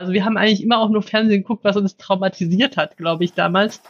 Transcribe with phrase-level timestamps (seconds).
[0.00, 3.34] Also wir haben eigentlich immer auch nur Fernsehen geguckt, was uns traumatisiert hat, glaube ich,
[3.34, 3.82] damals.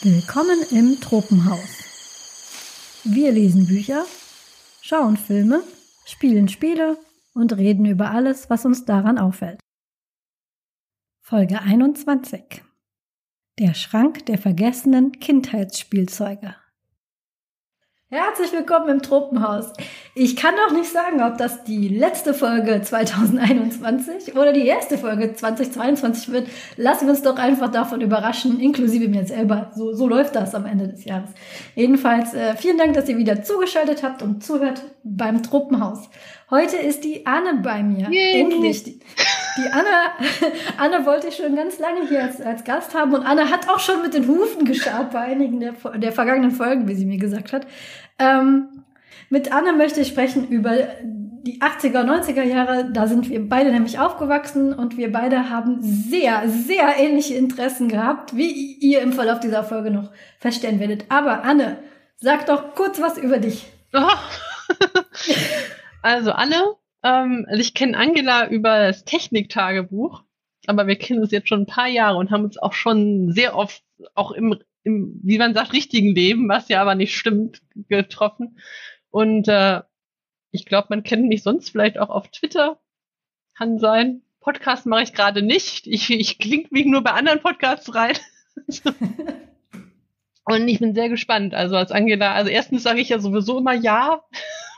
[0.00, 1.58] Willkommen im Tropenhaus.
[3.02, 4.04] Wir lesen Bücher,
[4.80, 5.64] schauen Filme,
[6.04, 6.98] spielen Spiele
[7.34, 9.58] und reden über alles, was uns daran auffällt.
[11.20, 12.65] Folge 21
[13.58, 16.56] der Schrank der vergessenen Kindheitsspielzeuge.
[18.08, 19.72] Herzlich willkommen im Tropenhaus.
[20.14, 25.34] Ich kann noch nicht sagen, ob das die letzte Folge 2021 oder die erste Folge
[25.34, 26.48] 2022 wird.
[26.76, 29.72] Lassen wir uns doch einfach davon überraschen, inklusive mir selber.
[29.74, 31.30] So, so läuft das am Ende des Jahres.
[31.74, 36.08] Jedenfalls äh, vielen Dank, dass ihr wieder zugeschaltet habt und zuhört beim Tropenhaus.
[36.50, 38.08] Heute ist die Anne bei mir.
[38.10, 38.42] Yay.
[38.42, 39.00] Endlich.
[39.56, 39.86] Die, Anne,
[40.78, 43.80] Anne wollte ich schon ganz lange hier als, als Gast haben und Anne hat auch
[43.80, 47.52] schon mit den Hufen geschart bei einigen der, der vergangenen Folgen, wie sie mir gesagt
[47.52, 47.66] hat.
[48.18, 48.84] Ähm,
[49.30, 50.76] mit Anne möchte ich sprechen über
[51.46, 52.90] die 80er, 90er Jahre.
[52.92, 58.36] Da sind wir beide nämlich aufgewachsen und wir beide haben sehr, sehr ähnliche Interessen gehabt,
[58.36, 61.06] wie ihr im Verlauf dieser Folge noch feststellen werdet.
[61.08, 61.78] Aber Anne,
[62.16, 63.66] sag doch kurz was über dich.
[63.94, 64.00] Oh.
[66.02, 66.76] Also Anne,
[67.06, 70.24] ähm, also ich kenne Angela über das Techniktagebuch,
[70.66, 73.56] aber wir kennen uns jetzt schon ein paar Jahre und haben uns auch schon sehr
[73.56, 73.82] oft,
[74.14, 78.58] auch im, im wie man sagt, richtigen Leben, was ja aber nicht stimmt, getroffen.
[79.10, 79.82] Und äh,
[80.50, 82.80] ich glaube, man kennt mich sonst vielleicht auch auf Twitter.
[83.56, 84.22] Kann sein.
[84.40, 85.86] Podcast mache ich gerade nicht.
[85.86, 88.16] Ich, ich klinge mich nur bei anderen Podcasts rein.
[90.44, 91.54] Und ich bin sehr gespannt.
[91.54, 94.22] Also als Angela, also erstens sage ich ja sowieso immer ja,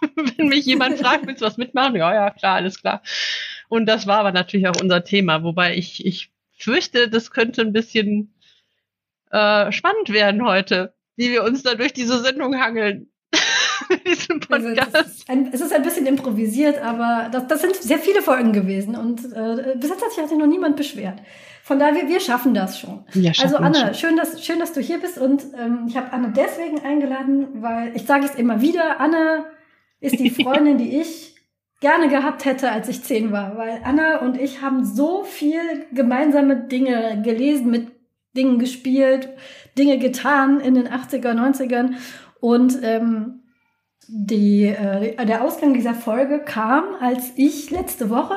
[0.37, 1.97] wenn mich jemand fragt, willst du was mitmachen?
[1.97, 3.03] Ja, ja, klar, alles klar.
[3.69, 7.73] Und das war aber natürlich auch unser Thema, wobei ich, ich fürchte, das könnte ein
[7.73, 8.35] bisschen
[9.31, 13.11] äh, spannend werden heute, wie wir uns da durch diese Sendung hangeln.
[14.07, 14.95] diesem Podcast.
[14.95, 18.23] Also, es, ist ein, es, ist ein, bisschen improvisiert, aber das, das sind sehr viele
[18.23, 21.21] Folgen gewesen und äh, bis jetzt hat sich noch niemand beschwert.
[21.63, 23.05] Von daher, wir, wir schaffen das schon.
[23.13, 26.33] Ja, also Anne, schön dass, schön, dass du hier bist und ähm, ich habe Anne
[26.35, 29.45] deswegen eingeladen, weil ich sage es immer wieder, Anne
[30.01, 31.35] ist die Freundin, die ich
[31.81, 33.57] gerne gehabt hätte, als ich zehn war.
[33.57, 37.89] Weil Anna und ich haben so viel gemeinsame Dinge gelesen, mit
[38.37, 39.29] Dingen gespielt,
[39.77, 41.95] Dinge getan in den 80er, 90ern.
[42.41, 43.43] Und ähm,
[44.09, 48.37] die, äh, der Ausgang dieser Folge kam, als ich letzte Woche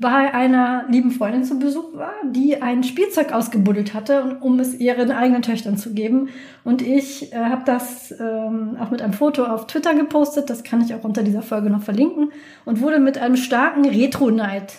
[0.00, 5.10] bei einer lieben Freundin zu Besuch war, die ein Spielzeug ausgebuddelt hatte, um es ihren
[5.10, 6.28] eigenen Töchtern zu geben.
[6.62, 10.80] Und ich äh, habe das ähm, auch mit einem Foto auf Twitter gepostet, das kann
[10.82, 12.30] ich auch unter dieser Folge noch verlinken,
[12.64, 14.72] und wurde mit einem starken Retro-Neid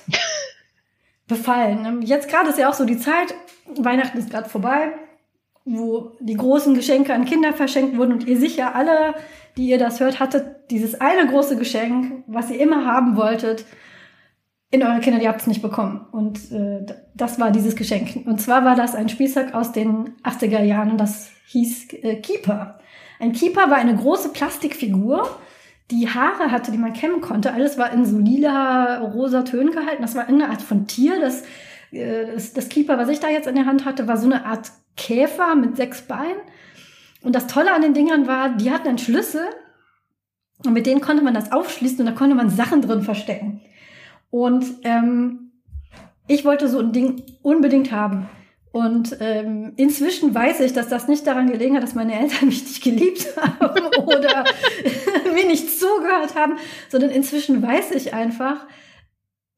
[1.28, 2.01] befallen.
[2.01, 3.34] Jetzt gerade ist ja auch so die Zeit,
[3.78, 4.94] Weihnachten ist gerade vorbei,
[5.66, 8.13] wo die großen Geschenke an Kinder verschenkt wurden.
[8.13, 9.16] Und ihr sicher alle,
[9.57, 13.66] die ihr das hört, hattet dieses eine große Geschenk, was ihr immer haben wolltet
[14.72, 16.06] in eure Kinder, ihr habt es nicht bekommen.
[16.12, 16.85] Und äh,
[17.16, 18.28] das war dieses Geschenk.
[18.28, 22.80] Und zwar war das ein Spielzeug aus den 80er Jahren und das hieß äh, Keeper.
[23.19, 25.28] Ein Keeper war eine große Plastikfigur,
[25.91, 27.52] die Haare hatte, die man kämmen konnte.
[27.52, 30.03] Alles war in so lila, rosa Tönen gehalten.
[30.03, 31.19] Das war eine Art von Tier.
[31.19, 31.44] Das,
[31.91, 34.46] äh, das, das Keeper, was ich da jetzt in der Hand hatte, war so eine
[34.46, 36.41] Art Käfer mit sechs Beinen.
[37.22, 39.41] Und das Tolle an den Dingern war, die hatten einen Schlüssel
[40.63, 43.62] und mit denen konnte man das aufschließen und da konnte man Sachen drin verstecken.
[44.31, 45.51] Und ähm,
[46.28, 48.29] ich wollte so ein Ding unbedingt haben.
[48.72, 52.63] Und ähm, inzwischen weiß ich, dass das nicht daran gelegen hat, dass meine Eltern mich
[52.63, 54.44] nicht geliebt haben oder
[55.34, 56.57] mir nicht zugehört haben,
[56.89, 58.68] sondern inzwischen weiß ich einfach,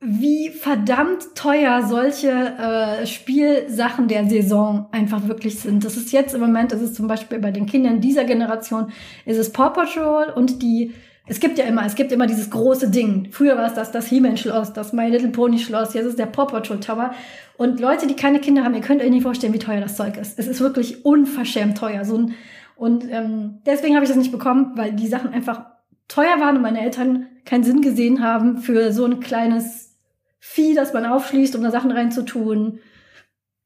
[0.04, 5.86] wie verdammt teuer solche äh, Spielsachen der Saison einfach wirklich sind.
[5.86, 8.92] Das ist jetzt im Moment, das ist zum Beispiel bei den Kindern dieser Generation,
[9.26, 10.94] ist es Paw Patrol und die
[11.32, 13.30] es gibt ja immer, es gibt immer dieses große Ding.
[13.32, 16.82] Früher war es das, das He-Man-Schloss, das My Little Pony-Schloss, jetzt ist der Paw Patrol
[16.82, 17.14] Tower.
[17.56, 20.18] Und Leute, die keine Kinder haben, ihr könnt euch nicht vorstellen, wie teuer das Zeug
[20.18, 20.38] ist.
[20.38, 22.04] Es ist wirklich unverschämt teuer.
[22.04, 22.34] So ein,
[22.76, 25.68] und ähm, deswegen habe ich das nicht bekommen, weil die Sachen einfach
[26.10, 29.98] teuer waren und meine Eltern keinen Sinn gesehen haben für so ein kleines
[30.38, 32.80] Vieh, das man aufschließt, um da Sachen reinzutun.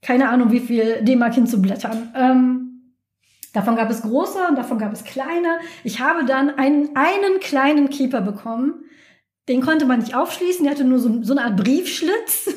[0.03, 2.13] Keine Ahnung, wie viel D-Mark hinzublättern.
[2.15, 2.64] Ähm,
[3.55, 5.59] Davon gab es große und davon gab es kleine.
[5.85, 8.83] Ich habe dann einen, einen kleinen Keeper bekommen.
[9.47, 10.65] Den konnte man nicht aufschließen.
[10.65, 12.53] Der hatte nur so, so eine Art Briefschlitz.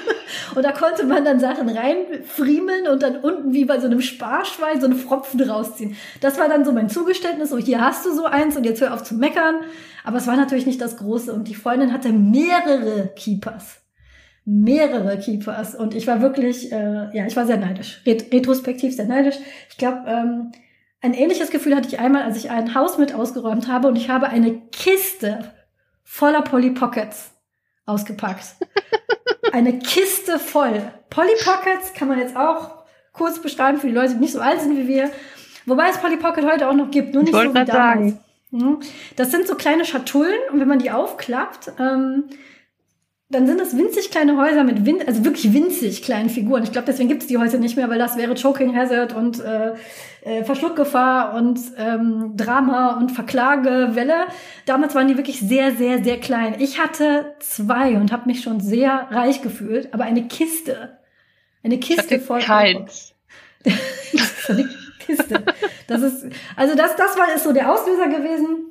[0.54, 4.78] und da konnte man dann Sachen reinfriemeln und dann unten wie bei so einem Sparschwein
[4.78, 5.96] so eine Fropfen rausziehen.
[6.20, 7.48] Das war dann so mein Zugeständnis.
[7.48, 9.56] So, hier hast du so eins und jetzt hör auf zu meckern.
[10.04, 11.32] Aber es war natürlich nicht das Große.
[11.32, 13.81] Und die Freundin hatte mehrere Keepers.
[14.44, 19.06] Mehrere Keepers und ich war wirklich, äh, ja, ich war sehr neidisch, Ret retrospektiv sehr
[19.06, 19.36] neidisch.
[19.70, 20.52] Ich glaube, ähm,
[21.00, 24.08] ein ähnliches Gefühl hatte ich einmal, als ich ein Haus mit ausgeräumt habe und ich
[24.08, 25.52] habe eine Kiste
[26.04, 27.32] voller Polly Pockets
[27.86, 28.56] ausgepackt.
[29.52, 30.82] eine Kiste voll.
[31.10, 34.60] Polly Pockets kann man jetzt auch kurz beschreiben für die Leute, die nicht so alt
[34.60, 35.10] sind wie wir.
[35.66, 37.70] Wobei es Polly Pocket heute auch noch gibt, nur nicht so wie damals.
[37.70, 38.20] Sagen.
[38.50, 38.80] Mhm.
[39.16, 42.24] Das sind so kleine Schatullen und wenn man die aufklappt, ähm,
[43.32, 46.62] dann sind das winzig kleine Häuser mit win also wirklich winzig kleinen Figuren.
[46.62, 49.40] Ich glaube, deswegen gibt es die heute nicht mehr, weil das wäre Choking Hazard und
[49.40, 49.72] äh,
[50.22, 54.26] äh, Verschluckgefahr und ähm, Drama und Verklagewelle.
[54.66, 56.56] Damals waren die wirklich sehr, sehr, sehr klein.
[56.58, 60.98] Ich hatte zwei und habe mich schon sehr reich gefühlt, aber eine Kiste.
[61.64, 62.40] Eine Kiste voll.
[62.40, 63.14] Keins.
[64.48, 64.68] eine
[64.98, 65.42] Kiste.
[65.86, 68.66] Das ist, also das, das war ist so der Auslöser gewesen,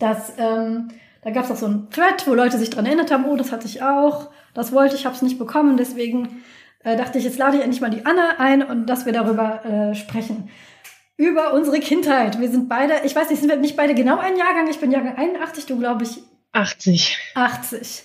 [0.00, 0.88] dass ähm,
[1.26, 3.50] da gab es auch so ein Thread, wo Leute sich dran erinnert haben, oh, das
[3.50, 6.44] hatte ich auch, das wollte ich, habe es nicht bekommen, deswegen
[6.84, 9.64] äh, dachte ich, jetzt lade ich endlich mal die Anne ein und dass wir darüber
[9.64, 10.50] äh, sprechen.
[11.16, 12.38] Über unsere Kindheit.
[12.38, 14.68] Wir sind beide, ich weiß nicht, sind wir nicht beide genau ein Jahrgang?
[14.70, 16.20] Ich bin Jahrgang 81, du glaube ich
[16.52, 17.18] 80.
[17.34, 18.04] 80.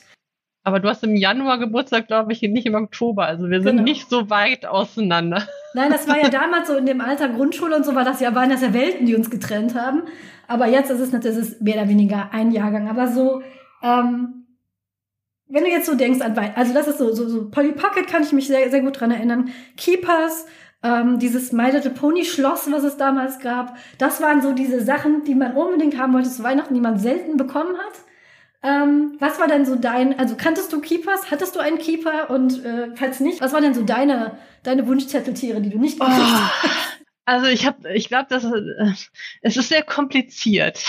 [0.63, 3.27] Aber du hast im Januar Geburtstag, glaube ich, nicht im Oktober.
[3.27, 3.83] Also wir sind genau.
[3.83, 5.47] nicht so weit auseinander.
[5.73, 8.35] Nein, das war ja damals so in dem Alter Grundschule und so war das ja,
[8.35, 10.03] waren das ja Welten, die uns getrennt haben.
[10.47, 12.89] Aber jetzt ist es natürlich ist mehr oder weniger ein Jahrgang.
[12.89, 13.41] Aber so,
[13.81, 14.47] ähm,
[15.47, 18.23] wenn du jetzt so denkst an also das ist so, so, so Polly Pocket kann
[18.23, 19.49] ich mich sehr, sehr gut dran erinnern.
[19.77, 20.45] Keepers,
[20.83, 25.23] ähm, dieses My Little Pony Schloss, was es damals gab, das waren so diese Sachen,
[25.23, 27.93] die man unbedingt haben wollte zu Weihnachten, die man selten bekommen hat.
[28.63, 31.31] Ähm, was war denn so dein, also kanntest du Keepers?
[31.31, 32.29] Hattest du einen Keeper?
[32.29, 36.17] Und äh, falls nicht, was waren denn so deine, deine Wunschzetteltiere, die du nicht gekriegt
[36.19, 36.51] oh, hast?
[37.23, 38.91] Also ich habe, ich glaube, äh,
[39.41, 40.83] es ist sehr kompliziert.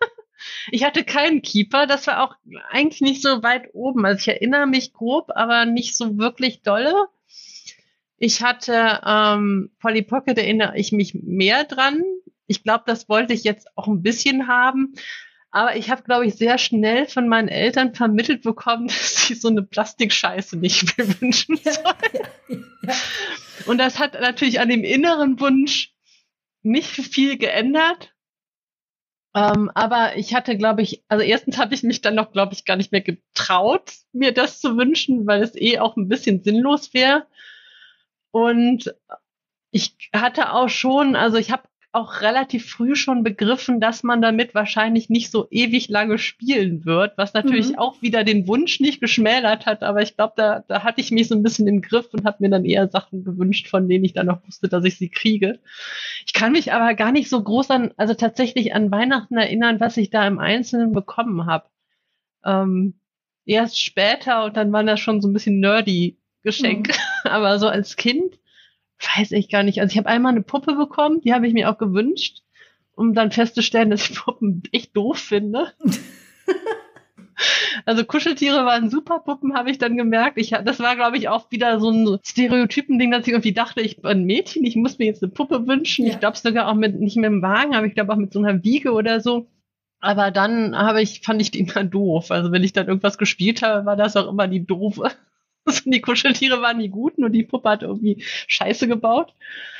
[0.70, 2.36] ich hatte keinen Keeper, das war auch
[2.70, 4.04] eigentlich nicht so weit oben.
[4.04, 7.06] Also ich erinnere mich grob, aber nicht so wirklich dolle.
[8.18, 12.02] Ich hatte ähm, Polly Pocket, erinnere ich mich mehr dran.
[12.46, 14.94] Ich glaube, das wollte ich jetzt auch ein bisschen haben.
[15.56, 19.48] Aber ich habe, glaube ich, sehr schnell von meinen Eltern vermittelt bekommen, dass sie so
[19.48, 21.76] eine Plastikscheiße nicht mehr wünschen sollen.
[21.78, 21.96] Ja,
[22.50, 22.94] ja, ja.
[23.64, 25.94] Und das hat natürlich an dem inneren Wunsch
[26.62, 28.12] nicht viel geändert.
[29.34, 32.66] Ähm, aber ich hatte, glaube ich, also erstens habe ich mich dann noch, glaube ich,
[32.66, 36.92] gar nicht mehr getraut, mir das zu wünschen, weil es eh auch ein bisschen sinnlos
[36.92, 37.26] wäre.
[38.30, 38.94] Und
[39.70, 41.62] ich hatte auch schon, also ich habe
[41.96, 47.16] auch relativ früh schon begriffen, dass man damit wahrscheinlich nicht so ewig lange spielen wird,
[47.16, 47.78] was natürlich mhm.
[47.78, 51.28] auch wieder den Wunsch nicht geschmälert hat, aber ich glaube, da, da hatte ich mich
[51.28, 54.12] so ein bisschen im Griff und habe mir dann eher Sachen gewünscht, von denen ich
[54.12, 55.58] dann noch wusste, dass ich sie kriege.
[56.26, 59.96] Ich kann mich aber gar nicht so groß an, also tatsächlich an Weihnachten erinnern, was
[59.96, 61.64] ich da im Einzelnen bekommen habe.
[62.44, 63.00] Ähm,
[63.46, 67.30] erst später und dann waren das schon so ein bisschen nerdy Geschenke, mhm.
[67.30, 68.38] aber so als Kind
[68.98, 69.80] weiß ich gar nicht.
[69.80, 72.42] Also ich habe einmal eine Puppe bekommen, die habe ich mir auch gewünscht,
[72.94, 75.72] um dann festzustellen, dass ich Puppen echt doof finde.
[77.84, 80.38] Also Kuscheltiere waren super Puppen, habe ich dann gemerkt.
[80.38, 83.96] Ich, das war, glaube ich, auch wieder so ein Stereotypen-Ding, dass ich irgendwie dachte, ich
[83.96, 86.06] bin ein Mädchen, ich muss mir jetzt eine Puppe wünschen.
[86.06, 86.12] Ja.
[86.12, 88.38] Ich glaube sogar auch mit, nicht mit dem Wagen, aber ich glaube auch mit so
[88.38, 89.48] einer Wiege oder so.
[90.00, 92.30] Aber dann habe ich, fand ich die immer doof.
[92.30, 95.10] Also wenn ich dann irgendwas gespielt habe, war das auch immer die doofe.
[95.84, 99.34] die Kuscheltiere waren die guten und die Puppe hat irgendwie Scheiße gebaut.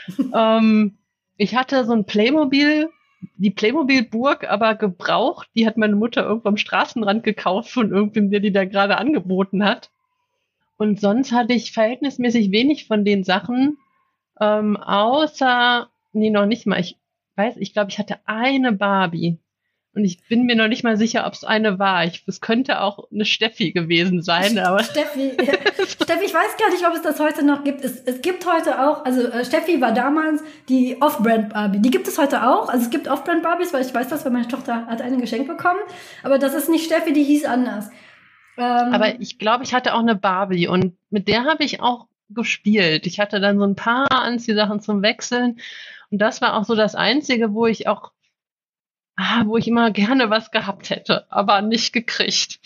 [0.34, 0.98] ähm,
[1.36, 2.88] ich hatte so ein Playmobil,
[3.36, 5.48] die Playmobil-Burg, aber gebraucht.
[5.54, 9.64] Die hat meine Mutter irgendwo am Straßenrand gekauft von irgendwem, der die da gerade angeboten
[9.64, 9.90] hat.
[10.78, 13.78] Und sonst hatte ich verhältnismäßig wenig von den Sachen,
[14.40, 16.80] ähm, außer, nee, noch nicht mal.
[16.80, 16.98] Ich
[17.36, 19.38] weiß, ich glaube, ich hatte eine Barbie.
[19.96, 22.04] Und ich bin mir noch nicht mal sicher, ob es eine war.
[22.04, 24.58] es könnte auch eine Steffi gewesen sein.
[24.58, 25.30] Aber Steffi.
[26.02, 27.82] Steffi, ich weiß gar nicht, ob es das heute noch gibt.
[27.82, 31.78] Es, es gibt heute auch, also äh, Steffi war damals die Off-Brand Barbie.
[31.78, 32.68] Die gibt es heute auch.
[32.68, 35.48] Also es gibt Off-Brand Barbies, weil ich weiß das, weil meine Tochter hat eine geschenkt
[35.48, 35.80] bekommen.
[36.22, 37.88] Aber das ist nicht Steffi, die hieß anders.
[38.58, 42.06] Ähm, aber ich glaube, ich hatte auch eine Barbie und mit der habe ich auch
[42.28, 43.06] gespielt.
[43.06, 45.58] Ich hatte dann so ein paar Anziehsachen zum Wechseln.
[46.10, 48.12] Und das war auch so das Einzige, wo ich auch
[49.16, 52.60] ah, wo ich immer gerne was gehabt hätte, aber nicht gekriegt.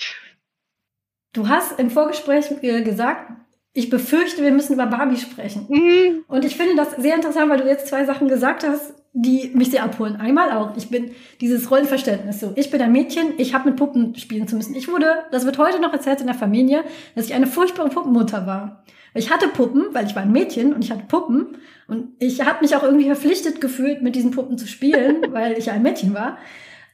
[1.33, 3.31] Du hast im Vorgespräch äh, gesagt,
[3.73, 5.67] ich befürchte, wir müssen über Barbie sprechen.
[5.69, 6.25] Mhm.
[6.27, 9.71] Und ich finde das sehr interessant, weil du jetzt zwei Sachen gesagt hast, die mich
[9.71, 10.17] sehr abholen.
[10.17, 12.53] Einmal auch, ich bin dieses Rollenverständnis so.
[12.57, 14.75] Ich bin ein Mädchen, ich habe mit Puppen spielen zu müssen.
[14.75, 18.47] Ich wurde, das wird heute noch erzählt in der Familie, dass ich eine furchtbare Puppenmutter
[18.47, 18.85] war.
[19.15, 21.59] Ich hatte Puppen, weil ich war ein Mädchen und ich hatte Puppen.
[21.89, 25.67] Und ich habe mich auch irgendwie verpflichtet gefühlt, mit diesen Puppen zu spielen, weil ich
[25.67, 26.39] ja ein Mädchen war.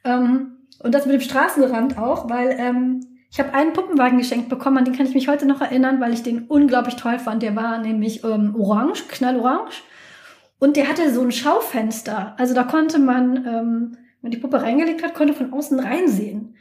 [0.05, 4.79] Ähm, und das mit dem Straßenrand auch, weil ähm, Ich habe einen Puppenwagen geschenkt bekommen,
[4.79, 7.43] an den kann ich mich heute noch erinnern, weil ich den unglaublich toll fand.
[7.43, 9.73] Der war nämlich ähm, orange, knallorange.
[10.59, 12.35] Und der hatte so ein Schaufenster.
[12.39, 16.55] Also da konnte man, ähm, wenn die Puppe reingelegt hat, konnte von außen reinsehen.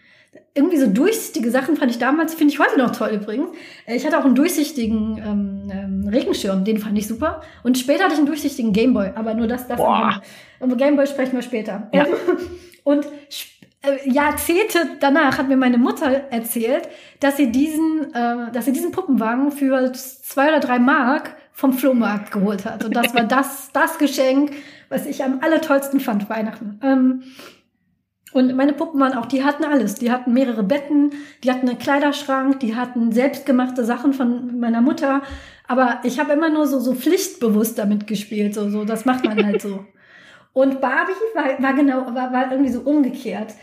[0.57, 3.49] Irgendwie so durchsichtige Sachen fand ich damals, finde ich heute noch toll übrigens.
[3.85, 7.41] Äh, ich hatte auch einen durchsichtigen ähm, ähm, Regenschirm, den fand ich super.
[7.63, 9.85] Und später hatte ich einen durchsichtigen Gameboy, aber nur das davon.
[9.85, 10.21] Boah.
[10.61, 11.89] Über Gameboy sprechen wir später.
[11.93, 12.05] Ja.
[12.83, 13.05] Und
[13.85, 16.87] äh, Jahrzehnte danach hat mir meine Mutter erzählt,
[17.19, 22.31] dass sie diesen, äh, dass sie diesen Puppenwagen für zwei oder drei Mark vom Flohmarkt
[22.31, 22.83] geholt hat.
[22.83, 24.51] Und das war das, das Geschenk,
[24.89, 26.79] was ich am allertollsten fand, Weihnachten.
[26.83, 27.23] Ähm,
[28.35, 29.95] und meine Puppen waren auch, die hatten alles.
[29.95, 31.11] Die hatten mehrere Betten,
[31.41, 35.21] die hatten einen Kleiderschrank, die hatten selbstgemachte Sachen von meiner Mutter.
[35.69, 38.53] Aber ich habe immer nur so, so pflichtbewusst damit gespielt.
[38.53, 39.85] So, so, das macht man halt so.
[40.53, 43.53] Und Barbie war, war genau, war, war irgendwie so umgekehrt.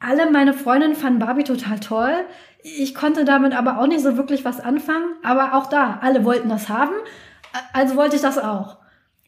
[0.00, 2.14] Alle meine Freundinnen fanden Barbie total toll.
[2.62, 5.16] Ich konnte damit aber auch nicht so wirklich was anfangen.
[5.22, 6.94] Aber auch da, alle wollten das haben.
[7.74, 8.78] Also wollte ich das auch.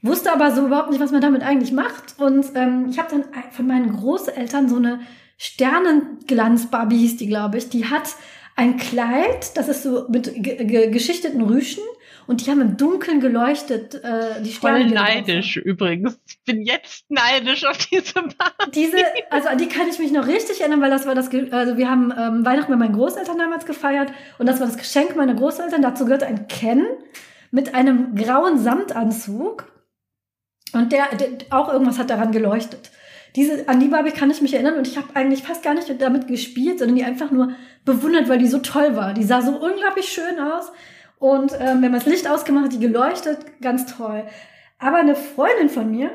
[0.02, 2.18] Wusste aber so überhaupt nicht, was man damit eigentlich macht.
[2.18, 5.00] Und ähm, ich habe dann von meinen Großeltern so eine
[5.38, 7.68] Sternenglanz-Barbie hieß die, glaube ich.
[7.68, 8.14] Die hat
[8.56, 11.82] ein Kleid, das ist so mit geschichteten Rüschen
[12.26, 14.84] und die haben im Dunkeln geleuchtet, äh, die Sterne.
[14.84, 16.18] Voll neidisch übrigens.
[16.26, 18.70] Ich bin jetzt neidisch auf diese Barbie.
[18.74, 18.96] Diese,
[19.30, 21.90] also an die kann ich mich noch richtig erinnern, weil das war das, also wir
[21.90, 25.82] haben ähm, Weihnachten mit meinen Großeltern damals gefeiert und das war das Geschenk meiner Großeltern.
[25.82, 26.86] Dazu gehört ein Ken
[27.50, 29.70] mit einem grauen Samtanzug
[30.76, 32.90] und der, der auch irgendwas hat daran geleuchtet.
[33.34, 35.90] Diese, an die Barbie kann ich mich erinnern und ich habe eigentlich fast gar nicht
[36.00, 37.50] damit gespielt, sondern die einfach nur
[37.84, 39.12] bewundert, weil die so toll war.
[39.12, 40.72] Die sah so unglaublich schön aus
[41.18, 44.24] und ähm, wenn man das Licht ausgemacht hat, die geleuchtet, ganz toll.
[44.78, 46.10] Aber eine Freundin von mir,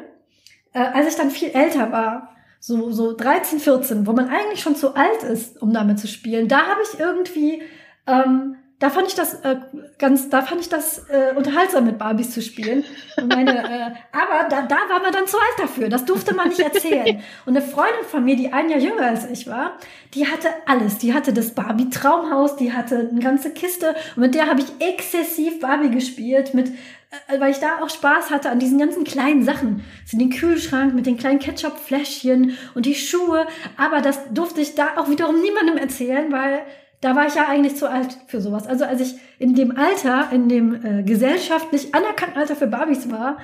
[0.74, 4.76] äh, als ich dann viel älter war, so, so 13, 14, wo man eigentlich schon
[4.76, 7.64] zu alt ist, um damit zu spielen, da habe ich irgendwie
[8.06, 9.58] ähm, da fand ich das äh,
[10.00, 12.84] ganz, da fand ich das äh, unterhaltsam mit Barbies zu spielen.
[13.16, 15.88] Und meine, äh, aber da, da war man dann zu alt dafür.
[15.88, 17.22] Das durfte man nicht erzählen.
[17.46, 19.78] Und eine Freundin von mir, die ein Jahr jünger als ich war,
[20.16, 20.98] die hatte alles.
[20.98, 24.86] Die hatte das Barbie Traumhaus, die hatte eine ganze Kiste und mit der habe ich
[24.86, 29.44] exzessiv Barbie gespielt mit äh, weil ich da auch Spaß hatte an diesen ganzen kleinen
[29.44, 29.84] Sachen.
[30.08, 33.46] So den Kühlschrank mit den kleinen Ketchup-Fläschchen und die Schuhe.
[33.78, 36.64] Aber das durfte ich da auch wiederum niemandem erzählen, weil
[37.02, 38.68] da war ich ja eigentlich zu alt für sowas.
[38.68, 43.38] Also als ich in dem Alter, in dem äh, gesellschaftlich anerkannten Alter für Barbies war,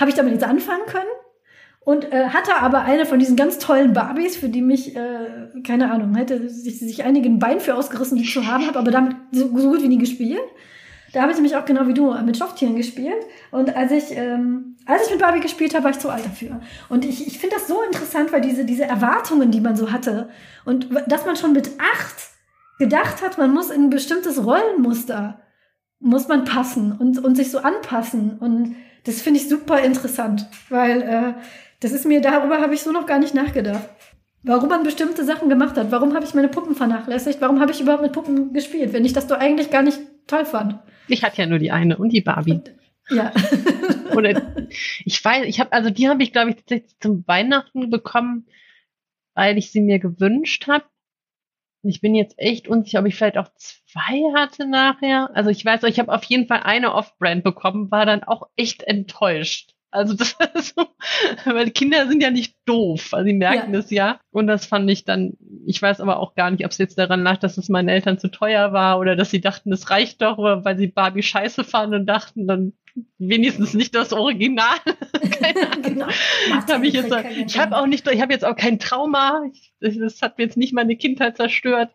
[0.00, 1.04] habe ich damit jetzt anfangen können
[1.80, 5.92] und äh, hatte aber eine von diesen ganz tollen Barbies, für die mich, äh, keine
[5.92, 9.14] Ahnung, hätte sich, sich einige ein Bein für ausgerissen, die zu haben habe, aber damit
[9.30, 10.40] so, so gut wie nie gespielt.
[11.12, 13.24] Da habe ich nämlich auch genau wie du mit Stofftieren gespielt.
[13.50, 16.60] Und als ich, ähm, als ich mit Barbie gespielt habe, war ich zu alt dafür.
[16.88, 20.28] Und ich, ich finde das so interessant, weil diese, diese Erwartungen, die man so hatte
[20.64, 22.35] und dass man schon mit acht
[22.78, 25.40] gedacht hat, man muss in ein bestimmtes Rollenmuster,
[25.98, 28.38] muss man passen und, und sich so anpassen.
[28.38, 31.34] Und das finde ich super interessant, weil äh,
[31.80, 33.88] das ist mir, darüber habe ich so noch gar nicht nachgedacht.
[34.42, 35.90] Warum man bestimmte Sachen gemacht hat.
[35.90, 37.40] Warum habe ich meine Puppen vernachlässigt?
[37.40, 40.44] Warum habe ich überhaupt mit Puppen gespielt, wenn ich das doch eigentlich gar nicht toll
[40.44, 40.78] fand?
[41.08, 42.52] Ich hatte ja nur die eine und die Barbie.
[42.52, 42.72] Und,
[43.10, 43.32] ja.
[44.16, 44.42] Oder
[45.04, 48.46] ich weiß, ich habe, also die habe ich, glaube ich, tatsächlich zum Weihnachten bekommen,
[49.34, 50.84] weil ich sie mir gewünscht habe.
[51.88, 55.30] Ich bin jetzt echt unsicher, ob ich vielleicht auch zwei hatte nachher.
[55.34, 58.82] Also ich weiß, ich habe auf jeden Fall eine Off-Brand bekommen, war dann auch echt
[58.82, 59.72] enttäuscht.
[59.90, 60.86] Also das ist so,
[61.44, 63.78] weil Kinder sind ja nicht doof, also sie merken ja.
[63.80, 64.20] das ja.
[64.30, 67.22] Und das fand ich dann, ich weiß aber auch gar nicht, ob es jetzt daran
[67.22, 70.38] lag, dass es meinen Eltern zu teuer war oder dass sie dachten, das reicht doch,
[70.38, 72.72] oder weil sie Barbie scheiße fanden und dachten, dann
[73.18, 74.76] wenigstens nicht das Original.
[75.82, 76.06] genau.
[76.50, 77.14] hab ich jetzt,
[77.46, 79.42] ich habe auch nicht, ich habe jetzt auch kein Trauma.
[79.52, 81.90] Ich, das hat mir jetzt nicht meine Kindheit zerstört.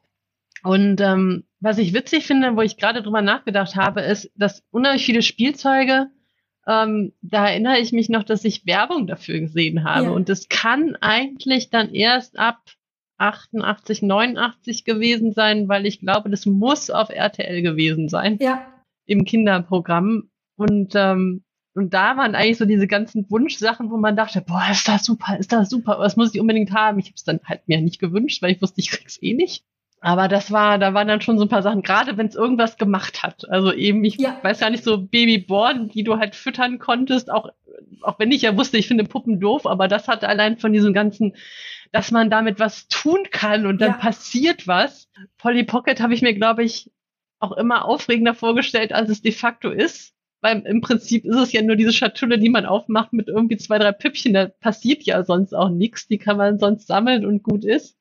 [0.63, 5.05] Und ähm, was ich witzig finde, wo ich gerade drüber nachgedacht habe, ist, dass unheimlich
[5.05, 6.08] viele Spielzeuge,
[6.67, 10.05] ähm, da erinnere ich mich noch, dass ich Werbung dafür gesehen habe.
[10.05, 10.12] Ja.
[10.12, 12.60] Und das kann eigentlich dann erst ab
[13.17, 18.38] 88, 89 gewesen sein, weil ich glaube, das muss auf RTL gewesen sein.
[18.41, 18.65] Ja.
[19.05, 20.31] Im Kinderprogramm.
[20.62, 24.88] Und, ähm, und da waren eigentlich so diese ganzen Wunschsachen, wo man dachte, boah, ist
[24.88, 27.00] das super, ist das super, das muss ich unbedingt haben.
[27.00, 29.63] Ich habe es dann halt mir nicht gewünscht, weil ich wusste, ich krieg's eh nicht.
[30.01, 32.77] Aber das war, da waren dann schon so ein paar Sachen, gerade wenn es irgendwas
[32.77, 33.50] gemacht hat.
[33.50, 34.38] Also eben, ich ja.
[34.44, 37.50] weiß ja nicht, so Babyborn, die du halt füttern konntest, auch,
[38.01, 40.94] auch wenn ich ja wusste, ich finde Puppen doof, aber das hat allein von diesem
[40.94, 41.36] ganzen,
[41.91, 43.98] dass man damit was tun kann und dann ja.
[43.98, 45.08] passiert was.
[45.39, 46.91] Polly Pocket habe ich mir, glaube ich,
[47.39, 51.62] auch immer aufregender vorgestellt, als es de facto ist weil im Prinzip ist es ja
[51.62, 54.34] nur diese Schatulle, die man aufmacht mit irgendwie zwei, drei Püppchen.
[54.34, 56.08] Da passiert ja sonst auch nichts.
[56.08, 57.98] Die kann man sonst sammeln und gut ist.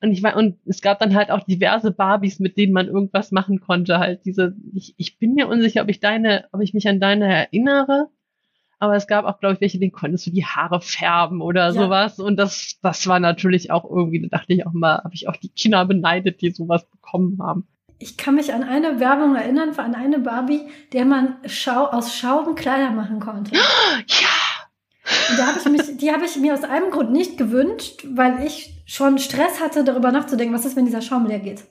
[0.00, 3.32] Und ich war, und es gab dann halt auch diverse Barbies, mit denen man irgendwas
[3.32, 3.98] machen konnte.
[3.98, 7.26] Halt diese, ich, ich bin mir unsicher, ob ich deine, ob ich mich an deine
[7.32, 8.08] erinnere.
[8.78, 11.72] Aber es gab auch, glaube ich, welche, denen konntest du die Haare färben oder ja.
[11.72, 12.18] sowas.
[12.18, 15.36] Und das, das war natürlich auch irgendwie, da dachte ich auch mal, habe ich auch
[15.36, 17.66] die Kinder beneidet, die sowas bekommen haben.
[18.04, 22.54] Ich kann mich an eine Werbung erinnern, an eine Barbie, der man Schau aus Schrauben
[22.54, 23.52] Kleider machen konnte.
[25.06, 28.06] Ja, und da habe ich mich, die habe ich mir aus einem Grund nicht gewünscht,
[28.10, 31.64] weil ich schon Stress hatte, darüber nachzudenken, was ist, wenn dieser Schaum leer geht.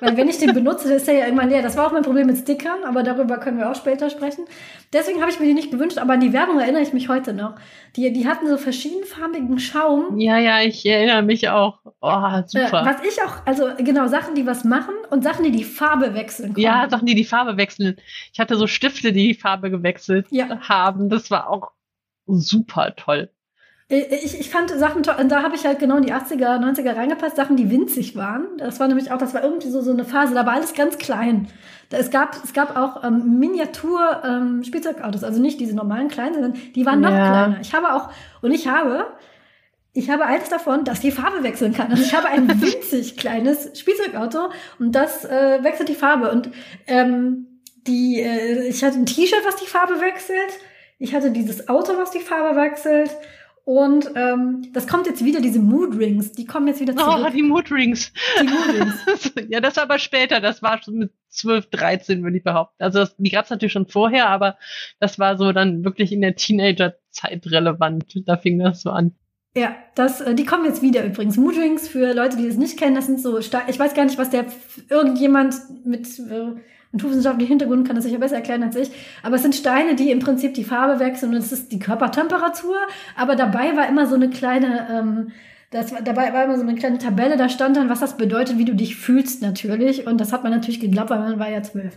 [0.00, 1.62] Weil wenn ich den benutze, dann ist er ja immer leer.
[1.62, 4.44] Das war auch mein Problem mit Stickern, aber darüber können wir auch später sprechen.
[4.92, 7.32] Deswegen habe ich mir die nicht gewünscht, aber an die Werbung erinnere ich mich heute
[7.32, 7.54] noch.
[7.96, 10.18] Die, die hatten so verschiedenfarbigen Schaum.
[10.18, 11.78] Ja, ja, ich erinnere mich auch.
[12.00, 12.82] Oh, super.
[12.82, 16.14] Äh, was ich auch, also genau, Sachen, die was machen und Sachen, die die Farbe
[16.14, 16.64] wechseln können.
[16.64, 17.96] Ja, Sachen, die die Farbe wechseln.
[18.32, 20.60] Ich hatte so Stifte, die die Farbe gewechselt ja.
[20.60, 21.08] haben.
[21.08, 21.72] Das war auch
[22.26, 23.30] super toll.
[23.92, 27.34] Ich, ich fand Sachen toll, da habe ich halt genau in die 80er, 90er reingepasst,
[27.34, 28.46] Sachen, die winzig waren.
[28.58, 30.96] Das war nämlich auch, das war irgendwie so, so eine Phase, da war alles ganz
[30.96, 31.48] klein.
[31.90, 36.86] Es gab, es gab auch ähm, Miniatur-Spielzeugautos, ähm, also nicht diese normalen kleinen, sondern die
[36.86, 37.30] waren noch ja.
[37.30, 37.58] kleiner.
[37.62, 38.10] Ich habe auch,
[38.42, 39.06] und ich habe,
[39.92, 41.90] ich habe eins davon, dass die Farbe wechseln kann.
[41.90, 46.30] Also ich habe ein winzig kleines Spielzeugauto und das äh, wechselt die Farbe.
[46.30, 46.50] Und
[46.86, 50.60] ähm, die, äh, ich hatte ein T-Shirt, was die Farbe wechselt.
[51.00, 53.10] Ich hatte dieses Auto, was die Farbe wechselt.
[53.70, 57.24] Und ähm, das kommt jetzt wieder, diese Mood Rings, die kommen jetzt wieder zurück.
[57.24, 58.12] Oh, die Mood Rings.
[58.40, 59.32] Die Mood Rings.
[59.48, 62.82] ja, das war aber später, das war schon mit 12, 13, würde ich behaupten.
[62.82, 64.58] Also das, die gab es natürlich schon vorher, aber
[64.98, 68.12] das war so dann wirklich in der Teenager-Zeit relevant.
[68.26, 69.14] Da fing das so an.
[69.56, 71.36] Ja, das, äh, die kommen jetzt wieder übrigens.
[71.36, 73.68] Mood Rings für Leute, die das nicht kennen, das sind so stark.
[73.68, 74.46] Ich weiß gar nicht, was der
[74.88, 76.56] irgendjemand mit äh,
[76.92, 78.90] naturwissenschaftlichen Hintergrund kann das sicher besser erklären als ich.
[79.22, 82.76] Aber es sind Steine, die im Prinzip die Farbe wechseln und es ist die Körpertemperatur.
[83.16, 85.32] Aber dabei war immer so eine kleine, ähm,
[85.70, 88.64] das dabei war immer so eine kleine Tabelle, da stand dann, was das bedeutet, wie
[88.64, 90.06] du dich fühlst natürlich.
[90.06, 91.94] Und das hat man natürlich geglaubt, weil man war ja zwölf.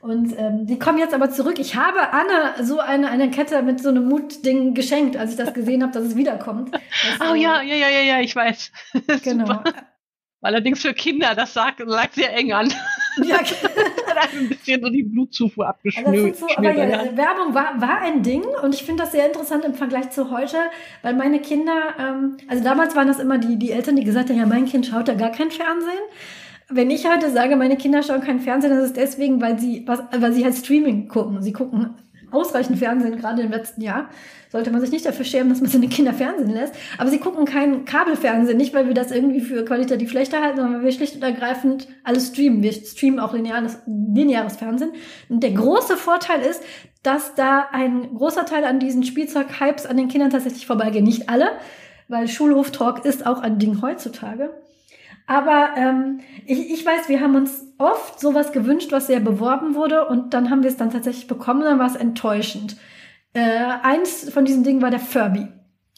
[0.00, 1.58] Und ähm, die kommen jetzt aber zurück.
[1.58, 5.52] Ich habe Anne so eine, eine Kette mit so einem Mutding geschenkt, als ich das
[5.52, 6.70] gesehen habe, dass es wiederkommt.
[7.18, 8.72] Das, oh ja, ja, ja, ja, ja, ich weiß.
[9.22, 9.62] Genau.
[10.42, 12.72] Allerdings für Kinder, das lag, lag sehr eng an.
[13.24, 13.38] Ja,
[14.20, 16.36] hat ein bisschen so die Blutzufuhr abgeschnürt.
[16.36, 19.74] So, aber ja, Werbung war, war ein Ding und ich finde das sehr interessant im
[19.74, 20.56] Vergleich zu heute,
[21.02, 24.38] weil meine Kinder, ähm, also damals waren das immer die, die Eltern, die gesagt haben,
[24.38, 26.00] ja, mein Kind schaut ja gar kein Fernsehen.
[26.68, 30.00] Wenn ich heute sage, meine Kinder schauen kein Fernsehen, das ist deswegen, weil sie, was,
[30.16, 31.42] weil sie halt Streaming gucken.
[31.42, 31.96] Sie gucken
[32.32, 34.08] ausreichend Fernsehen, gerade im letzten Jahr.
[34.50, 36.74] Sollte man sich nicht dafür schämen, dass man seine Kinder Fernsehen lässt.
[36.98, 40.76] Aber sie gucken kein Kabelfernsehen, nicht weil wir das irgendwie für qualitativ schlechter halten, sondern
[40.76, 42.62] weil wir schlicht und ergreifend alles streamen.
[42.62, 44.92] Wir streamen auch lineares, lineares Fernsehen.
[45.28, 46.62] Und der große Vorteil ist,
[47.02, 51.04] dass da ein großer Teil an diesen Spielzeug-Hypes an den Kindern tatsächlich vorbeigehen.
[51.04, 51.48] Nicht alle,
[52.08, 54.50] weil Schulhof-Talk ist auch ein Ding heutzutage.
[55.30, 60.08] Aber ähm, ich, ich weiß, wir haben uns oft sowas gewünscht, was sehr beworben wurde
[60.08, 62.76] und dann haben wir es dann tatsächlich bekommen, dann war es enttäuschend.
[63.32, 65.46] Äh, eins von diesen Dingen war der Furby.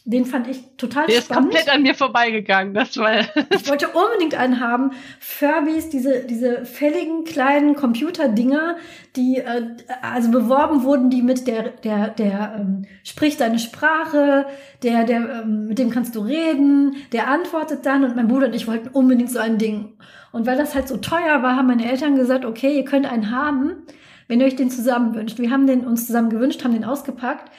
[0.05, 1.53] Den fand ich total der spannend.
[1.53, 2.73] Der ist komplett an mir vorbeigegangen.
[2.73, 4.91] Das war ich wollte unbedingt einen haben.
[5.19, 8.75] Furbies, diese, diese fälligen kleinen Computerdinger,
[9.15, 14.45] die äh, also beworben wurden, die mit der, der, der ähm, spricht deine Sprache,
[14.83, 18.55] der, der, ähm, mit dem kannst du reden, der antwortet dann und mein Bruder und
[18.55, 19.93] ich wollten unbedingt so ein Ding.
[20.33, 23.31] Und weil das halt so teuer war, haben meine Eltern gesagt, okay, ihr könnt einen
[23.31, 23.83] haben,
[24.27, 25.39] wenn ihr euch den zusammen wünscht.
[25.39, 27.49] Wir haben den uns zusammen gewünscht, haben den ausgepackt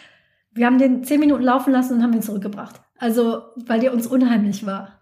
[0.55, 2.81] wir haben den zehn Minuten laufen lassen und haben ihn zurückgebracht.
[2.99, 5.01] Also, weil der uns unheimlich war.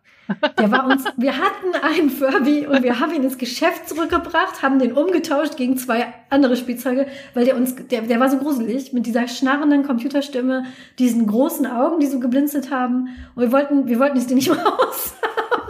[0.59, 4.79] Der war uns, wir hatten einen Furby und wir haben ihn ins Geschäft zurückgebracht, haben
[4.79, 9.07] den umgetauscht gegen zwei andere Spielzeuge, weil der uns, der, der war so gruselig mit
[9.07, 10.65] dieser schnarrenden Computerstimme,
[10.99, 13.09] diesen großen Augen, die so geblinzelt haben.
[13.35, 15.15] Und wir wollten, wir wollten es dir nicht raus.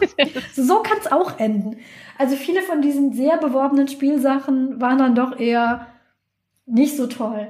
[0.54, 1.78] so kann es auch enden.
[2.18, 5.86] Also viele von diesen sehr beworbenen Spielsachen waren dann doch eher
[6.66, 7.48] nicht so toll.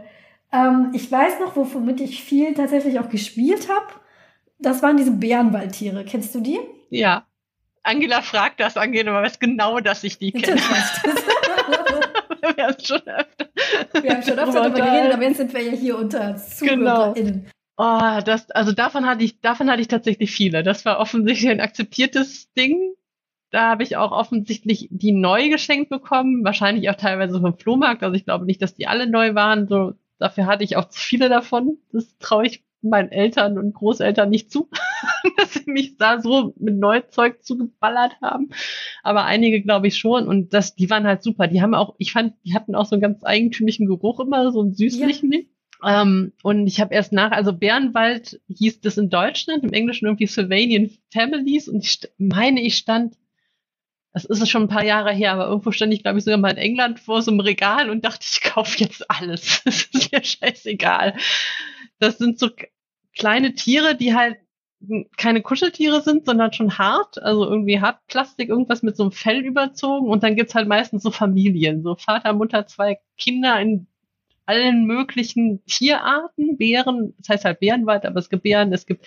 [0.53, 3.87] Ähm, ich weiß noch, womit ich viel tatsächlich auch gespielt habe.
[4.59, 6.05] Das waren diese Bärenwaldtiere.
[6.05, 6.59] Kennst du die?
[6.91, 7.27] Ja.
[7.83, 10.61] Angela fragt das, Angela weiß genau, dass ich die kenne.
[12.57, 13.49] wir haben schon öfter.
[14.01, 17.33] Wir haben schon öfter darüber geredet, aber jetzt sind wir ja hier unter ZuhörerInnen.
[17.33, 17.53] Genau.
[17.77, 20.63] Oh, das, also davon hatte ich, davon hatte ich tatsächlich viele.
[20.63, 22.95] Das war offensichtlich ein akzeptiertes Ding.
[23.51, 28.03] Da habe ich auch offensichtlich die neu geschenkt bekommen, wahrscheinlich auch teilweise vom Flohmarkt.
[28.03, 29.67] Also ich glaube nicht, dass die alle neu waren.
[29.67, 31.79] So Dafür hatte ich auch zu viele davon.
[31.91, 34.69] Das traue ich meinen Eltern und Großeltern nicht zu,
[35.37, 38.51] dass sie mich da so mit Neuzeug zugeballert haben.
[39.03, 40.29] Aber einige glaube ich schon.
[40.29, 41.49] Und das, die waren halt super.
[41.49, 44.61] Die haben auch, ich fand, die hatten auch so einen ganz eigentümlichen Geruch immer, so
[44.61, 45.33] einen süßlichen.
[45.83, 46.03] Ja.
[46.03, 50.29] Ähm, und ich habe erst nach, also Bärenwald hieß das in Deutschland, im Englischen irgendwie
[50.29, 53.17] Sylvanian Families und ich meine, ich stand,
[54.13, 56.51] das ist schon ein paar Jahre her, aber irgendwo stand ich, glaube ich, sogar mal
[56.51, 59.63] in England vor so einem Regal und dachte, ich kaufe jetzt alles.
[59.65, 61.17] Das ist mir scheißegal.
[61.99, 62.51] Das sind so
[63.17, 64.37] kleine Tiere, die halt
[65.17, 70.09] keine Kuscheltiere sind, sondern schon hart, also irgendwie Hartplastik, irgendwas mit so einem Fell überzogen
[70.09, 73.87] und dann gibt's halt meistens so Familien, so Vater, Mutter, zwei Kinder in
[74.45, 79.07] allen möglichen Tierarten, Bären, das heißt halt Bärenwald, aber es gibt Bären, es gibt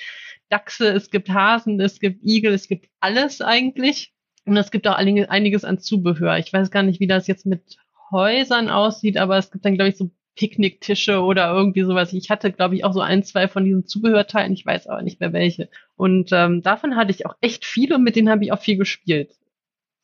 [0.49, 4.14] Dachse, es gibt Hasen, es gibt Igel, es gibt alles eigentlich.
[4.45, 6.37] Und es gibt auch einiges an Zubehör.
[6.37, 7.77] Ich weiß gar nicht, wie das jetzt mit
[8.11, 12.13] Häusern aussieht, aber es gibt dann, glaube ich, so Picknicktische oder irgendwie sowas.
[12.13, 15.19] Ich hatte, glaube ich, auch so ein, zwei von diesen Zubehörteilen, ich weiß aber nicht
[15.19, 15.69] mehr welche.
[15.95, 18.77] Und ähm, davon hatte ich auch echt viele und mit denen habe ich auch viel
[18.77, 19.31] gespielt.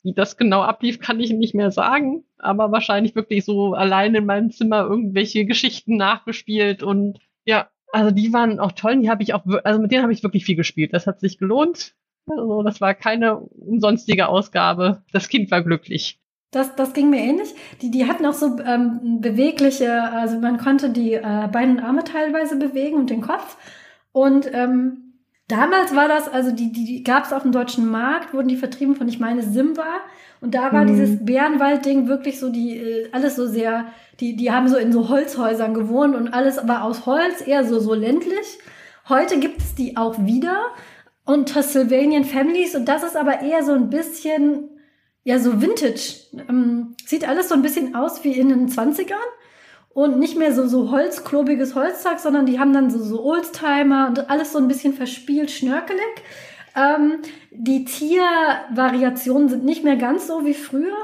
[0.02, 4.26] Wie das genau ablief, kann ich nicht mehr sagen, aber wahrscheinlich wirklich so allein in
[4.26, 9.34] meinem Zimmer irgendwelche Geschichten nachgespielt und ja, also die waren auch toll, die habe ich
[9.34, 10.94] auch, also mit denen habe ich wirklich viel gespielt.
[10.94, 11.94] Das hat sich gelohnt.
[12.26, 15.02] Also das war keine umsonstige Ausgabe.
[15.12, 16.20] Das Kind war glücklich.
[16.52, 17.54] Das, das ging mir ähnlich.
[17.80, 22.04] Die, die hatten auch so ähm, bewegliche, also man konnte die äh, Beine und Arme
[22.04, 23.56] teilweise bewegen und den Kopf.
[24.12, 25.14] Und ähm,
[25.48, 28.56] damals war das, also die, die, die gab es auf dem deutschen Markt, wurden die
[28.56, 29.86] vertrieben von, ich meine, Simba.
[30.42, 30.88] Und da war mhm.
[30.88, 33.86] dieses Bärenwald-Ding wirklich so, die, äh, alles so sehr,
[34.20, 37.80] die, die haben so in so Holzhäusern gewohnt und alles war aus Holz, eher so,
[37.80, 38.58] so ländlich.
[39.08, 40.66] Heute gibt es die auch wieder
[41.24, 44.68] unter Sylvanian Families und das ist aber eher so ein bisschen
[45.24, 46.20] ja, so Vintage.
[46.48, 49.14] Ähm, sieht alles so ein bisschen aus wie in den 20ern
[49.90, 54.30] und nicht mehr so, so holzklobiges Holzzeug, sondern die haben dann so, so Oldtimer und
[54.30, 56.00] alles so ein bisschen verspielt, schnörkelig.
[56.74, 57.18] Ähm,
[57.50, 60.96] die Tiervariationen sind nicht mehr ganz so wie früher.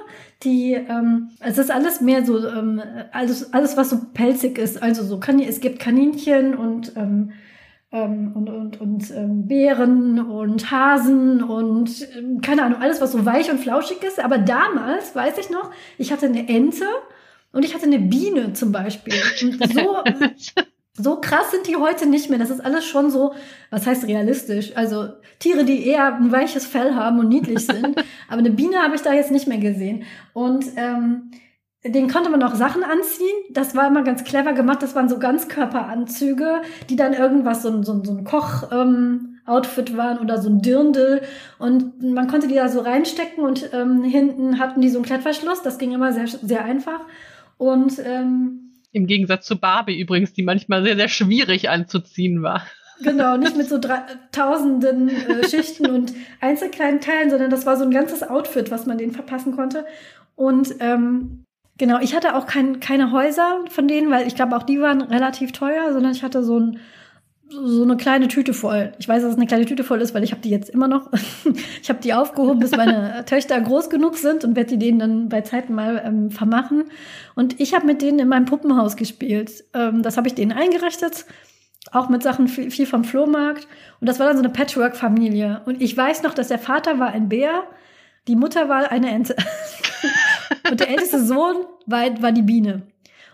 [0.42, 2.81] Die, ähm, es ist alles mehr so, ähm,
[3.12, 4.83] alles, alles was so pelzig ist.
[4.83, 7.33] Also so, es gibt Kaninchen und ähm,
[7.90, 13.24] ähm, und, und, und ähm, Bären und Hasen und ähm, keine Ahnung, alles, was so
[13.24, 14.22] weich und flauschig ist.
[14.22, 16.85] Aber damals, weiß ich noch, ich hatte eine Ente
[17.53, 19.14] und ich hatte eine Biene zum Beispiel.
[19.42, 19.96] Und so,
[20.94, 22.38] so krass sind die heute nicht mehr.
[22.38, 23.33] Das ist alles schon so,
[23.70, 24.77] was heißt realistisch?
[24.77, 27.96] Also Tiere, die eher ein weiches Fell haben und niedlich sind.
[28.29, 30.05] Aber eine Biene habe ich da jetzt nicht mehr gesehen.
[30.35, 31.31] Und ähm,
[31.84, 33.36] den konnte man auch Sachen anziehen.
[33.50, 34.82] Das war immer ganz clever gemacht.
[34.82, 40.42] Das waren so Ganzkörperanzüge, die dann irgendwas, so, so, so ein Koch-Outfit ähm, waren oder
[40.42, 41.22] so ein Dirndl.
[41.58, 45.62] Und man konnte die da so reinstecken und ähm, hinten hatten die so einen Klettverschluss.
[45.62, 47.00] Das ging immer sehr, sehr einfach.
[47.58, 52.62] Und ähm, im Gegensatz zu Barbie übrigens, die manchmal sehr, sehr schwierig anzuziehen war.
[53.02, 57.84] Genau, nicht mit so drei, tausenden äh, Schichten und einzelkleinen Teilen, sondern das war so
[57.84, 59.86] ein ganzes Outfit, was man denen verpassen konnte.
[60.34, 61.44] Und ähm,
[61.78, 65.00] Genau, ich hatte auch kein, keine Häuser von denen, weil ich glaube, auch die waren
[65.00, 66.80] relativ teuer, sondern ich hatte so, ein,
[67.48, 68.92] so eine kleine Tüte voll.
[68.98, 70.88] Ich weiß, dass es eine kleine Tüte voll ist, weil ich habe die jetzt immer
[70.88, 71.08] noch.
[71.82, 75.28] ich habe die aufgehoben, bis meine Töchter groß genug sind und werde die denen dann
[75.28, 76.84] bei Zeiten mal ähm, vermachen.
[77.36, 79.64] Und ich habe mit denen in meinem Puppenhaus gespielt.
[79.72, 81.26] Ähm, das habe ich denen eingerichtet
[81.92, 83.66] auch mit Sachen viel, viel vom Flohmarkt.
[84.00, 85.62] Und das war dann so eine Patchwork-Familie.
[85.64, 87.64] Und ich weiß noch, dass der Vater war ein Bär,
[88.26, 89.36] die Mutter war eine Ente.
[90.71, 92.83] Und der älteste Sohn war, war die Biene.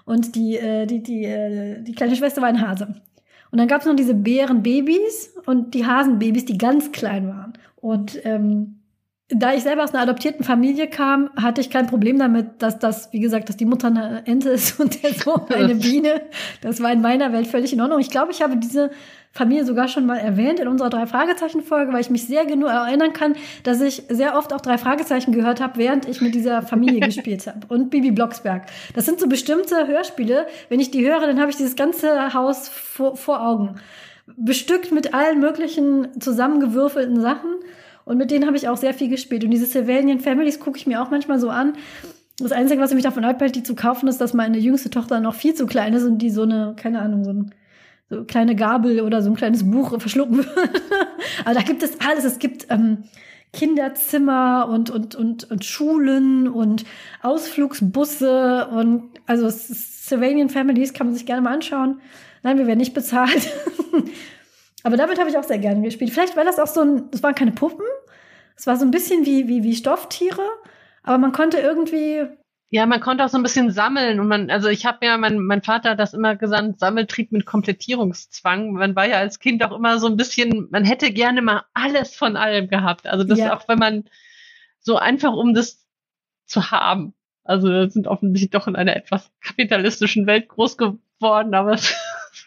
[0.04, 2.94] Und die, äh, die, die, äh, die kleine Schwester war ein Hase.
[3.50, 7.52] Und dann gab es noch diese Bärenbabys und die Hasenbabys, die ganz klein waren.
[7.76, 8.80] Und ähm,
[9.30, 13.10] da ich selber aus einer adoptierten Familie kam, hatte ich kein Problem damit, dass das,
[13.12, 16.22] wie gesagt, dass die Mutter eine Ente ist und der Sohn eine Biene.
[16.60, 18.00] Das war in meiner Welt völlig in Ordnung.
[18.00, 18.90] Ich glaube, ich habe diese
[19.32, 22.68] Familie sogar schon mal erwähnt in unserer drei Fragezeichen Folge, weil ich mich sehr genug
[22.68, 23.34] erinnern kann,
[23.64, 27.46] dass ich sehr oft auch drei Fragezeichen gehört habe, während ich mit dieser Familie gespielt
[27.46, 28.66] habe und Bibi Blocksberg.
[28.94, 30.46] Das sind so bestimmte Hörspiele.
[30.68, 33.76] Wenn ich die höre, dann habe ich dieses ganze Haus vor, vor Augen,
[34.36, 37.56] bestückt mit allen möglichen zusammengewürfelten Sachen.
[38.04, 39.44] Und mit denen habe ich auch sehr viel gespielt.
[39.44, 41.74] Und diese Sylvanian Families gucke ich mir auch manchmal so an.
[42.38, 45.34] Das Einzige, was mich davon abhält, die zu kaufen, ist, dass meine jüngste Tochter noch
[45.34, 47.54] viel zu klein ist und die so eine, keine Ahnung, so ein
[48.10, 50.50] so kleine Gabel oder so ein kleines Buch verschlucken würde.
[51.44, 52.24] Aber da gibt es alles.
[52.24, 53.04] Es gibt ähm,
[53.52, 56.84] Kinderzimmer und, und, und, und Schulen und
[57.22, 62.00] Ausflugsbusse und also Sylvanian Families kann man sich gerne mal anschauen.
[62.42, 63.48] Nein, wir werden nicht bezahlt.
[64.84, 66.12] Aber damit habe ich auch sehr gerne gespielt.
[66.12, 67.86] Vielleicht war das auch so ein, es waren keine Puppen.
[68.56, 70.42] Es war so ein bisschen wie, wie, wie Stofftiere.
[71.02, 72.28] Aber man konnte irgendwie
[72.74, 75.38] ja, man konnte auch so ein bisschen sammeln und man, also ich habe ja, mein,
[75.38, 78.72] mein Vater hat das immer gesagt, Sammeltrieb mit Komplettierungszwang.
[78.72, 82.16] Man war ja als Kind auch immer so ein bisschen, man hätte gerne mal alles
[82.16, 83.06] von allem gehabt.
[83.06, 83.56] Also das ja.
[83.56, 84.04] auch, wenn man
[84.80, 85.86] so einfach um das
[86.46, 87.14] zu haben.
[87.44, 91.78] Also wir sind offensichtlich doch in einer etwas kapitalistischen Welt groß geworden, aber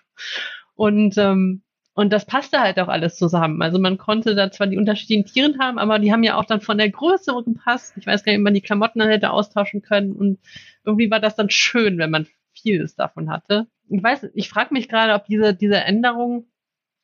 [0.75, 1.63] Und, ähm,
[1.97, 3.59] und das passte halt auch alles zusammen.
[3.63, 6.61] Also man konnte da zwar die unterschiedlichen Tieren haben, aber die haben ja auch dann
[6.61, 7.95] von der Größe gepasst.
[7.97, 10.11] Ich weiß gar nicht, ob man die Klamotten dann hätte austauschen können.
[10.11, 10.37] Und
[10.85, 13.65] irgendwie war das dann schön, wenn man vieles davon hatte.
[13.89, 16.45] Ich weiß, ich frage mich gerade, ob diese, diese Änderung,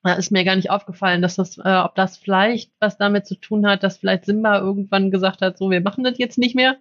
[0.04, 3.34] da ist mir gar nicht aufgefallen, dass das, äh, ob das vielleicht was damit zu
[3.34, 6.78] tun hat, dass vielleicht Simba irgendwann gesagt hat, so, wir machen das jetzt nicht mehr.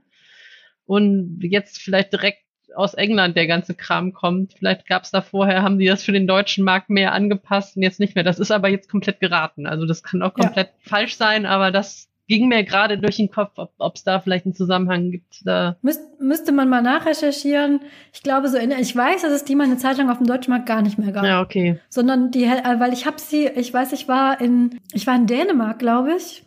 [0.84, 2.44] Und jetzt vielleicht direkt
[2.74, 4.54] aus England der ganze Kram kommt.
[4.54, 7.82] Vielleicht gab es da vorher, haben die das für den deutschen Markt mehr angepasst und
[7.82, 8.24] jetzt nicht mehr.
[8.24, 9.66] Das ist aber jetzt komplett geraten.
[9.66, 10.90] Also das kann auch komplett ja.
[10.90, 14.54] falsch sein, aber das ging mir gerade durch den Kopf, ob es da vielleicht einen
[14.54, 15.46] Zusammenhang gibt.
[15.46, 15.76] Da.
[15.82, 17.80] Müsst, müsste man mal nachrecherchieren.
[18.12, 20.26] Ich glaube so, in, ich weiß, dass es die mal eine Zeit lang auf dem
[20.26, 21.24] deutschen Markt gar nicht mehr gab.
[21.24, 21.78] Ja, okay.
[21.88, 25.26] Sondern die, äh, weil ich habe sie, ich weiß, ich war in, ich war in
[25.26, 26.44] Dänemark, glaube ich.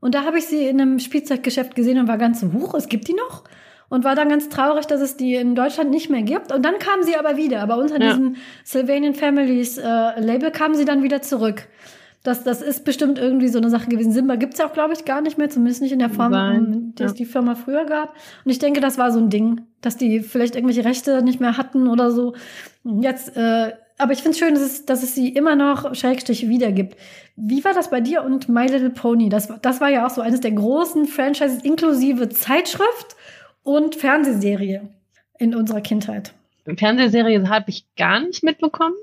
[0.00, 2.88] Und da habe ich sie in einem Spielzeuggeschäft gesehen und war ganz so, hoch, es
[2.88, 3.44] gibt die noch?
[3.88, 6.52] Und war dann ganz traurig, dass es die in Deutschland nicht mehr gibt.
[6.52, 7.62] Und dann kamen sie aber wieder.
[7.62, 8.08] Aber unter ja.
[8.08, 11.68] diesem Sylvanian Families äh, Label kamen sie dann wieder zurück.
[12.24, 14.12] Das, das ist bestimmt irgendwie so eine Sache gewesen.
[14.12, 16.92] Simba gibt's ja auch, glaube ich, gar nicht mehr, zumindest nicht in der Form, Nein.
[16.98, 18.14] die es die Firma früher gab.
[18.44, 21.56] Und ich denke, das war so ein Ding, dass die vielleicht irgendwelche Rechte nicht mehr
[21.56, 22.34] hatten oder so.
[22.84, 26.48] Jetzt, äh, aber ich finde es schön, dass es, dass es sie immer noch Schrägstrich
[26.48, 26.96] wiedergibt.
[27.36, 29.28] Wie war das bei dir und My Little Pony?
[29.28, 33.16] Das, das war ja auch so eines der großen Franchises inklusive Zeitschrift
[33.62, 34.88] und Fernsehserie
[35.38, 36.32] in unserer Kindheit.
[36.76, 38.96] Fernsehserie habe ich gar nicht mitbekommen.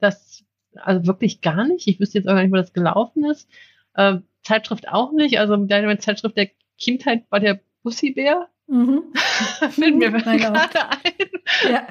[0.00, 0.44] Das,
[0.76, 1.86] also wirklich gar nicht.
[1.86, 3.48] Ich wüsste jetzt auch gar nicht, wo das gelaufen ist.
[3.94, 5.38] Äh, Zeitschrift auch nicht.
[5.38, 8.48] Also deine Zeitschrift der Kindheit war der Bussibär.
[8.66, 9.02] Mhm.
[9.70, 11.10] Fällt mir gerade ein.
[11.70, 11.86] Ja.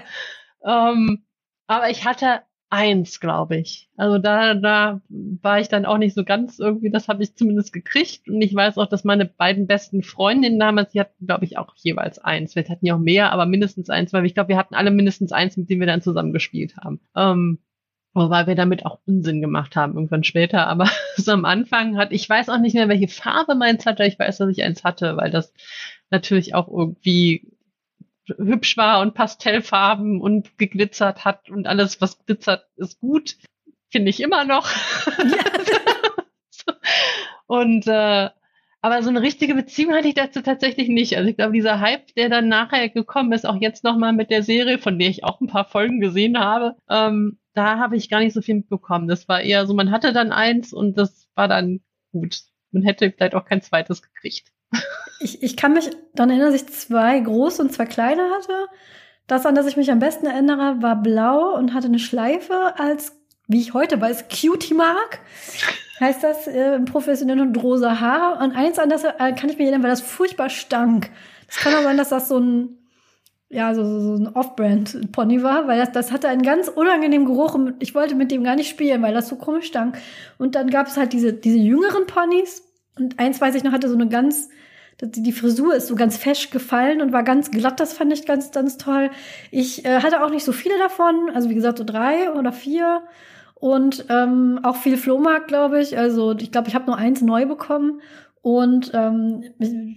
[0.92, 1.24] ähm,
[1.68, 2.42] aber ich hatte
[2.74, 3.88] eins, glaube ich.
[3.98, 7.72] Also da, da war ich dann auch nicht so ganz irgendwie, das habe ich zumindest
[7.72, 8.28] gekriegt.
[8.28, 11.76] Und ich weiß auch, dass meine beiden besten Freundinnen damals, die hatten, glaube ich, auch
[11.78, 12.56] jeweils eins.
[12.56, 15.32] Wir hatten ja auch mehr, aber mindestens eins, weil ich glaube, wir hatten alle mindestens
[15.32, 17.00] eins, mit dem wir dann zusammen gespielt haben.
[17.16, 17.60] Ähm,
[18.16, 20.68] Wobei wir damit auch Unsinn gemacht haben, irgendwann später.
[20.68, 24.06] Aber so am Anfang hat, ich weiß auch nicht mehr, welche Farbe meins hatte.
[24.06, 25.54] Ich weiß, dass ich eins hatte, weil das
[26.12, 27.52] natürlich auch irgendwie
[28.38, 33.38] hübsch war und Pastellfarben und geglitzert hat und alles, was glitzert, ist gut.
[33.90, 34.70] Finde ich immer noch.
[35.08, 36.74] Ja.
[37.48, 38.30] und äh,
[38.84, 41.16] aber so eine richtige Beziehung hatte ich dazu tatsächlich nicht.
[41.16, 44.44] Also ich glaube, dieser Hype, der dann nachher gekommen ist, auch jetzt nochmal mit der
[44.44, 48.20] Serie, von der ich auch ein paar Folgen gesehen habe, ähm, da habe ich gar
[48.20, 49.08] nicht so viel mitbekommen.
[49.08, 51.80] Das war eher so, man hatte dann eins und das war dann
[52.12, 52.42] gut.
[52.72, 54.52] Man hätte vielleicht auch kein zweites gekriegt.
[55.20, 58.68] Ich, ich kann mich dann erinnern, dass ich zwei große und zwei kleine hatte.
[59.28, 63.14] Das, an das ich mich am besten erinnere, war blau und hatte eine Schleife als,
[63.48, 65.20] wie ich heute weiß, Cutie Mark.
[66.00, 68.44] Heißt das äh, professionell und rosa Haare.
[68.44, 71.10] Und eins an das äh, kann ich mich erinnern, weil das furchtbar stank.
[71.48, 72.78] Das kann auch sein, dass das so ein,
[73.48, 77.76] ja, so, so ein Off-Brand-Pony war, weil das, das hatte einen ganz unangenehmen Geruch und
[77.80, 80.00] ich wollte mit dem gar nicht spielen, weil das so komisch stank.
[80.38, 82.64] Und dann gab es halt diese, diese jüngeren Ponys.
[82.98, 84.50] Und eins weiß ich noch, hatte so eine ganz
[85.06, 87.80] die Frisur ist so ganz fesch gefallen und war ganz glatt.
[87.80, 89.10] Das fand ich ganz, ganz toll.
[89.52, 91.30] Ich äh, hatte auch nicht so viele davon.
[91.34, 93.02] Also wie gesagt, so drei oder vier.
[93.56, 95.98] Und ähm, auch viel Flohmarkt, glaube ich.
[95.98, 98.02] Also ich glaube, ich habe nur eins neu bekommen.
[98.44, 99.46] Und ähm,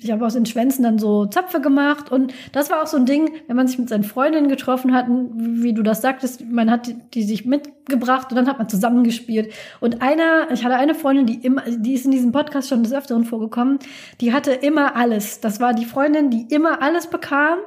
[0.01, 2.13] ich habe aus den Schwänzen dann so Zöpfe gemacht.
[2.13, 5.07] Und das war auch so ein Ding, wenn man sich mit seinen Freundinnen getroffen hat,
[5.09, 9.53] wie du das sagtest, man hat die, die sich mitgebracht und dann hat man zusammengespielt.
[9.81, 12.93] Und einer, ich hatte eine Freundin, die immer, die ist in diesem Podcast schon des
[12.93, 13.81] Öfteren vorgekommen,
[14.21, 15.41] die hatte immer alles.
[15.41, 17.59] Das war die Freundin, die immer alles bekam.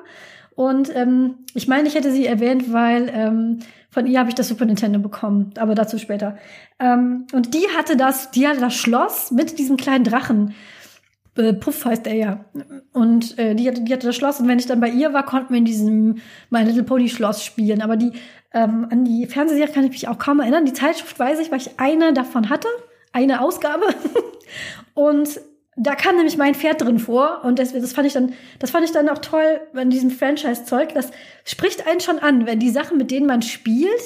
[0.56, 3.60] Und ähm, ich meine, ich hätte sie erwähnt, weil ähm,
[3.90, 6.38] von ihr habe ich das Super Nintendo bekommen, aber dazu später.
[6.80, 10.54] Ähm, und die hatte das, die hatte das Schloss mit diesem kleinen Drachen.
[11.36, 12.46] Äh, Puff heißt er ja.
[12.94, 15.26] Und äh, die, hatte, die hatte das Schloss und wenn ich dann bei ihr war,
[15.26, 16.18] konnten wir in diesem
[16.50, 17.82] My Little Pony Schloss spielen.
[17.82, 18.12] Aber die
[18.54, 20.66] ähm, an die Fernsehserie kann ich mich auch kaum erinnern.
[20.66, 22.68] Die Zeitschrift weiß ich, weil ich eine davon hatte,
[23.12, 23.86] eine Ausgabe.
[24.94, 25.40] und
[25.82, 28.84] da kam nämlich mein Pferd drin vor und das, das fand ich dann, das fand
[28.84, 30.94] ich dann auch toll an diesem Franchise-Zeug.
[30.94, 31.12] Das
[31.46, 34.02] spricht einen schon an, wenn die Sachen, mit denen man spielt,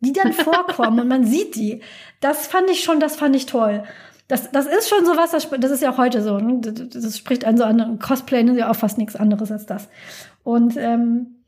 [0.00, 1.80] die dann vorkommen und man sieht die.
[2.20, 3.84] Das fand ich schon, das fand ich toll.
[4.26, 6.38] Das, das ist schon sowas, das, das ist ja auch heute so.
[6.38, 6.58] Ne?
[6.60, 8.00] Das, das spricht einen so an.
[8.00, 9.88] Cosplay ist ja auch fast nichts anderes als das.
[10.42, 11.41] Und ähm,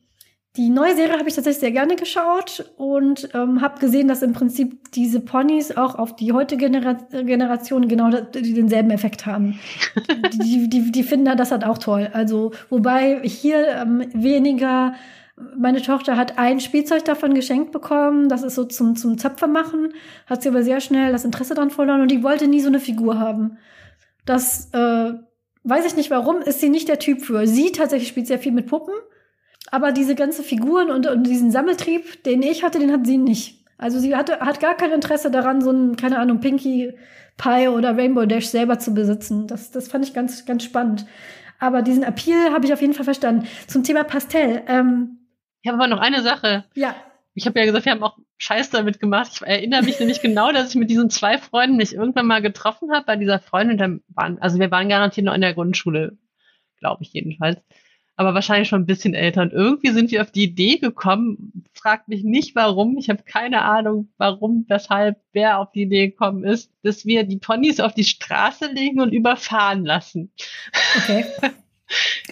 [0.57, 4.35] die neue Serie habe ich tatsächlich sehr gerne geschaut und ähm, habe gesehen, dass im
[4.35, 9.59] Prinzip diese Ponys auch auf die heutige Genera Generation genau denselben Effekt haben.
[10.45, 12.09] die, die, die finden das halt auch toll.
[12.12, 14.95] Also, wobei hier ähm, weniger,
[15.57, 19.93] meine Tochter hat ein Spielzeug davon geschenkt bekommen, das ist so zum, zum Zöpfe machen,
[20.27, 22.79] hat sie aber sehr schnell das Interesse daran verloren und die wollte nie so eine
[22.79, 23.59] Figur haben.
[24.25, 25.14] Das äh,
[25.64, 27.49] weiß ich nicht warum, ist sie nicht der Typ für.
[27.49, 28.95] Sie tatsächlich spielt sehr viel mit Puppen
[29.70, 33.64] aber diese ganze Figuren und, und diesen Sammeltrieb, den ich hatte, den hat sie nicht.
[33.79, 36.92] Also sie hatte, hat gar kein Interesse daran, so ein, keine Ahnung, Pinkie
[37.37, 39.48] Pie oder Rainbow Dash selber zu besitzen.
[39.48, 41.07] Das, das fand ich ganz, ganz spannend.
[41.59, 43.48] Aber diesen Appeal habe ich auf jeden Fall verstanden.
[43.66, 44.62] Zum Thema Pastell.
[44.68, 45.18] Ähm,
[45.62, 46.64] ich habe aber noch eine Sache.
[46.74, 46.94] Ja.
[47.35, 49.33] Ich habe ja gesagt, wir haben auch Scheiß damit gemacht.
[49.35, 52.92] Ich erinnere mich nämlich genau, dass ich mit diesen zwei Freunden mich irgendwann mal getroffen
[52.92, 53.79] habe bei dieser Freundin.
[53.79, 56.16] Dann waren, also wir waren garantiert noch in der Grundschule,
[56.79, 57.59] glaube ich jedenfalls
[58.16, 59.42] aber wahrscheinlich schon ein bisschen älter.
[59.42, 63.62] Und irgendwie sind wir auf die Idee gekommen, fragt mich nicht warum, ich habe keine
[63.62, 68.05] Ahnung, warum, weshalb, wer auf die Idee gekommen ist, dass wir die Ponys auf die
[68.05, 70.33] Straße legen und überfahren lassen.
[70.96, 71.24] Okay.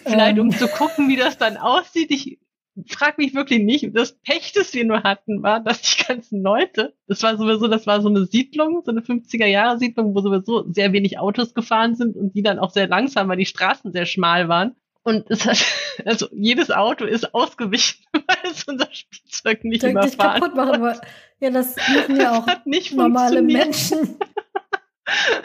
[0.03, 0.57] Vielleicht um ähm.
[0.57, 2.11] zu gucken, wie das dann aussieht.
[2.11, 2.39] Ich
[2.87, 3.95] frag mich wirklich nicht.
[3.95, 7.85] Das Pech, das wir nur hatten, war, dass die ganzen Leute, das war sowieso, das
[7.85, 11.95] war so eine Siedlung, so eine 50er Jahre Siedlung, wo sowieso sehr wenig Autos gefahren
[11.95, 14.75] sind und die dann auch sehr langsam, weil die Straßen sehr schmal waren.
[15.03, 15.63] Und es hat,
[16.05, 21.01] also jedes Auto ist ausgewichen, weil es unser Spielzeug nicht Denk überfahren kaputt machen wollte.
[21.39, 24.17] Ja, das müssen ja auch nicht normale Menschen.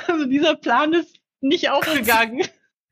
[0.06, 2.46] Also dieser Plan ist nicht aufgegangen.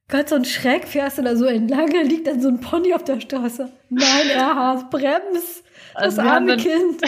[0.09, 2.95] Gott, so ein Schreck fährst du da so entlang, da liegt dann so ein Pony
[2.95, 3.73] auf der Straße.
[3.89, 7.01] Nein, Erhard, brems, das also arme Kind.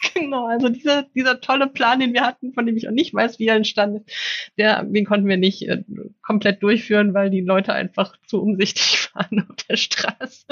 [0.14, 3.38] genau, also dieser, dieser tolle Plan, den wir hatten, von dem ich auch nicht weiß,
[3.38, 5.84] wie er entstanden ist, der, den konnten wir nicht äh,
[6.22, 10.46] komplett durchführen, weil die Leute einfach zu umsichtig waren auf der Straße.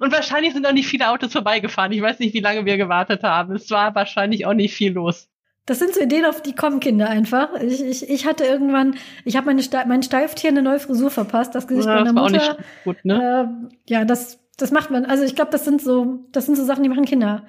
[0.00, 1.92] Und wahrscheinlich sind auch nicht viele Autos vorbeigefahren.
[1.92, 3.54] Ich weiß nicht, wie lange wir gewartet haben.
[3.54, 5.28] Es war wahrscheinlich auch nicht viel los.
[5.66, 7.54] Das sind so Ideen, auf die kommen Kinder einfach.
[7.60, 11.68] Ich, ich, ich hatte irgendwann, ich habe meine mein Steiftier eine neue Frisur verpasst, das
[11.68, 12.24] Gesicht ja, meiner Mutter.
[12.24, 13.68] Auch nicht gut, ne?
[13.68, 15.04] Äh, ja, das, das macht man.
[15.04, 17.44] Also ich glaube, das sind so, das sind so Sachen, die machen Kinder.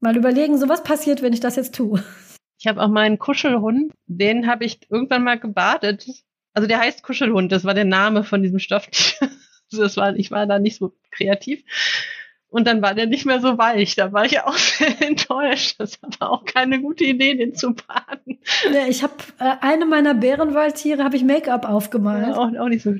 [0.00, 2.02] Mal überlegen, so was passiert, wenn ich das jetzt tue.
[2.58, 6.06] Ich habe auch meinen Kuschelhund, den habe ich irgendwann mal gebadet.
[6.52, 9.28] Also der heißt Kuschelhund, das war der Name von diesem Stofftier.
[9.72, 11.64] Das war, ich war da nicht so kreativ.
[12.48, 13.96] Und dann war der nicht mehr so weich.
[13.96, 15.74] Da war ich auch sehr enttäuscht.
[15.78, 18.38] Das war auch keine gute Idee, den zu baden.
[18.72, 22.28] Ja, ich habe äh, eine meiner Bärenwaldtiere habe ich Make-up aufgemalt.
[22.28, 22.94] Ja, auch, auch nicht so.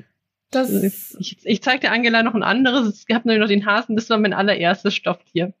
[0.51, 3.05] Das ich, ich zeig dir Angela noch ein anderes.
[3.07, 3.95] Ich habe nämlich noch den Hasen.
[3.95, 5.53] Das war mein allererstes Stofftier.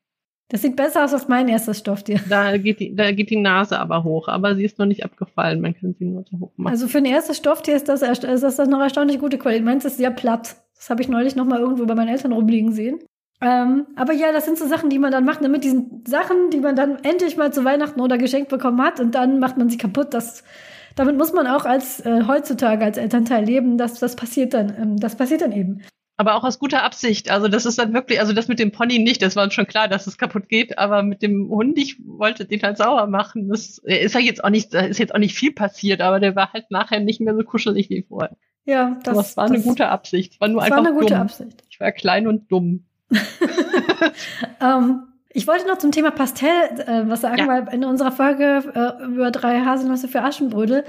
[0.49, 2.21] Das sieht besser aus als mein erstes Stofftier.
[2.29, 5.59] Da geht, die, da geht die Nase aber hoch, aber sie ist noch nicht abgefallen.
[5.59, 6.71] Man kann sie nur so hoch machen.
[6.71, 9.65] Also für ein erstes Stofftier ist das, ist das noch erstaunlich gute Qualität.
[9.65, 10.55] Meins ist sehr platt.
[10.75, 12.99] Das habe ich neulich noch mal irgendwo bei meinen Eltern rumliegen sehen.
[13.41, 15.49] Ähm, aber ja, das sind so Sachen, die man dann macht, ne?
[15.49, 19.13] mit diesen Sachen, die man dann endlich mal zu Weihnachten oder geschenkt bekommen hat und
[19.13, 20.13] dann macht man sie kaputt.
[20.13, 20.43] Das,
[20.95, 23.77] damit muss man auch als äh, heutzutage als Elternteil leben.
[23.77, 25.81] Das, das passiert dann, ähm, das passiert dann eben
[26.17, 27.29] aber auch aus guter Absicht.
[27.29, 29.67] Also das ist dann wirklich, also das mit dem Pony nicht, das war uns schon
[29.67, 33.47] klar, dass es kaputt geht, aber mit dem Hund, ich wollte den halt sauer machen.
[33.49, 36.35] Das ist ja jetzt auch nicht, da ist jetzt auch nicht viel passiert, aber der
[36.35, 38.35] war halt nachher nicht mehr so kuschelig wie vorher.
[38.65, 40.41] Ja, das, aber es war das, eine gute Absicht.
[40.41, 41.21] War nur einfach war eine gute dumm.
[41.21, 41.63] Absicht.
[41.69, 42.85] Ich war klein und dumm.
[43.09, 43.17] um,
[44.61, 46.49] ähm, ich wollte noch zum Thema Pastell
[46.79, 47.47] äh, was sagen, ja.
[47.47, 50.83] weil in unserer Folge äh, über drei Haselnüsse für Aschenbrödel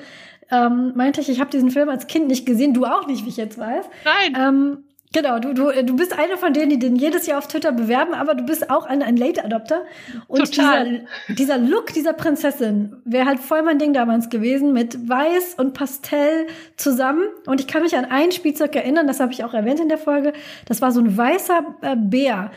[0.51, 3.29] ähm, meinte ich, ich habe diesen Film als Kind nicht gesehen, du auch nicht, wie
[3.29, 3.85] ich jetzt weiß.
[4.05, 4.37] Nein.
[4.37, 7.73] Ähm, Genau, du, du, du bist einer von denen, die den jedes Jahr auf Twitter
[7.73, 9.83] bewerben, aber du bist auch ein, ein Late Adopter.
[10.27, 11.07] Und Total.
[11.29, 15.73] Dieser, dieser Look dieser Prinzessin wäre halt voll mein Ding damals gewesen, mit Weiß und
[15.73, 17.23] Pastell zusammen.
[17.47, 19.99] Und ich kann mich an ein Spielzeug erinnern, das habe ich auch erwähnt in der
[19.99, 20.35] Folge.
[20.66, 22.51] Das war so ein weißer äh, Bär.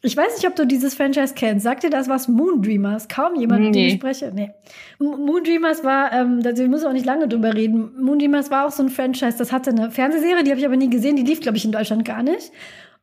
[0.00, 1.64] Ich weiß nicht, ob du dieses Franchise kennst.
[1.64, 2.28] Sagt dir das was?
[2.28, 3.08] Moondreamers?
[3.08, 3.70] Kaum jemand, nee.
[3.72, 4.30] den ich spreche.
[4.32, 4.52] Nee.
[4.98, 8.00] Moondreamers war, ähm, da müssen wir auch nicht lange drüber reden.
[8.00, 10.90] Moondreamers war auch so ein Franchise, das hatte eine Fernsehserie, die habe ich aber nie
[10.90, 12.52] gesehen, die lief, glaube ich, in Deutschland gar nicht.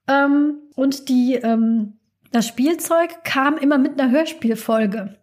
[0.08, 1.94] Ähm, und die, ähm,
[2.32, 5.16] das Spielzeug kam immer mit einer Hörspielfolge.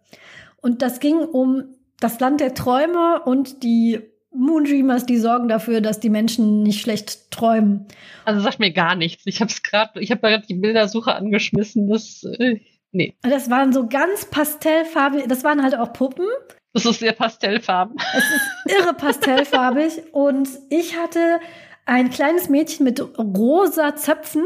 [0.61, 1.63] Und das ging um
[1.99, 7.31] das Land der Träume und die Moondreamers, die sorgen dafür, dass die Menschen nicht schlecht
[7.31, 7.85] träumen.
[8.25, 9.25] Also sagt mir gar nichts.
[9.25, 11.89] Ich habe es gerade, ich habe gerade die Bildersuche angeschmissen.
[11.89, 12.59] Das, äh,
[12.91, 13.15] nee.
[13.21, 15.25] Das waren so ganz pastellfarbig.
[15.27, 16.25] Das waren halt auch Puppen.
[16.73, 17.95] Das ist sehr pastellfarben.
[18.17, 20.01] Es ist irre pastellfarbig.
[20.11, 21.39] und ich hatte
[21.85, 24.43] ein kleines Mädchen mit rosa Zöpfen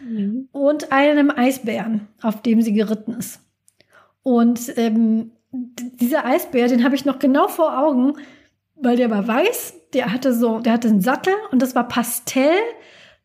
[0.00, 0.48] mhm.
[0.52, 3.40] und einem Eisbären, auf dem sie geritten ist.
[4.22, 8.14] Und ähm, dieser Eisbär, den habe ich noch genau vor Augen
[8.82, 12.58] weil der war weiß, der hatte so, der hatte einen Sattel und das war Pastell.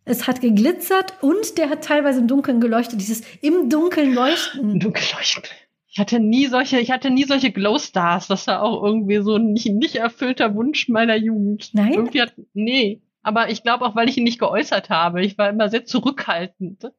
[0.06, 3.01] Es hat geglitzert und der hat teilweise im Dunkeln geleuchtet.
[3.01, 4.80] Dieses im Dunkeln leuchten.
[4.80, 5.43] Dunkel leuchten.
[5.89, 8.28] Ich hatte nie solche, ich hatte nie solche Glowstars.
[8.28, 11.72] Das war auch irgendwie so ein nicht, nicht erfüllter Wunsch meiner Jugend.
[11.74, 11.93] Nein.
[11.93, 13.01] Irgendwie hat, nee.
[13.22, 15.26] Aber ich glaube auch, weil ich ihn nicht geäußert habe.
[15.26, 16.91] Ich war immer sehr zurückhaltend.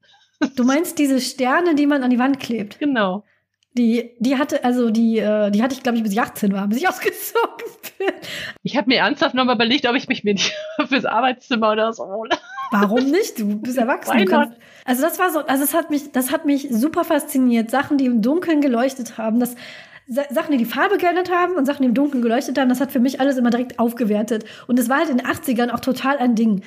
[0.57, 2.79] Du meinst diese Sterne, die man an die Wand klebt?
[2.79, 3.25] Genau.
[3.79, 6.66] Die, die hatte, also die, äh, die hatte ich, glaube ich, bis ich 18 war,
[6.66, 7.64] bis ich ausgezogen
[7.97, 8.09] bin.
[8.64, 10.53] Ich habe mir ernsthaft nochmal überlegt, ob ich mich mir nicht
[10.89, 12.31] fürs Arbeitszimmer oder so hole.
[12.72, 13.39] Warum nicht?
[13.39, 14.18] Du bist erwachsen.
[14.18, 17.70] Du kannst, also das war so, also es hat mich, das hat mich super fasziniert.
[17.70, 19.55] Sachen, die im Dunkeln geleuchtet haben, das
[20.09, 22.91] Sachen, die die Farbe geändert haben und Sachen, die im Dunkeln geleuchtet haben, das hat
[22.91, 24.45] für mich alles immer direkt aufgewertet.
[24.66, 26.62] Und es war halt in den 80ern auch total ein Ding.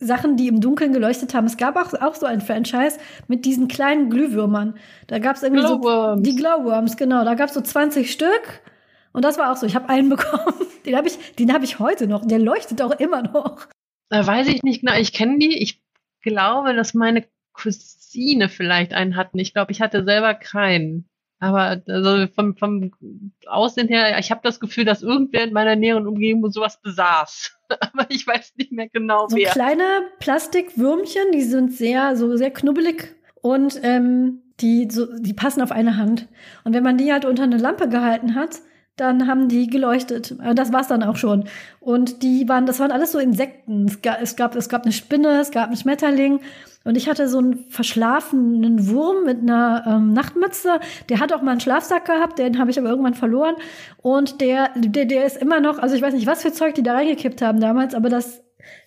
[0.00, 1.46] Sachen, die im Dunkeln geleuchtet haben.
[1.46, 4.76] Es gab auch, auch so ein Franchise mit diesen kleinen Glühwürmern.
[5.08, 6.18] Da gab es irgendwie Glowworms.
[6.18, 7.24] so die Glowworms, genau.
[7.24, 8.62] Da gab es so 20 Stück.
[9.12, 9.66] Und das war auch so.
[9.66, 10.54] Ich habe einen bekommen.
[10.86, 12.24] Den habe ich, den habe ich heute noch.
[12.26, 13.66] Der leuchtet auch immer noch.
[14.08, 14.94] Da weiß ich nicht genau.
[14.94, 15.58] Ich kenne die.
[15.58, 15.82] Ich
[16.22, 19.38] glaube, dass meine Cousine vielleicht einen hatten.
[19.38, 21.08] Ich glaube, ich hatte selber keinen.
[21.40, 22.90] Aber also vom, vom
[23.46, 27.56] Aussehen her, ich habe das Gefühl, dass irgendwer in meiner näheren Umgebung sowas besaß.
[27.68, 29.48] Aber ich weiß nicht mehr genau so wer.
[29.48, 35.62] So kleine Plastikwürmchen, die sind sehr, so sehr knubbelig und ähm, die, so, die passen
[35.62, 36.26] auf eine Hand.
[36.64, 38.58] Und wenn man die halt unter eine Lampe gehalten hat,
[38.96, 40.34] dann haben die geleuchtet.
[40.42, 41.44] Äh, das war's dann auch schon.
[41.80, 43.86] Und die waren, das waren alles so Insekten.
[43.86, 46.40] Es gab, es gab, es gab eine Spinne, es gab einen Schmetterling.
[46.88, 50.80] Und ich hatte so einen verschlafenen Wurm mit einer ähm, Nachtmütze.
[51.10, 53.56] Der hat auch mal einen Schlafsack gehabt, den habe ich aber irgendwann verloren.
[53.98, 56.82] Und der, der, der ist immer noch, also ich weiß nicht, was für Zeug die
[56.82, 58.40] da reingekippt haben damals, aber das,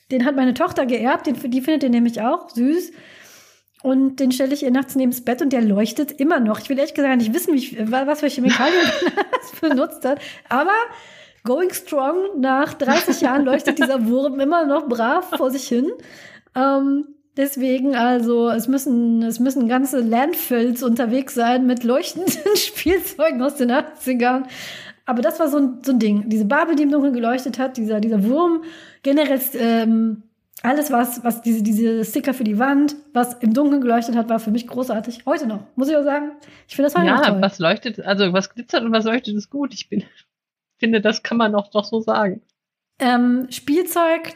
[0.09, 2.91] den hat meine Tochter geerbt, den, die findet den nämlich auch süß.
[3.83, 6.59] Und den stelle ich ihr nachts neben das Bett und der leuchtet immer noch.
[6.59, 8.81] Ich will ehrlich gesagt nicht wissen, wie, was für Chemikalien
[9.31, 10.19] das benutzt hat.
[10.49, 10.73] Aber
[11.43, 15.91] going strong, nach 30 Jahren leuchtet dieser Wurm immer noch brav vor sich hin.
[16.55, 17.05] Ähm,
[17.37, 23.71] deswegen, also, es müssen, es müssen ganze Landfills unterwegs sein mit leuchtenden Spielzeugen aus den
[23.71, 24.43] 80ern.
[25.05, 26.29] Aber das war so ein, so ein Ding.
[26.29, 28.63] Diese Babel, die im Dunkeln geleuchtet hat, dieser, dieser Wurm,
[29.03, 30.23] generell, ähm,
[30.63, 34.39] alles, was, was diese, diese Sticker für die Wand, was im Dunkeln geleuchtet hat, war
[34.39, 35.25] für mich großartig.
[35.25, 36.33] Heute noch, muss ich auch sagen.
[36.67, 37.35] Ich finde das heute ja, noch toll.
[37.35, 39.73] Ja, was leuchtet, also was glitzert und was leuchtet, ist gut.
[39.73, 40.03] Ich bin,
[40.77, 42.41] finde, das kann man auch doch so sagen.
[42.99, 44.33] Ähm, Spielzeug,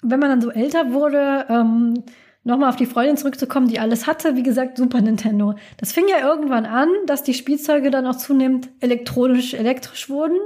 [0.00, 2.02] wenn man dann so älter wurde, ähm,
[2.44, 5.54] nochmal auf die Freundin zurückzukommen, die alles hatte, wie gesagt, Super Nintendo.
[5.76, 10.38] Das fing ja irgendwann an, dass die Spielzeuge dann auch zunehmend elektronisch, elektrisch wurden.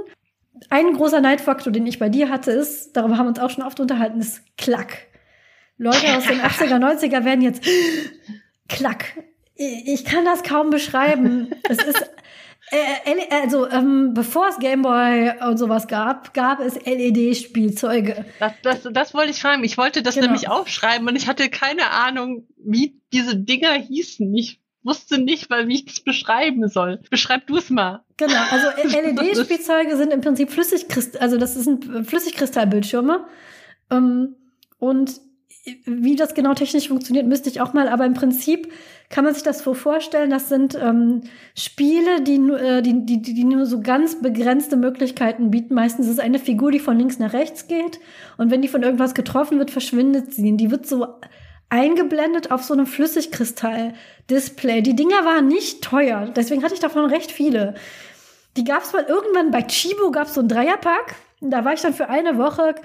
[0.69, 3.63] Ein großer Neidfaktor, den ich bei dir hatte, ist, darüber haben wir uns auch schon
[3.63, 5.07] oft unterhalten, ist Klack.
[5.77, 7.63] Leute aus den 80er, 90er werden jetzt
[8.69, 9.05] klack.
[9.55, 11.51] Ich kann das kaum beschreiben.
[11.69, 12.09] es ist
[12.71, 18.25] äh, also ähm, bevor es Gameboy und sowas gab, gab es LED-Spielzeuge.
[18.39, 19.63] Das, das, das wollte ich fragen.
[19.63, 20.27] Ich wollte das genau.
[20.27, 24.33] nämlich aufschreiben und ich hatte keine Ahnung, wie diese Dinger hießen.
[24.35, 26.99] Ich wusste nicht, weil wie ich das beschreiben soll.
[27.09, 28.03] Beschreib du es mal.
[28.17, 33.25] Genau, also LED-Spielzeuge sind im Prinzip Flüssigkristall, also das sind Flüssigkristallbildschirme.
[33.91, 34.35] Ähm,
[34.79, 35.21] und
[35.85, 38.71] wie das genau technisch funktioniert, müsste ich auch mal, aber im Prinzip
[39.09, 41.21] kann man sich das so vorstellen, das sind ähm,
[41.55, 45.75] Spiele, die, äh, die, die, die nur so ganz begrenzte Möglichkeiten bieten.
[45.75, 47.99] Meistens ist eine Figur, die von links nach rechts geht
[48.37, 50.51] und wenn die von irgendwas getroffen wird, verschwindet sie.
[50.51, 51.07] Und die wird so
[51.69, 54.81] eingeblendet auf so einem Flüssigkristall-Display.
[54.81, 57.75] Die Dinger waren nicht teuer, deswegen hatte ich davon recht viele.
[58.57, 61.15] Die gab es mal irgendwann bei Chibo, gab es so einen Dreierpack.
[61.41, 62.75] Da war ich dann für eine Woche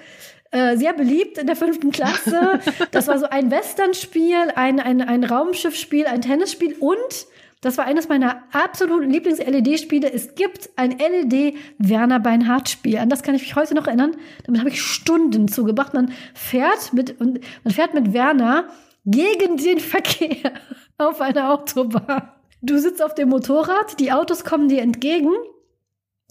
[0.50, 2.60] äh, sehr beliebt in der fünften Klasse.
[2.90, 7.26] Das war so ein Westernspiel, ein, ein, ein Raumschiffspiel, ein Tennisspiel und
[7.60, 10.12] das war eines meiner absoluten Lieblings-LED-Spiele.
[10.12, 12.98] Es gibt ein LED-Werner Beinhardt-Spiel.
[12.98, 14.16] An das kann ich mich heute noch erinnern.
[14.44, 15.92] Damit habe ich Stunden zugebracht.
[15.92, 18.68] Man fährt mit, und man fährt mit Werner
[19.04, 20.52] gegen den Verkehr
[20.98, 22.30] auf einer Autobahn.
[22.62, 25.32] Du sitzt auf dem Motorrad, die Autos kommen dir entgegen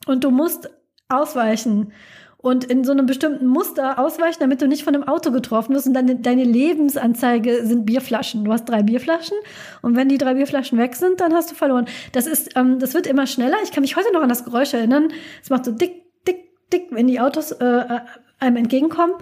[0.06, 0.70] und du musst
[1.10, 1.94] ausweichen
[2.48, 5.86] und in so einem bestimmten Muster ausweichen, damit du nicht von einem Auto getroffen wirst.
[5.86, 8.46] Und deine, deine Lebensanzeige sind Bierflaschen.
[8.46, 9.36] Du hast drei Bierflaschen
[9.82, 11.88] und wenn die drei Bierflaschen weg sind, dann hast du verloren.
[12.14, 13.58] Das ist, ähm, das wird immer schneller.
[13.66, 15.10] Ich kann mich heute noch an das Geräusch erinnern.
[15.44, 16.38] Es macht so dick, dick,
[16.72, 18.00] dick, wenn die Autos äh, äh
[18.40, 19.16] einem entgegenkommen.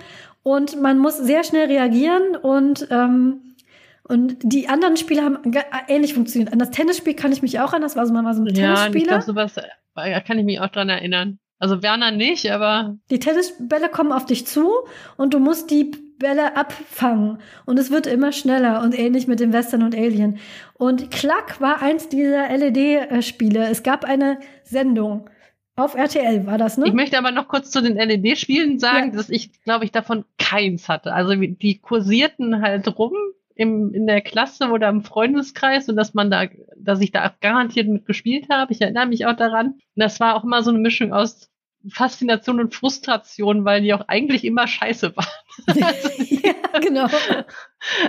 [0.43, 3.55] Und man muss sehr schnell reagieren und ähm,
[4.03, 5.39] und die anderen Spiele haben
[5.88, 6.53] ähnlich funktioniert.
[6.53, 8.47] An das Tennisspiel kann ich mich auch an, das war so, man war so ein
[8.49, 9.13] ja, Tennisspieler.
[9.13, 9.57] Ja, ich glaube, sowas
[9.95, 11.39] äh, kann ich mich auch dran erinnern.
[11.59, 12.97] Also Werner nicht, aber.
[13.09, 14.71] Die Tennisbälle kommen auf dich zu
[15.17, 17.39] und du musst die Bälle abfangen.
[17.65, 20.39] Und es wird immer schneller und ähnlich mit dem Western und Alien.
[20.73, 23.67] Und Klack war eins dieser LED-Spiele.
[23.69, 25.29] Es gab eine Sendung.
[25.77, 26.87] Auf RTL war das, ne?
[26.87, 29.17] Ich möchte aber noch kurz zu den LED-Spielen sagen, ja.
[29.17, 31.13] dass ich, glaube ich, davon keins hatte.
[31.13, 33.13] Also die kursierten halt rum
[33.55, 36.45] im, in der Klasse oder im Freundeskreis und dass man da,
[36.77, 38.73] dass ich da garantiert mit gespielt habe.
[38.73, 39.67] Ich erinnere mich auch daran.
[39.67, 41.49] Und das war auch immer so eine Mischung aus
[41.89, 45.83] Faszination und Frustration, weil die auch eigentlich immer scheiße waren.
[45.83, 47.07] also, ja, genau.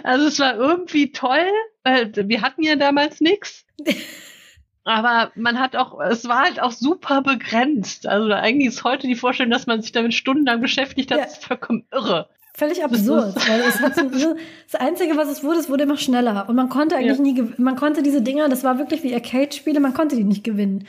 [0.02, 1.46] Also es war irgendwie toll,
[1.84, 3.66] weil wir hatten ja damals nichts.
[4.84, 8.06] Aber man hat auch, es war halt auch super begrenzt.
[8.06, 11.24] Also eigentlich ist heute die Vorstellung, dass man sich damit stundenlang beschäftigt hat, ja.
[11.24, 12.28] ist vollkommen irre.
[12.56, 13.36] Völlig absurd.
[13.36, 14.36] Das, weil es hat so,
[14.70, 16.48] das Einzige, was es wurde, es wurde immer schneller.
[16.48, 17.22] Und man konnte eigentlich ja.
[17.22, 20.86] nie, man konnte diese Dinger, das war wirklich wie Arcade-Spiele, man konnte die nicht gewinnen.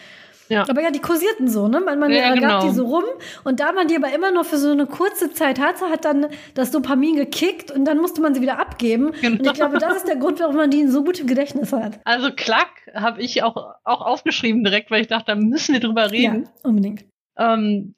[0.50, 0.66] Ja.
[0.70, 1.82] Aber ja, die kursierten so, ne?
[1.82, 2.48] Man, man ja, genau.
[2.48, 3.04] gab die so rum
[3.44, 6.28] und da man die aber immer nur für so eine kurze Zeit hatte, hat dann
[6.54, 9.12] das Dopamin gekickt und dann musste man sie wieder abgeben.
[9.20, 9.40] Genau.
[9.40, 12.00] Und ich glaube, das ist der Grund, warum man die so gut im Gedächtnis hat.
[12.06, 16.12] Also Klack habe ich auch, auch aufgeschrieben direkt, weil ich dachte, da müssen wir drüber
[16.12, 16.44] reden.
[16.44, 17.04] Ja, unbedingt.
[17.38, 17.96] Ähm,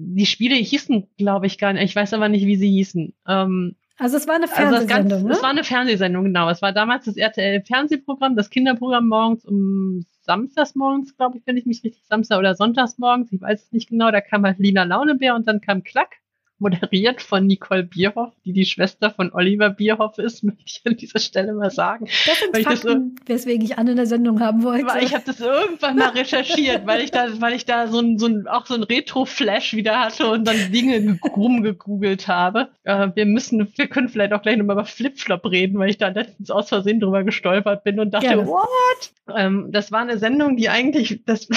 [0.00, 1.82] die Spiele hießen, glaube ich, gar nicht.
[1.82, 3.14] Ich weiß aber nicht, wie sie hießen.
[3.26, 5.34] Ähm, also es war eine Fernsehsendung, also ne?
[5.34, 6.48] Es war eine Fernsehsendung, genau.
[6.48, 11.66] Es war damals das RTL-Fernsehprogramm, das Kinderprogramm morgens um samstags morgens, glaube ich, wenn ich
[11.66, 14.84] mich richtig, Samstag oder sonntags morgens, ich weiß es nicht genau, da kam halt Lina
[14.84, 16.16] Launebär und dann kam Klack
[16.58, 21.18] moderiert von Nicole Bierhoff, die die Schwester von Oliver Bierhoff ist, möchte ich an dieser
[21.18, 22.06] Stelle mal sagen.
[22.26, 24.86] Das sind Fakten, das, weswegen ich Anne in der Sendung haben wollte.
[24.86, 28.18] Weil ich habe das irgendwann mal recherchiert, weil ich da, weil ich da so ein,
[28.18, 32.68] so ein auch so ein Retro-Flash wieder hatte und dann Dinge rumgegoogelt habe.
[32.84, 36.08] Äh, wir müssen, wir können vielleicht auch gleich nochmal über Flipflop reden, weil ich da
[36.08, 38.46] letztens aus Versehen drüber gestolpert bin und dachte, Gerne.
[38.46, 39.12] what?
[39.36, 41.48] Ähm, das war eine Sendung, die eigentlich das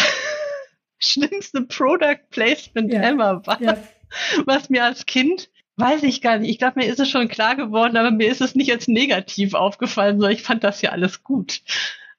[1.00, 3.02] schlimmste Product Placement ja.
[3.02, 3.62] ever war.
[3.62, 3.78] Ja
[4.46, 7.56] was mir als Kind, weiß ich gar nicht, ich glaube, mir ist es schon klar
[7.56, 11.24] geworden, aber mir ist es nicht als negativ aufgefallen, sondern ich fand das ja alles
[11.24, 11.62] gut.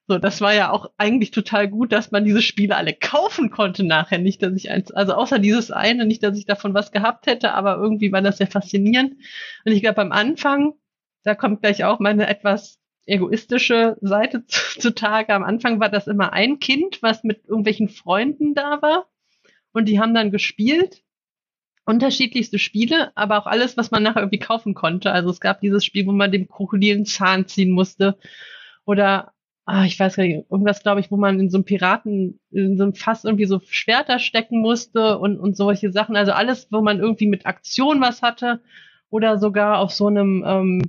[0.05, 3.85] So, das war ja auch eigentlich total gut, dass man diese Spiele alle kaufen konnte
[3.85, 4.17] nachher.
[4.17, 7.53] Nicht, dass ich eins, also außer dieses eine, nicht, dass ich davon was gehabt hätte,
[7.53, 9.13] aber irgendwie war das sehr faszinierend.
[9.63, 10.73] Und ich glaube, am Anfang,
[11.23, 15.33] da kommt gleich auch meine etwas egoistische Seite zutage.
[15.33, 19.07] Am Anfang war das immer ein Kind, was mit irgendwelchen Freunden da war.
[19.71, 21.02] Und die haben dann gespielt
[21.85, 25.11] unterschiedlichste Spiele, aber auch alles, was man nachher irgendwie kaufen konnte.
[25.11, 28.17] Also es gab dieses Spiel, wo man dem Krokodil einen Zahn ziehen musste.
[28.85, 29.33] Oder,
[29.65, 32.77] ah, ich weiß gar nicht, irgendwas, glaube ich, wo man in so einem Piraten, in
[32.77, 36.15] so einem Fass irgendwie so Schwerter stecken musste und, und solche Sachen.
[36.15, 38.61] Also alles, wo man irgendwie mit Aktion was hatte.
[39.09, 40.81] Oder sogar auf so einem, ähm,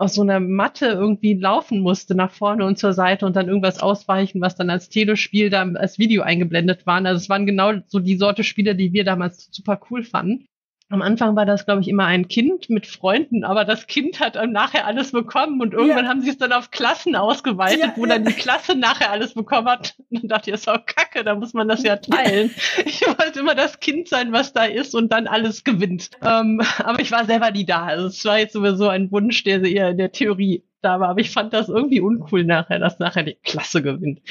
[0.00, 3.80] aus so einer Matte irgendwie laufen musste nach vorne und zur Seite und dann irgendwas
[3.80, 7.06] ausweichen, was dann als Telespiel da als Video eingeblendet waren.
[7.06, 10.46] Also es waren genau so die Sorte Spiele, die wir damals super cool fanden.
[10.90, 14.34] Am Anfang war das, glaube ich, immer ein Kind mit Freunden, aber das Kind hat
[14.34, 16.10] dann nachher alles bekommen und irgendwann ja.
[16.10, 18.14] haben sie es dann auf Klassen ausgeweitet, ja, wo ja.
[18.14, 19.94] dann die Klasse nachher alles bekommen hat.
[20.10, 22.50] Und dann dachte ich, das ist auch kacke, da muss man das ja teilen.
[22.84, 26.10] Ich wollte immer das Kind sein, was da ist und dann alles gewinnt.
[26.22, 27.84] Ähm, aber ich war selber nie da.
[27.84, 31.10] Also es war jetzt sowieso ein Wunsch, der eher in der Theorie da war.
[31.10, 34.22] Aber ich fand das irgendwie uncool nachher, dass nachher die Klasse gewinnt.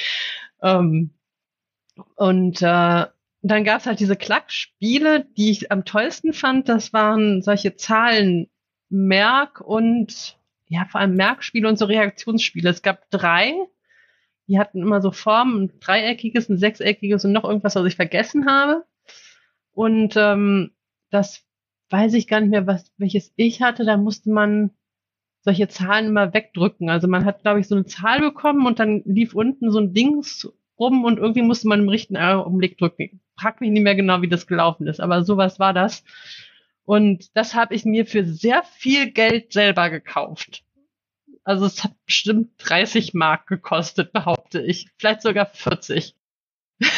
[0.61, 1.11] Ähm,
[2.15, 3.05] und äh,
[3.41, 6.67] und dann gab's halt diese Klackspiele, die ich am tollsten fand.
[6.67, 8.49] Das waren solche Zahlen
[8.89, 10.37] Merk und
[10.67, 12.69] ja, vor allem Merkspiele und so Reaktionsspiele.
[12.69, 13.53] Es gab drei,
[14.47, 18.45] die hatten immer so Formen, ein dreieckiges, ein sechseckiges und noch irgendwas, was ich vergessen
[18.45, 18.85] habe.
[19.71, 20.71] Und ähm,
[21.09, 21.45] das
[21.89, 23.85] weiß ich gar nicht mehr, was welches ich hatte.
[23.85, 24.71] Da musste man
[25.41, 26.89] solche Zahlen immer wegdrücken.
[26.89, 29.93] Also man hat, glaube ich, so eine Zahl bekommen und dann lief unten so ein
[29.93, 33.21] Dings rum und irgendwie musste man im richtigen Augenblick drücken.
[33.39, 36.03] Frag mich nicht mehr genau, wie das gelaufen ist, aber sowas war das.
[36.89, 40.63] Und das habe ich mir für sehr viel Geld selber gekauft.
[41.43, 44.87] Also es hat bestimmt 30 Mark gekostet, behaupte ich.
[44.97, 46.15] Vielleicht sogar 40.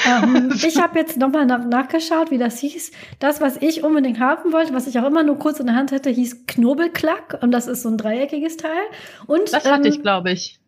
[0.08, 2.94] ähm, ich habe jetzt nochmal nach, nachgeschaut, wie das hieß.
[3.20, 5.92] Das, was ich unbedingt haben wollte, was ich auch immer nur kurz in der Hand
[5.92, 8.84] hatte, hieß Knobelklack und das ist so ein dreieckiges Teil.
[9.28, 10.61] Und das hatte ähm, ich, glaube ich.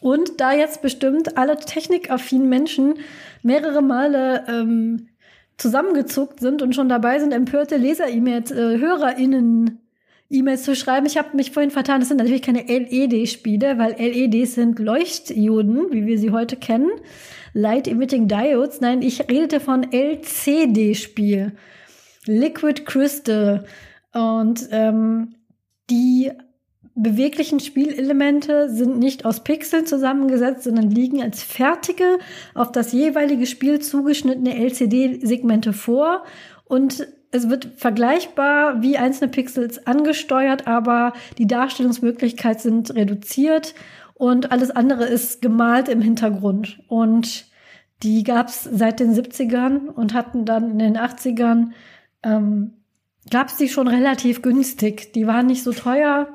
[0.00, 2.94] Und da jetzt bestimmt alle technikaffinen Menschen
[3.42, 5.08] mehrere Male ähm,
[5.56, 9.80] zusammengezuckt sind und schon dabei sind, empörte Leser-E-Mails, äh, HörerInnen
[10.30, 11.06] E-Mails zu schreiben.
[11.06, 16.06] Ich habe mich vorhin vertan, das sind natürlich keine LED-Spiele, weil LEDs sind Leuchtdioden, wie
[16.06, 16.90] wir sie heute kennen.
[17.52, 18.80] Light Emitting Diodes.
[18.80, 21.52] Nein, ich redete von LCD-Spiel.
[22.26, 23.64] Liquid Crystal.
[24.12, 25.34] Und ähm,
[25.90, 26.32] die
[26.94, 32.18] beweglichen Spielelemente sind nicht aus Pixeln zusammengesetzt, sondern liegen als fertige,
[32.54, 36.24] auf das jeweilige Spiel zugeschnittene LCD-Segmente vor
[36.64, 43.74] und es wird vergleichbar wie einzelne Pixels angesteuert, aber die Darstellungsmöglichkeiten sind reduziert
[44.14, 46.80] und alles andere ist gemalt im Hintergrund.
[46.86, 47.46] Und
[48.04, 51.70] die gab es seit den 70ern und hatten dann in den 80ern,
[52.22, 52.74] ähm,
[53.30, 55.12] gab es die schon relativ günstig.
[55.14, 56.28] Die waren nicht so teuer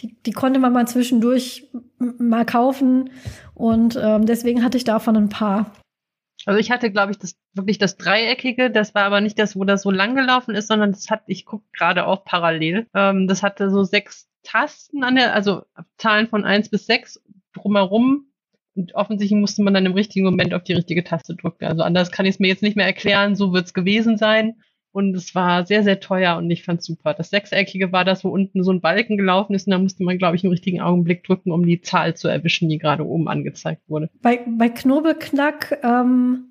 [0.00, 1.68] die, die konnte man mal zwischendurch
[1.98, 3.10] mal kaufen
[3.54, 5.72] und ähm, deswegen hatte ich davon ein paar.
[6.46, 9.64] Also ich hatte, glaube ich, das wirklich das Dreieckige, das war aber nicht das, wo
[9.64, 13.42] das so lang gelaufen ist, sondern das hat, ich gucke gerade auch parallel, ähm, das
[13.42, 15.64] hatte so sechs Tasten an der, also
[15.96, 17.20] Zahlen von eins bis sechs
[17.54, 18.26] drumherum.
[18.76, 21.64] Und offensichtlich musste man dann im richtigen Moment auf die richtige Taste drücken.
[21.64, 24.60] Also anders kann ich es mir jetzt nicht mehr erklären, so wird es gewesen sein.
[24.94, 27.14] Und es war sehr, sehr teuer und ich fand's super.
[27.14, 30.18] Das Sechseckige war das, wo unten so ein Balken gelaufen ist und da musste man,
[30.18, 33.82] glaube ich, im richtigen Augenblick drücken, um die Zahl zu erwischen, die gerade oben angezeigt
[33.88, 34.08] wurde.
[34.22, 36.44] Bei, bei Knobelknack ähm,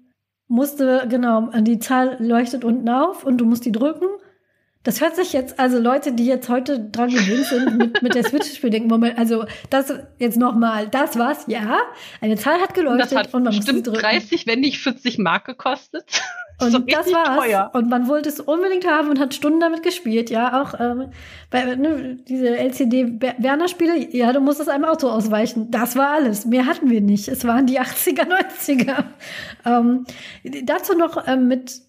[0.49, 4.07] musste, genau, die Zahl leuchtet unten auf und du musst die drücken.
[4.83, 8.25] Das hört sich jetzt, also Leute, die jetzt heute dran gewöhnt sind, mit, mit der
[8.25, 11.77] Switch-Spiel denken, Moment, also das jetzt nochmal, das war's, ja.
[12.19, 15.45] Eine Zahl hat geleuchtet und, das hat und man bestimmt 30, wenn nicht 40 Mark
[15.45, 16.21] gekostet.
[16.64, 17.38] Und so das war's.
[17.38, 17.72] Teuer.
[17.74, 20.61] Und man wollte es unbedingt haben und hat Stunden damit gespielt, ja.
[20.61, 21.09] Auch ähm,
[21.49, 25.72] bei ne, diese LCD-Werner-Spiele, ja, du musstest einem Auto ausweichen.
[25.72, 26.45] Das war alles.
[26.45, 27.28] Mehr hatten wir nicht.
[27.28, 29.03] Es waren die 80er, 90er.
[29.66, 30.05] Ähm,
[30.64, 31.82] dazu noch ähm, mit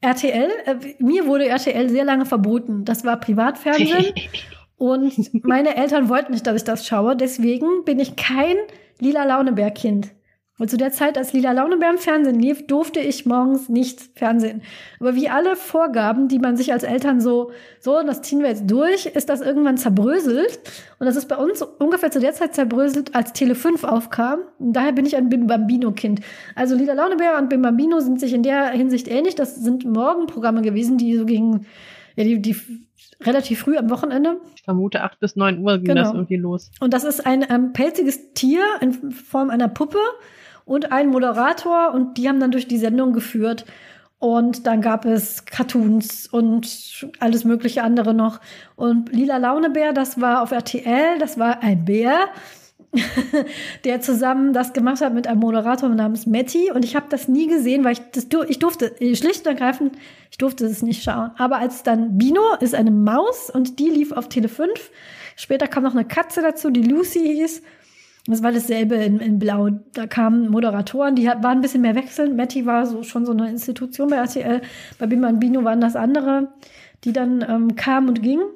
[0.00, 0.50] RTL.
[0.64, 2.84] Äh, mir wurde RTL sehr lange verboten.
[2.84, 4.14] Das war Privatfernsehen.
[4.76, 7.16] und meine Eltern wollten nicht, dass ich das schaue.
[7.16, 8.56] Deswegen bin ich kein
[9.00, 10.15] lila Launeberg-Kind.
[10.58, 14.62] Und zu der Zeit, als Lila Launebär im Fernsehen lief, durfte ich morgens nicht Fernsehen.
[15.00, 18.70] Aber wie alle Vorgaben, die man sich als Eltern so, so, das ziehen wir jetzt
[18.70, 20.60] durch, ist das irgendwann zerbröselt.
[20.98, 24.40] Und das ist bei uns ungefähr zu der Zeit zerbröselt, als Tele 5 aufkam.
[24.58, 26.20] Und daher bin ich ein Bim Bambino-Kind.
[26.54, 29.34] Also Lila Launebär und Bim Bambino sind sich in der Hinsicht ähnlich.
[29.34, 31.66] Das sind Morgenprogramme gewesen, die so gegen,
[32.16, 32.56] ja, die, die
[33.20, 34.40] relativ früh am Wochenende.
[34.54, 36.02] Ich vermute, acht bis neun Uhr ging genau.
[36.02, 36.70] das irgendwie los.
[36.80, 39.98] Und das ist ein ähm, pelziges Tier in Form einer Puppe
[40.66, 43.64] und einen Moderator und die haben dann durch die Sendung geführt.
[44.18, 48.40] Und dann gab es Cartoons und alles mögliche andere noch.
[48.74, 52.18] Und Lila Launebär, das war auf RTL, das war ein Bär,
[53.84, 56.72] der zusammen das gemacht hat mit einem Moderator namens Matty.
[56.72, 59.96] Und ich habe das nie gesehen, weil ich das ich durfte schlicht und ergreifend,
[60.30, 61.30] ich durfte es nicht schauen.
[61.36, 64.72] Aber als dann Bino ist eine Maus und die lief auf Tele 5.
[65.36, 67.62] Später kam noch eine Katze dazu, die Lucy hieß.
[68.26, 69.70] Das war dasselbe in, in Blau.
[69.92, 72.36] Da kamen Moderatoren, die waren ein bisschen mehr wechselnd.
[72.36, 74.62] Matti war so, schon so eine Institution bei RTL.
[74.98, 76.48] Bei Bima und Bino waren das andere,
[77.04, 78.46] die dann ähm, kamen und gingen.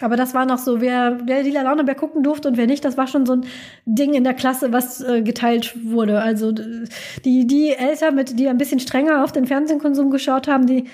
[0.00, 2.84] Aber das war noch so, wer der Lila Laune, wer gucken durfte und wer nicht,
[2.84, 3.44] das war schon so ein
[3.86, 6.20] Ding in der Klasse, was äh, geteilt wurde.
[6.20, 10.84] Also die, die Eltern, mit, die ein bisschen strenger auf den Fernsehkonsum geschaut haben, die,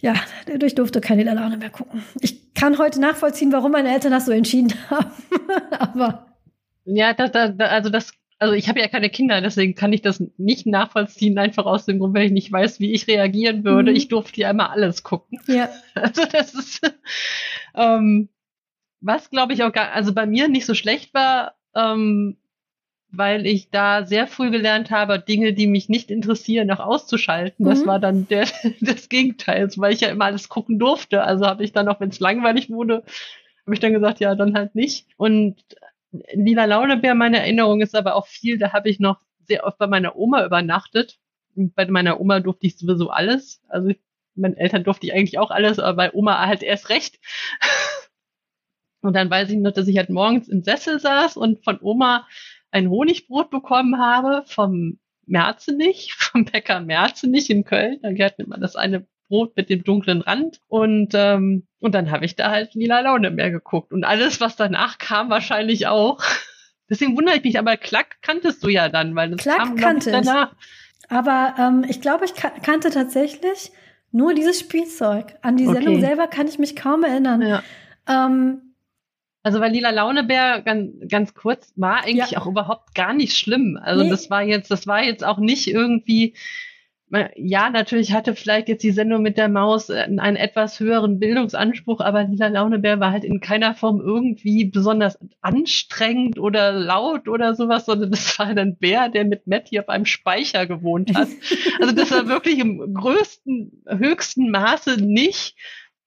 [0.00, 0.14] ja,
[0.46, 2.02] dadurch durfte keine Lila Laune mehr gucken.
[2.20, 5.10] Ich kann heute nachvollziehen, warum meine Eltern das so entschieden haben.
[5.78, 6.27] Aber
[6.88, 10.22] ja, das, das, also das, also ich habe ja keine Kinder, deswegen kann ich das
[10.36, 13.90] nicht nachvollziehen, einfach aus dem Grund, weil ich nicht weiß, wie ich reagieren würde.
[13.90, 13.96] Mhm.
[13.96, 15.40] Ich durfte ja immer alles gucken.
[15.46, 15.68] Ja.
[15.94, 16.80] Also das ist,
[17.74, 18.28] ähm,
[19.00, 22.36] was glaube ich auch gar, also bei mir nicht so schlecht war, ähm,
[23.10, 27.64] weil ich da sehr früh gelernt habe, Dinge, die mich nicht interessieren, noch auszuschalten.
[27.64, 27.70] Mhm.
[27.70, 28.46] Das war dann der,
[28.80, 31.22] das Gegenteil, weil ich ja immer alles gucken durfte.
[31.22, 33.02] Also habe ich dann auch, wenn es langweilig wurde,
[33.66, 35.06] habe ich dann gesagt, ja, dann halt nicht.
[35.16, 35.56] Und
[36.10, 39.86] Lila Launebär, meine Erinnerung ist aber auch viel, da habe ich noch sehr oft bei
[39.86, 41.18] meiner Oma übernachtet.
[41.54, 43.60] Und bei meiner Oma durfte ich sowieso alles.
[43.68, 43.92] Also
[44.34, 47.18] meinen Eltern durfte ich eigentlich auch alles, aber bei Oma halt erst recht.
[49.00, 52.26] Und dann weiß ich noch, dass ich halt morgens im Sessel saß und von Oma
[52.72, 58.00] ein Honigbrot bekommen habe vom Merzenich, vom Bäcker Merzenich in Köln.
[58.02, 60.60] Da gehört man das eine Brot mit dem dunklen Rand.
[60.68, 63.92] Und, ähm, und dann habe ich da halt lila Laune mehr geguckt.
[63.92, 66.22] Und alles, was danach kam, wahrscheinlich auch.
[66.90, 70.10] Deswegen wundere ich mich, aber Klack kanntest du ja dann, weil das Klack kam kannte
[70.10, 70.52] danach.
[70.52, 71.10] Ich.
[71.10, 73.70] Aber ähm, ich glaube, ich kannte tatsächlich
[74.10, 75.36] nur dieses Spielzeug.
[75.42, 76.00] An die Sendung okay.
[76.00, 77.42] selber kann ich mich kaum erinnern.
[77.42, 77.62] Ja.
[78.08, 78.68] Ähm,
[79.42, 82.40] also weil Lila Launebär ganz, ganz kurz war eigentlich ja.
[82.40, 83.78] auch überhaupt gar nicht schlimm.
[83.80, 84.10] Also nee.
[84.10, 86.34] das war jetzt, das war jetzt auch nicht irgendwie
[87.36, 92.00] ja, natürlich hatte vielleicht jetzt die Sendung mit der Maus äh, einen etwas höheren Bildungsanspruch,
[92.00, 97.86] aber Lila Launebär war halt in keiner Form irgendwie besonders anstrengend oder laut oder sowas,
[97.86, 101.28] sondern das war ein Bär, der mit Matty auf einem Speicher gewohnt hat.
[101.80, 105.54] Also das war wirklich im größten, höchsten Maße nicht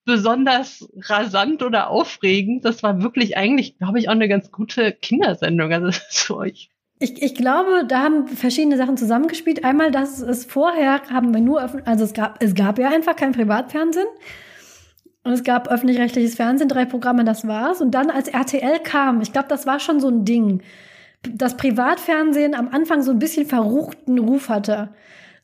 [0.04, 2.64] besonders rasant oder aufregend.
[2.64, 5.72] Das war wirklich eigentlich, glaube ich, auch eine ganz gute Kindersendung.
[5.72, 6.70] Also so, ich
[7.02, 9.64] ich, ich glaube, da haben verschiedene Sachen zusammengespielt.
[9.64, 13.32] Einmal, dass es vorher haben wir nur, also es gab, es gab ja einfach kein
[13.32, 14.06] Privatfernsehen.
[15.24, 17.80] Und es gab öffentlich-rechtliches Fernsehen, drei Programme, das war's.
[17.80, 20.62] Und dann, als RTL kam, ich glaube, das war schon so ein Ding,
[21.22, 24.88] dass Privatfernsehen am Anfang so ein bisschen verruchten Ruf hatte.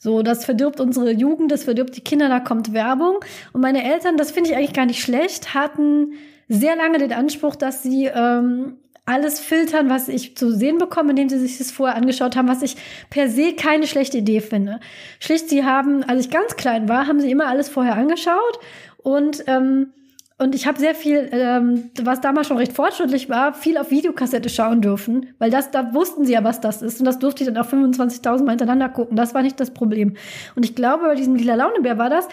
[0.01, 3.17] So, das verdirbt unsere Jugend, das verdirbt die Kinder, da kommt Werbung.
[3.53, 6.13] Und meine Eltern, das finde ich eigentlich gar nicht schlecht, hatten
[6.49, 8.79] sehr lange den Anspruch, dass sie ähm,
[9.09, 12.63] alles filtern, was ich zu sehen bekomme, indem sie sich das vorher angeschaut haben, was
[12.63, 12.77] ich
[13.11, 14.81] per se keine schlechte Idee finde.
[15.19, 18.59] Schlicht, sie haben, als ich ganz klein war, haben sie immer alles vorher angeschaut
[18.99, 19.93] und ähm,
[20.41, 24.49] und ich habe sehr viel, ähm, was damals schon recht fortschrittlich war, viel auf Videokassette
[24.49, 27.01] schauen dürfen, weil das, da wussten sie ja, was das ist.
[27.01, 29.17] Und das durfte ich dann auch 25.000 Mal hintereinander gucken.
[29.17, 30.15] Das war nicht das Problem.
[30.55, 32.29] Und ich glaube, bei diesem Lila Launebär war das,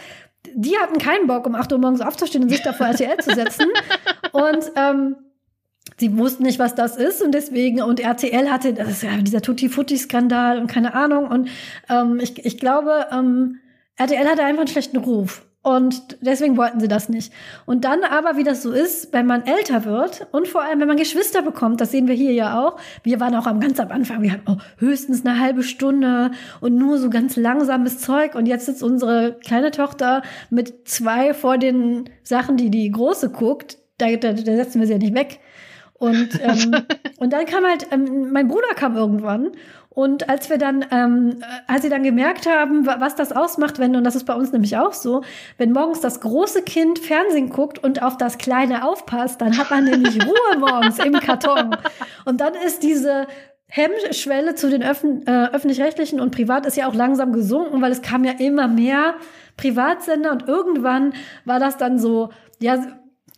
[0.54, 3.34] die hatten keinen Bock, um 8 Uhr morgens aufzustehen und sich da vor RTL zu
[3.34, 3.66] setzen.
[4.32, 5.16] Und ähm,
[5.98, 9.42] sie wussten nicht, was das ist und deswegen, und RTL hatte, das ist ja dieser
[9.42, 11.28] Tutti-Futti-Skandal und keine Ahnung.
[11.28, 11.50] Und
[11.90, 13.60] ähm, ich, ich glaube, ähm,
[13.98, 15.46] RTL hatte einfach einen schlechten Ruf.
[15.66, 17.34] Und deswegen wollten sie das nicht.
[17.66, 20.88] Und dann aber, wie das so ist, wenn man älter wird und vor allem, wenn
[20.88, 22.78] man Geschwister bekommt, das sehen wir hier ja auch.
[23.02, 26.30] Wir waren auch am ganz am Anfang, wir hatten oh, höchstens eine halbe Stunde
[26.62, 28.36] und nur so ganz langsames Zeug.
[28.36, 30.22] Und jetzt sitzt unsere kleine Tochter
[30.52, 33.80] mit zwei vor den Sachen, die die große guckt.
[33.98, 35.40] Da, da, da setzen wir sie ja nicht weg.
[35.98, 36.76] Und, ähm,
[37.18, 39.52] und dann kam halt, ähm, mein Bruder kam irgendwann
[39.96, 44.04] und als wir dann, ähm, als sie dann gemerkt haben, was das ausmacht, wenn, und
[44.04, 45.24] das ist bei uns nämlich auch so,
[45.58, 49.86] wenn morgens das große Kind Fernsehen guckt und auf das Kleine aufpasst, dann hat man
[49.86, 51.78] nämlich Ruhe morgens im Karton.
[52.26, 53.26] Und dann ist diese
[53.68, 58.02] Hemmschwelle zu den Öffn äh, öffentlich-rechtlichen und privat ist ja auch langsam gesunken, weil es
[58.02, 59.16] kam ja immer mehr
[59.56, 61.14] Privatsender und irgendwann
[61.46, 62.86] war das dann so, ja,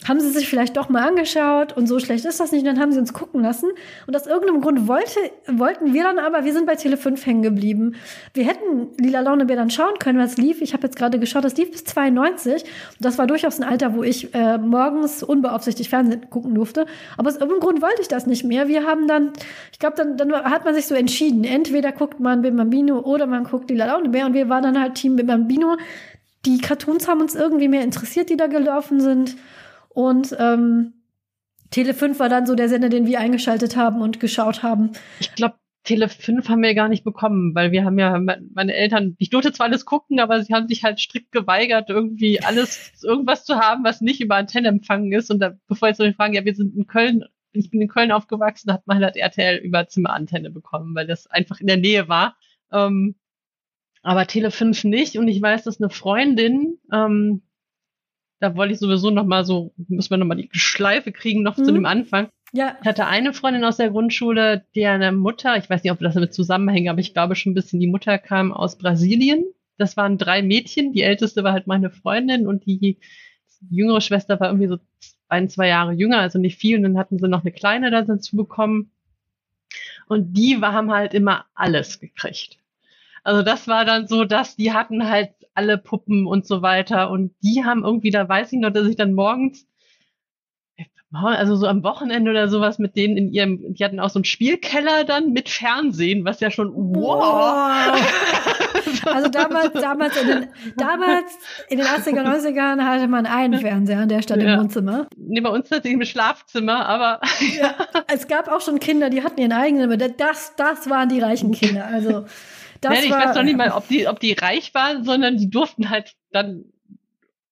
[0.05, 2.61] haben sie sich vielleicht doch mal angeschaut und so schlecht ist das nicht.
[2.61, 3.69] Und dann haben sie uns gucken lassen.
[4.05, 7.41] Und aus irgendeinem Grund wollte, wollten wir dann aber, wir sind bei Tele 5 hängen
[7.41, 7.95] geblieben.
[8.33, 10.61] Wir hätten Lila Launebär dann schauen können, was lief.
[10.61, 12.63] Ich habe jetzt gerade geschaut, das lief bis 92.
[12.63, 16.85] Und das war durchaus ein Alter, wo ich äh, morgens unbeaufsichtigt Fernsehen gucken durfte.
[17.17, 18.67] Aber aus irgendeinem Grund wollte ich das nicht mehr.
[18.67, 19.33] Wir haben dann,
[19.71, 21.43] ich glaube, dann, dann hat man sich so entschieden.
[21.43, 24.27] Entweder guckt man Bim Bambino oder man guckt Lila Launebär.
[24.27, 25.75] Und wir waren dann halt Team Bim Bambino.
[26.45, 29.35] Die Cartoons haben uns irgendwie mehr interessiert, die da gelaufen sind.
[29.97, 30.93] Und ähm,
[31.71, 34.91] Tele 5 war dann so der Sender, den wir eingeschaltet haben und geschaut haben.
[35.19, 39.15] Ich glaube, Tele 5 haben wir gar nicht bekommen, weil wir haben ja, meine Eltern,
[39.17, 43.43] ich durfte zwar alles gucken, aber sie haben sich halt strikt geweigert, irgendwie alles, irgendwas
[43.43, 45.31] zu haben, was nicht über Antenne empfangen ist.
[45.31, 47.23] Und da, bevor jetzt so fragen, ja, wir sind in Köln,
[47.53, 51.59] ich bin in Köln aufgewachsen, hat man halt RTL über Zimmerantenne bekommen, weil das einfach
[51.59, 52.37] in der Nähe war.
[52.71, 53.15] Ähm,
[54.03, 55.17] aber Tele 5 nicht.
[55.17, 57.41] Und ich weiß, dass eine Freundin, ähm,
[58.39, 61.57] da wollte ich sowieso noch mal so, muss man noch mal die Schleife kriegen noch
[61.57, 61.65] mhm.
[61.65, 62.29] zu dem Anfang.
[62.53, 62.77] Ja.
[62.81, 66.33] Ich hatte eine Freundin aus der Grundschule, deren Mutter, ich weiß nicht, ob das damit
[66.33, 69.43] zusammenhängt, aber ich glaube schon ein bisschen, die Mutter kam aus Brasilien.
[69.77, 70.93] Das waren drei Mädchen.
[70.93, 72.97] Die älteste war halt meine Freundin und die
[73.69, 74.77] jüngere Schwester war irgendwie so
[75.29, 76.77] ein, zwei Jahre jünger, also nicht viel.
[76.77, 78.91] Und dann hatten sie noch eine kleine dazu bekommen.
[80.07, 82.57] Und die haben halt immer alles gekriegt.
[83.23, 87.33] Also das war dann so, dass die hatten halt alle Puppen und so weiter und
[87.43, 89.67] die haben irgendwie, da weiß ich noch, dass ich dann morgens
[91.13, 94.25] also so am Wochenende oder sowas mit denen in ihrem, die hatten auch so einen
[94.25, 97.97] Spielkeller dann mit Fernsehen, was ja schon wow.
[99.05, 101.31] Also damals, damals in den, damals
[101.69, 104.53] in den 80er, 90ern hatte man einen Fernseher an der Stadt ja.
[104.53, 105.07] im Wohnzimmer.
[105.15, 107.21] Nee, bei uns tatsächlich im Schlafzimmer, aber.
[107.57, 107.75] Ja,
[108.07, 111.53] es gab auch schon Kinder, die hatten ihren eigenen, aber das, das waren die reichen
[111.53, 111.85] Kinder.
[111.85, 112.25] Also.
[112.82, 115.38] Das Nein, ich war, weiß noch nicht mal, ob die, ob die reich waren, sondern
[115.38, 116.65] die durften halt dann,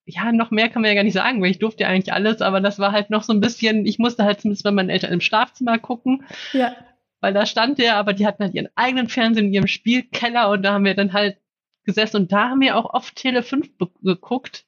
[0.05, 2.41] ja, noch mehr kann man ja gar nicht sagen, weil ich durfte ja eigentlich alles,
[2.41, 5.13] aber das war halt noch so ein bisschen, ich musste halt zumindest bei meinen Eltern
[5.13, 6.25] im Schlafzimmer gucken.
[6.53, 6.75] Ja.
[7.21, 10.63] Weil da stand der, aber die hatten halt ihren eigenen Fernsehen in ihrem Spielkeller und
[10.63, 11.37] da haben wir dann halt
[11.83, 13.69] gesessen und da haben wir auch oft Tele 5
[14.03, 14.65] geguckt.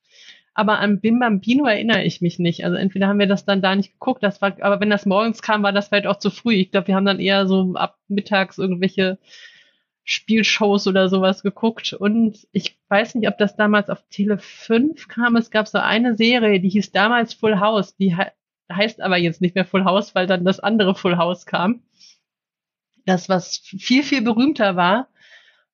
[0.58, 2.66] Aber an Bim Bambino erinnere ich mich nicht.
[2.66, 5.44] Also entweder haben wir das dann da nicht geguckt, das war, aber wenn das morgens
[5.44, 6.56] kam, war das vielleicht auch zu früh.
[6.56, 9.20] Ich glaube, wir haben dann eher so ab mittags irgendwelche
[10.10, 11.92] Spielshows oder sowas geguckt.
[11.92, 15.36] Und ich weiß nicht, ob das damals auf Tele 5 kam.
[15.36, 17.98] Es gab so eine Serie, die hieß damals Full House.
[17.98, 18.24] Die he
[18.72, 21.84] heißt aber jetzt nicht mehr Full House, weil dann das andere Full House kam.
[23.06, 25.10] Das, was viel, viel berühmter war.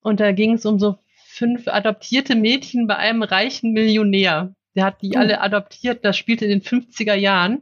[0.01, 4.55] Und da ging es um so fünf adoptierte Mädchen bei einem reichen Millionär.
[4.75, 5.17] Der hat die mhm.
[5.17, 6.03] alle adoptiert.
[6.03, 7.61] Das spielte in den 50er Jahren.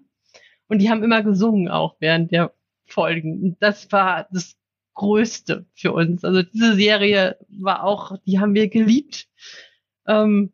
[0.67, 2.53] Und die haben immer gesungen auch während der
[2.86, 3.43] Folgen.
[3.43, 4.55] Und das war das
[4.93, 6.23] Größte für uns.
[6.23, 9.27] Also diese Serie war auch, die haben wir geliebt.
[10.07, 10.51] Ähm,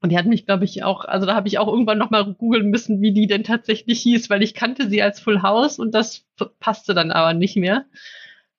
[0.00, 2.70] und die hat mich, glaube ich, auch, also da habe ich auch irgendwann nochmal googeln
[2.70, 6.24] müssen, wie die denn tatsächlich hieß, weil ich kannte sie als Full House und das
[6.60, 7.84] passte dann aber nicht mehr.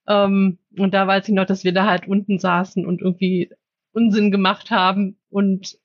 [0.08, 3.52] Ähm, und da weiß ich noch, dass wir da halt unten saßen und irgendwie
[3.94, 5.78] Unsinn gemacht haben und,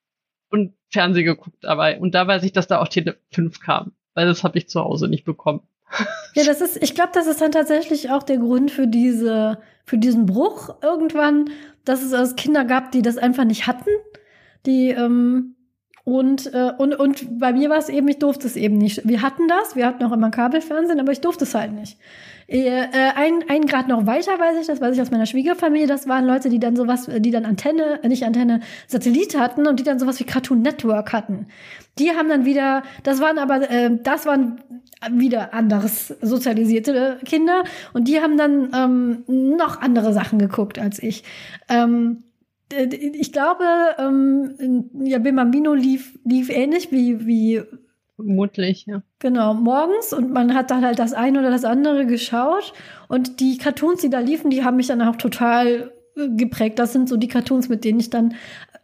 [0.50, 2.00] und Fernsehen geguckt dabei.
[2.00, 4.80] Und da weiß ich, dass da auch Tele 5 kam, weil das habe ich zu
[4.80, 5.62] Hause nicht bekommen.
[6.35, 9.99] Ja, das ist, ich glaube, das ist dann tatsächlich auch der Grund für diese, für
[9.99, 11.51] diesen Bruch irgendwann,
[11.85, 13.91] dass es als Kinder gab, die das einfach nicht hatten,
[14.66, 15.55] die ähm,
[16.05, 19.09] und, äh, und, und bei mir war es eben, ich durfte es eben nicht.
[19.09, 21.99] Wir hatten das, wir hatten auch immer Kabelfernsehen, aber ich durfte es halt nicht.
[22.47, 26.07] Äh, ein, ein Grad noch weiter weiß ich, das weiß ich aus meiner Schwiegerfamilie, das
[26.09, 29.84] waren Leute, die dann sowas, die dann Antenne, äh, nicht Antenne, Satellit hatten und die
[29.84, 31.47] dann sowas wie Cartoon Network hatten.
[31.99, 34.61] Die haben dann wieder, das waren aber, äh, das waren
[35.11, 39.24] wieder anderes sozialisierte Kinder und die haben dann ähm,
[39.57, 41.24] noch andere Sachen geguckt als ich.
[41.68, 42.24] Ähm,
[42.70, 43.64] ich glaube,
[43.99, 47.62] ähm, ja, Bimambino lief, lief ähnlich wie, wie
[48.16, 49.02] Vermutlich, ja.
[49.18, 52.72] Genau, morgens und man hat dann halt das eine oder das andere geschaut
[53.08, 56.78] und die Cartoons, die da liefen, die haben mich dann auch total äh, geprägt.
[56.78, 58.34] Das sind so die Cartoons, mit denen ich dann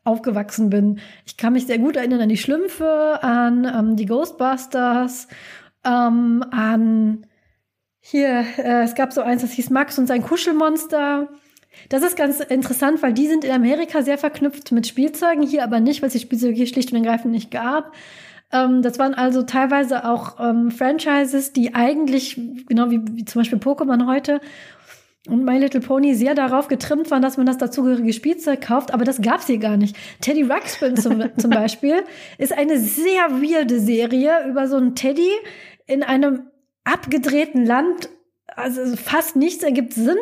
[0.02, 0.98] aufgewachsen bin.
[1.26, 5.28] Ich kann mich sehr gut erinnern an die Schlümpfe, an ähm, die Ghostbusters,
[5.84, 7.26] ähm, an
[8.00, 11.28] hier, äh, es gab so eins, das hieß Max und sein Kuschelmonster.
[11.88, 15.78] Das ist ganz interessant, weil die sind in Amerika sehr verknüpft mit Spielzeugen, hier aber
[15.78, 17.92] nicht, weil es die Spielzeuge hier schlicht und ergreifend nicht gab.
[18.52, 23.58] Ähm, das waren also teilweise auch ähm, Franchises, die eigentlich, genau wie, wie zum Beispiel
[23.58, 24.40] Pokémon heute
[25.28, 29.04] und My Little Pony sehr darauf getrimmt waren, dass man das dazugehörige Spielzeug kauft, aber
[29.04, 29.96] das gab's hier gar nicht.
[30.20, 32.02] Teddy Ruxpin zum, zum Beispiel
[32.38, 35.30] ist eine sehr weirde Serie über so einen Teddy
[35.86, 36.44] in einem
[36.84, 38.08] abgedrehten Land.
[38.46, 40.18] Also fast nichts ergibt Sinn.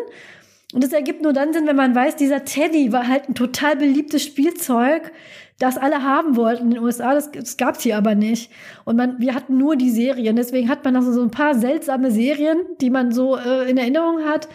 [0.74, 3.76] Und es ergibt nur dann Sinn, wenn man weiß, dieser Teddy war halt ein total
[3.76, 5.12] beliebtes Spielzeug,
[5.58, 7.14] das alle haben wollten in den USA.
[7.14, 8.50] Das, das gab's hier aber nicht.
[8.84, 10.36] Und man, wir hatten nur die Serien.
[10.36, 14.24] Deswegen hat man also so ein paar seltsame Serien, die man so äh, in Erinnerung
[14.24, 14.48] hat.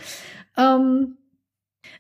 [0.58, 1.18] Ähm,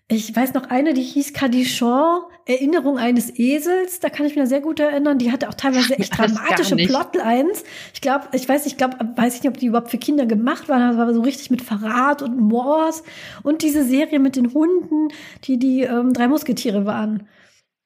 [0.08, 4.00] ich weiß noch eine, die hieß Cadichon, Erinnerung eines Esels.
[4.00, 5.18] Da kann ich mich sehr gut erinnern.
[5.18, 7.64] Die hatte auch teilweise echt dramatische Plotlines.
[7.94, 10.70] Ich glaube, ich weiß, ich glaube, weiß ich nicht, ob die überhaupt für Kinder gemacht
[10.70, 10.90] waren.
[10.90, 13.04] Das war so richtig mit Verrat und Mors.
[13.44, 15.08] Und diese Serie mit den Hunden,
[15.46, 17.28] die die ähm, drei Musketiere waren.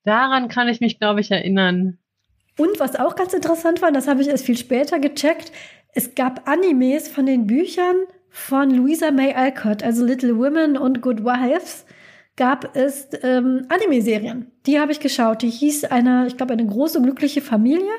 [0.08, 1.98] Daran kann ich mich, glaube ich, erinnern.
[2.58, 5.52] Und was auch ganz interessant war, das habe ich erst viel später gecheckt,
[5.94, 7.98] es gab Animes von den Büchern
[8.30, 11.86] von Louisa May Alcott, also Little Women und Good Wives,
[12.38, 14.50] gab es ähm, Anime-Serien.
[14.66, 15.42] Die habe ich geschaut.
[15.42, 17.92] Die hieß eine, ich glaube, eine große glückliche Familie.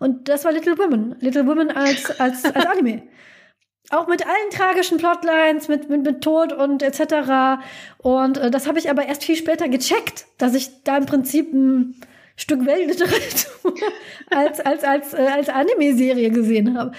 [0.00, 1.14] Und das war Little Women.
[1.20, 3.02] Little Women als, als, als Anime.
[3.90, 7.62] Auch mit allen tragischen Plotlines, mit, mit, mit Tod und etc.
[7.98, 11.52] Und äh, das habe ich aber erst viel später gecheckt, dass ich da im Prinzip
[11.54, 11.94] ein
[12.36, 13.74] Stück Weltliteratur
[14.30, 16.92] als, als, als, äh, als Anime-Serie gesehen habe.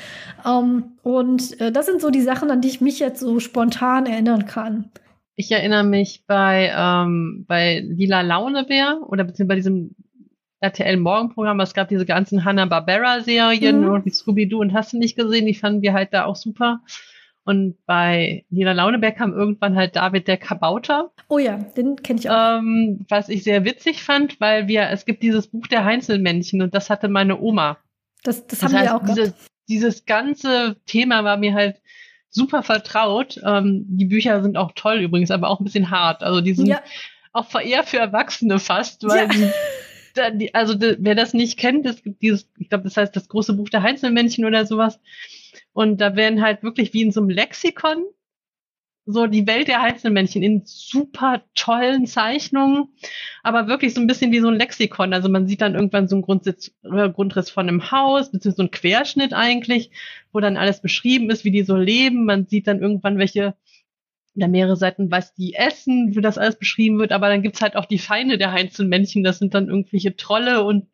[0.46, 4.08] Ähm, und äh, das sind so die Sachen, an die ich mich jetzt so spontan
[4.08, 4.90] erinnern kann.
[5.36, 9.96] Ich erinnere mich bei, ähm, bei Lila Launebär oder beziehungsweise bei diesem
[10.62, 13.90] RTL Morgenprogramm, es gab diese ganzen Hanna-Barbera-Serien mhm.
[13.92, 16.82] und Scooby-Doo und hast du nicht gesehen, die fanden wir halt da auch super.
[17.46, 21.12] Und bei Nina Launeberg kam irgendwann halt David der Kabauter.
[21.30, 22.60] Oh ja, den kenne ich auch.
[22.60, 26.76] Ähm, was ich sehr witzig fand, weil wir, es gibt dieses Buch der Heinzelmännchen und
[26.76, 27.78] das hatte meine Oma.
[28.24, 29.34] Das, das, das haben heißt, wir auch diese,
[29.68, 31.78] Dieses ganze Thema war mir halt
[32.30, 33.40] super vertraut.
[33.44, 36.22] Ähm, die Bücher sind auch toll übrigens, aber auch ein bisschen hart.
[36.22, 36.82] Also die sind ja.
[37.34, 39.26] auch eher für Erwachsene fast, weil ja.
[39.28, 39.52] die,
[40.54, 43.70] also wer das nicht kennt, es gibt dieses, ich glaube, das heißt das große Buch
[43.70, 45.00] der Einzelmännchen oder sowas.
[45.74, 48.04] Und da werden halt wirklich wie in so einem Lexikon
[49.12, 52.90] so die Welt der Einzelmännchen in super tollen Zeichnungen,
[53.42, 55.14] aber wirklich so ein bisschen wie so ein Lexikon.
[55.14, 58.62] Also man sieht dann irgendwann so einen Grundsitz, äh, Grundriss von einem Haus, beziehungsweise so
[58.64, 59.90] einen Querschnitt eigentlich,
[60.32, 62.26] wo dann alles beschrieben ist, wie die so leben.
[62.26, 63.56] Man sieht dann irgendwann welche
[64.40, 67.76] oder mehrere Seiten, was die essen, wie das alles beschrieben wird, aber dann gibt's halt
[67.76, 70.88] auch die Feinde der Heinzelmännchen, das sind dann irgendwelche Trolle und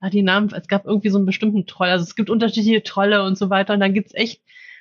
[0.00, 3.22] ja, die Namen, es gab irgendwie so einen bestimmten Troll, also es gibt unterschiedliche Trolle
[3.24, 4.40] und so weiter und dann gibt's echt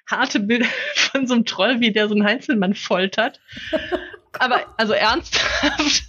[0.10, 3.42] harte Bilder von so einem Troll, wie der so einen Heinzelmann foltert.
[4.40, 6.04] aber, also ernsthaft.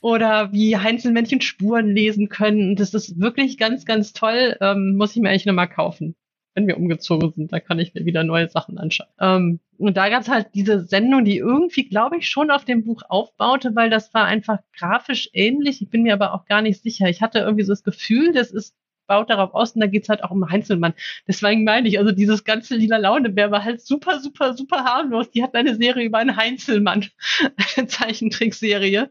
[0.00, 2.74] Oder wie Heinzelmännchen Spuren lesen können.
[2.74, 4.56] Das ist wirklich ganz, ganz toll.
[4.60, 6.16] Ähm, muss ich mir eigentlich nochmal kaufen
[6.54, 9.08] wenn wir umgezogen sind, da kann ich mir wieder neue Sachen anschauen.
[9.20, 12.84] Ähm, und da gab es halt diese Sendung, die irgendwie, glaube ich, schon auf dem
[12.84, 15.80] Buch aufbaute, weil das war einfach grafisch ähnlich.
[15.80, 17.08] Ich bin mir aber auch gar nicht sicher.
[17.08, 18.74] Ich hatte irgendwie so das Gefühl, das ist
[19.10, 20.94] baut darauf aus und da geht's halt auch um Heinzelmann.
[21.26, 25.32] Deswegen meine ich, also dieses ganze lila Launebär war halt super, super, super harmlos.
[25.32, 27.06] Die hat eine Serie über einen Heinzelmann,
[27.76, 29.10] eine Zeichentrickserie.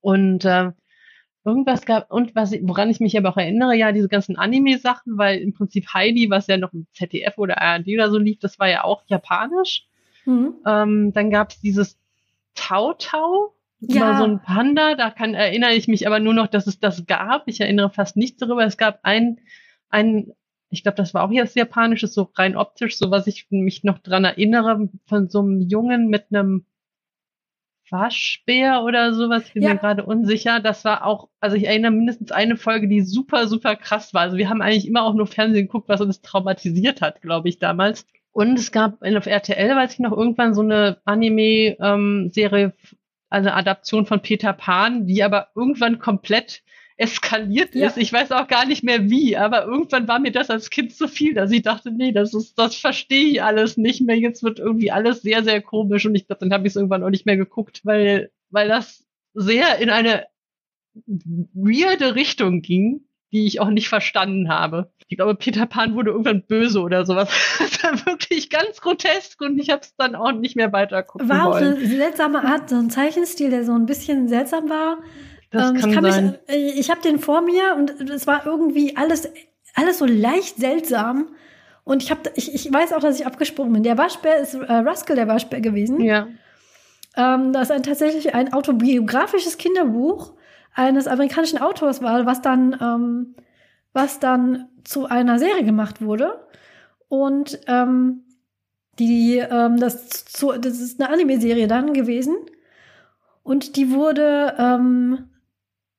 [0.00, 0.72] Und äh,
[1.48, 5.38] irgendwas gab und was woran ich mich aber auch erinnere, ja, diese ganzen Anime-Sachen, weil
[5.40, 8.68] im Prinzip Heidi, was ja noch im ZDF oder ARD oder so lief, das war
[8.68, 9.86] ja auch japanisch.
[10.26, 10.54] Mhm.
[10.66, 11.98] Ähm, dann gab es dieses
[12.54, 14.00] Tau Tau, ja.
[14.00, 17.06] war so ein Panda, da kann erinnere ich mich aber nur noch, dass es das
[17.06, 17.48] gab.
[17.48, 18.64] Ich erinnere fast nichts darüber.
[18.64, 19.40] Es gab ein,
[19.88, 20.32] ein
[20.70, 23.98] ich glaube, das war auch jetzt japanisches, so rein optisch, so was ich mich noch
[23.98, 26.66] dran erinnere, von so einem Jungen mit einem
[27.90, 29.70] Waschbär oder sowas, ich bin ja.
[29.70, 30.60] mir gerade unsicher.
[30.60, 34.22] Das war auch, also ich erinnere mindestens eine Folge, die super, super krass war.
[34.22, 37.58] Also wir haben eigentlich immer auch nur Fernsehen geguckt, was uns traumatisiert hat, glaube ich,
[37.58, 38.06] damals.
[38.32, 42.72] Und es gab auf RTL, weiß ich noch, irgendwann so eine Anime-Serie, ähm,
[43.30, 46.62] also Adaption von Peter Pan, die aber irgendwann komplett
[46.98, 47.96] eskaliert ist.
[47.96, 48.02] Ja.
[48.02, 51.06] Ich weiß auch gar nicht mehr wie, aber irgendwann war mir das als Kind zu
[51.06, 54.18] viel, dass ich dachte, nee, das ist, das verstehe ich alles nicht mehr.
[54.18, 57.04] Jetzt wird irgendwie alles sehr, sehr komisch und ich glaube, dann habe ich es irgendwann
[57.04, 60.26] auch nicht mehr geguckt, weil, weil das sehr in eine
[61.06, 64.90] weirde Richtung ging, die ich auch nicht verstanden habe.
[65.06, 67.30] Ich glaube, Peter Pan wurde irgendwann böse oder sowas.
[67.58, 71.28] Das war wirklich ganz grotesk und ich habe es dann auch nicht mehr weiter gucken
[71.28, 71.76] War auch wollen.
[71.76, 74.98] eine seltsame Art, so ein Zeichenstil, der so ein bisschen seltsam war.
[75.50, 76.26] Das Ähm, kann ich sein.
[76.26, 79.28] mich, äh, ich habe den vor mir und es war irgendwie alles,
[79.74, 81.28] alles so leicht seltsam.
[81.84, 83.82] Und ich, hab, ich, ich weiß auch, dass ich abgesprungen bin.
[83.82, 86.00] Der Waschbär ist äh, Rascal, der Waschbär gewesen.
[86.00, 86.28] ja.
[87.16, 90.34] Ähm, das ist ein, tatsächlich ein autobiografisches Kinderbuch
[90.74, 93.34] eines amerikanischen Autors war, was dann, ähm,
[93.92, 96.38] was dann zu einer Serie gemacht wurde.
[97.08, 98.24] Und ähm,
[98.98, 102.36] die, ähm, das, zu, das ist eine Anime-Serie dann gewesen.
[103.42, 105.30] Und die wurde, ähm,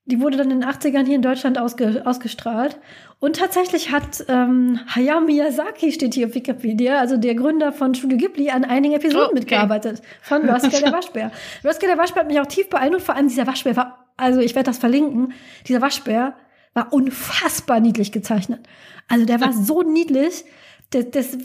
[0.10, 2.78] die wurde dann in den 80ern hier in Deutschland ausge, ausgestrahlt.
[3.20, 8.18] Und tatsächlich hat ähm, Hayao Miyazaki, steht hier auf Wikipedia, also der Gründer von Studio
[8.18, 9.40] Ghibli, an einigen Episoden Oh, okay.
[9.40, 10.02] mitgearbeitet.
[10.22, 11.32] Von Rascal der Waschbär.
[11.64, 14.56] Rascal der Waschbär hat mich auch tief beeindruckt, vor allem dieser Waschbär war, also ich
[14.56, 15.34] werde das verlinken,
[15.68, 16.34] dieser Waschbär
[16.74, 18.62] war unfassbar niedlich gezeichnet.
[19.08, 20.46] Also der war so niedlich,
[20.92, 21.38] das, das,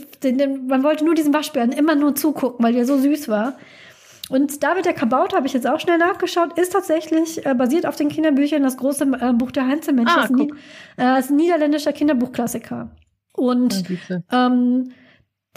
[0.67, 3.59] man wollte nur diesem Waschbären immer nur zugucken, weil der so süß war.
[4.31, 7.97] Und David der Kabauter, habe ich jetzt auch schnell nachgeschaut, ist tatsächlich äh, basiert auf
[7.97, 10.17] den Kinderbüchern das große äh, Buch der Heinzelmännchen.
[10.17, 10.57] Ah, das, ist ein, guck.
[10.97, 12.91] äh, ist ein niederländischer Kinderbuchklassiker.
[13.37, 14.25] Und Ja, siehste.
[14.33, 14.93] ähm,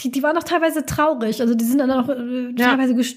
[0.01, 1.39] die, die waren auch teilweise traurig.
[1.41, 2.69] Also die sind dann auch äh, Ja.
[2.71, 3.15] teilweise ges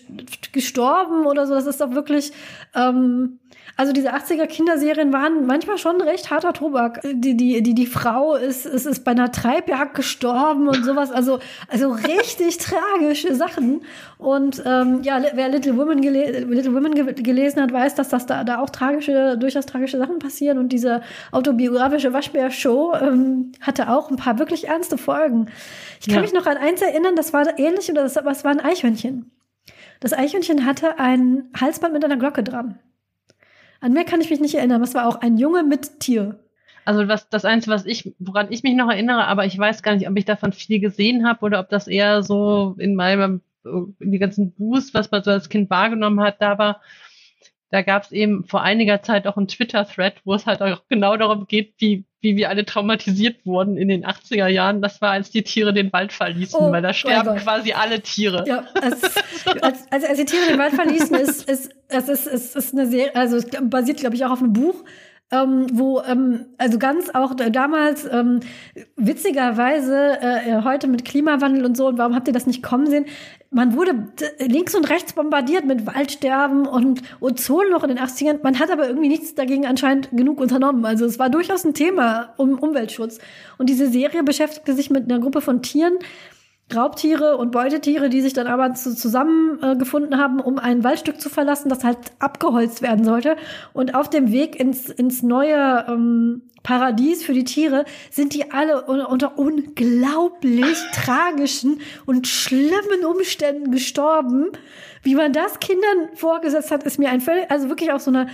[0.53, 1.55] gestorben oder so.
[1.55, 2.33] Das ist doch wirklich.
[2.75, 3.40] Ähm,
[3.77, 7.01] also diese 80er Kinderserien waren manchmal schon recht harter Tobak.
[7.03, 11.11] Die, die, die, die Frau ist, ist, ist bei einer Treibjagd gestorben und sowas.
[11.11, 13.83] Also, also richtig tragische Sachen.
[14.19, 18.27] Und ähm, ja, wer Little Women, gele Little Women ge gelesen hat, weiß, dass das
[18.27, 20.59] da, da auch tragische, durchaus tragische Sachen passieren.
[20.59, 21.03] Und diese
[21.33, 25.47] autobiografische Waschbär-Show ähm, hatte auch ein paar wirklich ernste Folgen.
[26.01, 26.23] Ich kann Ja.
[26.23, 29.31] mich noch an eins erinnern, das war ähnlich, oder das, das war ein Eichhörnchen.
[30.01, 32.79] Das Eichhörnchen hatte ein Halsband mit einer Glocke dran.
[33.81, 34.81] An mehr kann ich mich nicht erinnern.
[34.81, 36.39] Das war auch ein Junge mit Tier.
[36.85, 39.95] Also was das Einzige, was ich, woran ich mich noch erinnere, aber ich weiß gar
[39.95, 44.13] nicht, ob ich davon viel gesehen habe oder ob das eher so in meinem, in
[44.13, 46.81] die ganzen Boost, was man so als Kind wahrgenommen hat, da war,
[47.71, 51.17] da gab es eben vor einiger Zeit auch einen Twitter-Thread, wo es halt auch genau
[51.17, 54.83] darum geht, wie, wie wir alle traumatisiert wurden in den 80er Jahren.
[54.83, 58.45] Das war, als die Tiere den Wald verließen, Oh, weil da sterben quasi alle Tiere.
[58.47, 59.03] Ja, als,
[59.63, 62.87] als, als, als die Tiere den Wald verließen, ist, ist, es ist, ist, ist eine
[62.87, 64.85] Serie, also es basiert, glaube ich, auch auf einem Buch.
[65.33, 68.41] Ähm, wo ähm, also ganz auch da- damals ähm,
[68.97, 73.05] witzigerweise äh, heute mit Klimawandel und so und warum habt ihr das nicht kommen sehen?
[73.53, 74.09] Man wurde
[74.39, 78.41] links und rechts bombardiert mit Waldsterben und Ozon noch in den 80ern.
[78.43, 80.85] Man hat aber irgendwie nichts dagegen anscheinend genug unternommen.
[80.85, 83.19] Also es war durchaus ein Thema um Umweltschutz.
[83.59, 85.95] Und diese Serie beschäftigte sich mit einer Gruppe von Tieren,
[86.75, 91.29] Raubtiere und Beutetiere, die sich dann aber zu, zusammengefunden äh, haben, um ein Waldstück zu
[91.29, 93.37] verlassen, das halt abgeholzt werden sollte.
[93.73, 98.89] Und auf dem Weg ins, ins neue ähm, Paradies für die Tiere sind die alle
[98.89, 104.51] un unter unglaublich tragischen und schlimmen Umständen gestorben.
[105.03, 108.29] Wie man das Kindern vorgesetzt hat, ist mir ein völlig, also wirklich auch so eine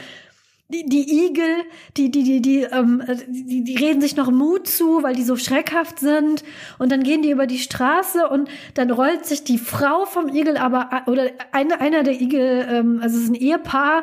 [0.68, 1.64] die, die Igel,
[1.96, 5.36] die, die, die, die, ähm, die, die reden sich noch Mut zu, weil die so
[5.36, 6.42] schreckhaft sind.
[6.78, 10.56] Und dann gehen die über die Straße und dann rollt sich die Frau vom Igel,
[10.56, 14.02] aber oder eine, einer der Igel, ähm, also es ist ein Ehepaar,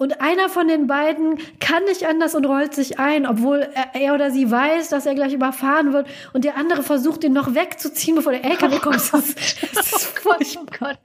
[0.00, 4.14] und einer von den beiden kann nicht anders und rollt sich ein, obwohl er, er
[4.14, 6.08] oder sie weiß, dass er gleich überfahren wird.
[6.32, 8.94] Und der andere versucht, ihn noch wegzuziehen, bevor der LKW kommt.
[8.96, 10.96] Das ist, das ist furchtbar.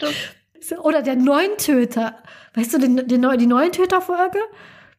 [0.81, 2.15] Oder der Neuntöter.
[2.53, 4.39] Weißt du, den, den, die Neuntöter-Folge?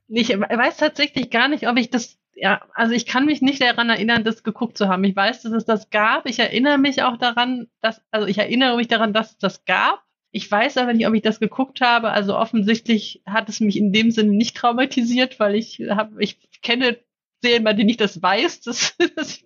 [0.09, 3.91] Ich weiß tatsächlich gar nicht, ob ich das, ja, also ich kann mich nicht daran
[3.91, 5.05] erinnern, das geguckt zu haben.
[5.05, 6.27] Ich weiß, dass es das gab.
[6.27, 10.03] Ich erinnere mich auch daran, dass, also ich erinnere mich daran, dass es das gab.
[10.31, 12.11] Ich weiß aber nicht, ob ich das geguckt habe.
[12.11, 16.99] Also offensichtlich hat es mich in dem Sinne nicht traumatisiert, weil ich habe, ich kenne
[17.43, 19.45] Serien, bei denen ich das weiß, dass ich,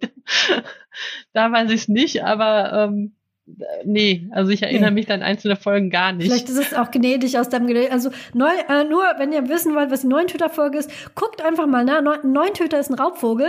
[1.33, 3.17] da weiß ich es nicht, aber ähm,
[3.85, 5.01] nee, also ich erinnere Nee.
[5.01, 6.27] mich an einzelne Folgen gar nicht.
[6.27, 7.93] Vielleicht ist es auch gnädig aus deinem Gedächtnis.
[7.93, 11.85] Also neu, äh, nur, wenn ihr wissen wollt, was die Neuntöter-Folge ist, guckt einfach mal
[11.85, 12.03] nach.
[12.03, 13.49] Neun- Neuntöter ist ein Raubvogel.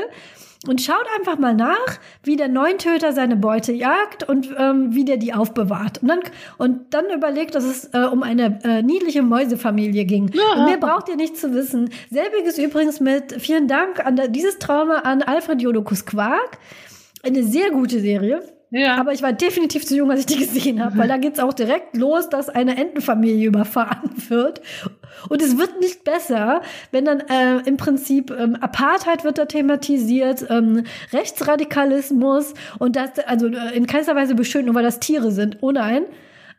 [0.67, 5.17] Und schaut einfach mal nach, wie der Neuntöter seine Beute jagt und ähm, wie der
[5.17, 6.03] die aufbewahrt.
[6.03, 6.19] Und dann,
[6.59, 10.29] und dann überlegt, dass es äh, um eine äh, niedliche Mäusefamilie ging.
[10.35, 10.59] Ja.
[10.59, 11.89] Und mehr braucht ihr nicht zu wissen.
[12.11, 16.59] Selbiges übrigens mit vielen Dank an dieses Trauma an Alfred Jodokus Quark.
[17.23, 18.43] Eine sehr gute Serie.
[18.71, 18.95] Ja.
[18.95, 21.53] Aber ich war definitiv zu jung, als ich die gesehen habe, weil da geht's auch
[21.53, 24.61] direkt los, dass eine Entenfamilie überfahren wird.
[25.29, 26.61] Und es wird nicht besser,
[26.91, 33.47] wenn dann äh, im Prinzip ähm, Apartheid wird da thematisiert, ähm, Rechtsradikalismus und das, also
[33.47, 35.57] äh, in keinster Weise beschön, nur weil das Tiere sind.
[35.61, 36.03] Oh nein.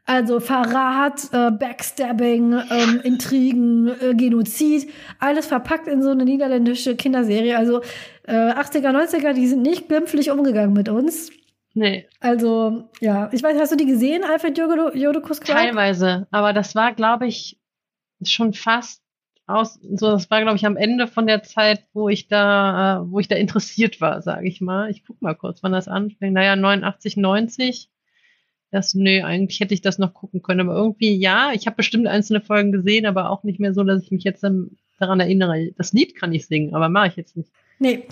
[0.04, 4.90] Also Verrat, äh, Backstabbing, ähm, Intrigen, äh, Genozid,
[5.20, 7.56] alles verpackt in so eine niederländische Kinderserie.
[7.56, 7.82] Also
[8.26, 11.30] äh, 80er, 90er, die sind nicht glimpflich umgegangen mit uns.
[11.74, 12.06] Nee.
[12.20, 13.30] Also, ja.
[13.32, 17.58] Ich weiß, hast du die gesehen, Alfred Jodokus Teilweise, aber das war, glaube ich,
[18.24, 19.02] schon fast
[19.46, 23.10] aus, so, das war, glaube ich, am Ende von der Zeit, wo ich da, äh,
[23.10, 24.90] wo ich da interessiert war, sage ich mal.
[24.90, 26.34] Ich guck mal kurz, wann das anfängt.
[26.34, 27.88] Naja, 89, 90.
[28.70, 30.60] Das, nee, eigentlich hätte ich das noch gucken können.
[30.60, 34.02] Aber irgendwie, ja, ich habe bestimmt einzelne Folgen gesehen, aber auch nicht mehr so, dass
[34.02, 35.72] ich mich jetzt daran erinnere.
[35.76, 37.50] Das Lied kann ich singen, aber mache ich jetzt nicht.
[37.82, 38.06] Nee.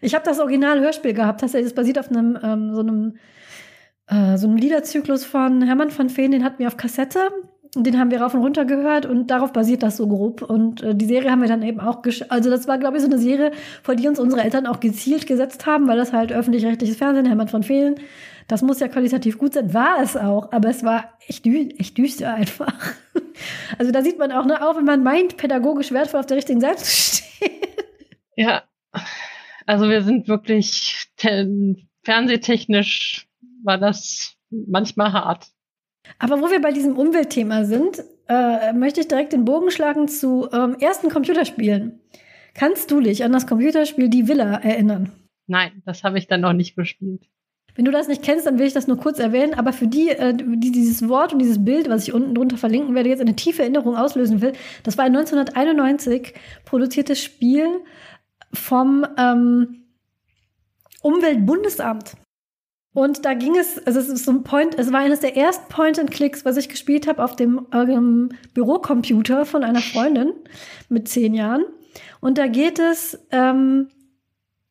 [0.00, 1.40] ich habe das Original-Hörspiel gehabt.
[1.40, 3.14] Das, basiert auf einem, ähm, so einem
[4.08, 7.30] äh, so einem Liederzyklus von Hermann van Veen, den hatten wir auf Kassette.
[7.76, 10.42] Den haben wir rauf und runter gehört und darauf basiert das so grob.
[10.42, 13.08] Und äh, die Serie haben wir dann eben auch, also das war, glaube ich, so
[13.08, 13.52] eine Serie,
[13.84, 17.48] vor die uns unsere Eltern auch gezielt gesetzt haben, weil das halt öffentlich-rechtliches Fernsehen, Hermann
[17.48, 17.96] von Fehlen,
[18.48, 21.98] das muss ja qualitativ gut sein, war es auch, aber es war echt, dü echt
[21.98, 22.74] düster einfach.
[23.78, 26.60] Also da sieht man auch, ne, auch wenn man meint, pädagogisch wertvoll auf der richtigen
[26.60, 27.50] Seite zu stehen.
[28.34, 28.62] Ja,
[29.66, 31.10] also wir sind wirklich
[32.02, 33.26] fernsehtechnisch
[33.62, 35.48] war das manchmal hart.
[36.18, 40.48] Aber wo wir bei diesem Umweltthema sind, äh, möchte ich direkt den Bogen schlagen zu
[40.52, 42.00] ähm, ersten Computerspielen.
[42.54, 45.12] Kannst du dich an das Computerspiel Die Villa erinnern?
[45.46, 47.28] Nein, das habe ich dann noch nicht gespielt.
[47.76, 49.54] Wenn du das nicht kennst, dann will ich das nur kurz erwähnen.
[49.54, 52.94] Aber für die, äh, die dieses Wort und dieses Bild, was ich unten drunter verlinken
[52.94, 57.66] werde, jetzt eine tiefe Erinnerung auslösen will, das war ein 1991 produziertes Spiel
[58.52, 59.84] vom ähm,
[61.02, 62.16] Umweltbundesamt.
[62.94, 65.68] Und da ging es, also es ist so ein Point, es war eines der ersten
[65.68, 70.32] Point-and-Clicks, was ich gespielt habe auf dem ähm, Bürocomputer von einer Freundin
[70.88, 71.66] mit zehn Jahren.
[72.20, 73.88] Und da geht es, ähm,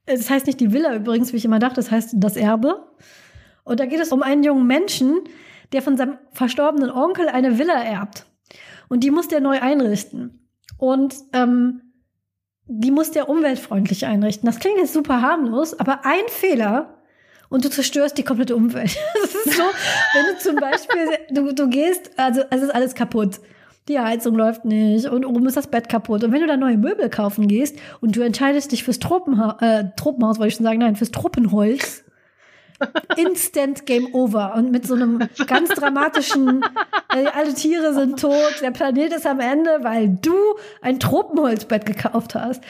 [0.05, 2.87] es heißt nicht die Villa übrigens, wie ich immer dachte, das heißt das Erbe.
[3.63, 5.21] Und da geht es um einen jungen Menschen,
[5.71, 8.25] der von seinem verstorbenen Onkel eine Villa erbt.
[8.87, 10.47] Und die muss der neu einrichten.
[10.77, 11.81] Und ähm,
[12.67, 14.45] die muss der umweltfreundlich einrichten.
[14.45, 16.95] Das klingt jetzt super harmlos, aber ein Fehler
[17.49, 18.97] und du zerstörst die komplette Umwelt.
[19.21, 19.63] Das ist so,
[20.13, 23.39] wenn du zum Beispiel, du, du gehst, also es ist alles kaputt.
[23.87, 26.23] Die Heizung läuft nicht und oben ist das Bett kaputt.
[26.23, 29.83] Und wenn du da neue Möbel kaufen gehst und du entscheidest dich fürs Tropenha äh,
[29.95, 32.03] Tropenhaus, wollte ich schon sagen, nein, fürs Tropenholz,
[33.17, 36.63] Instant Game Over und mit so einem ganz dramatischen,
[37.13, 40.35] äh, alle Tiere sind tot, der Planet ist am Ende, weil du
[40.81, 42.63] ein Tropenholzbett gekauft hast.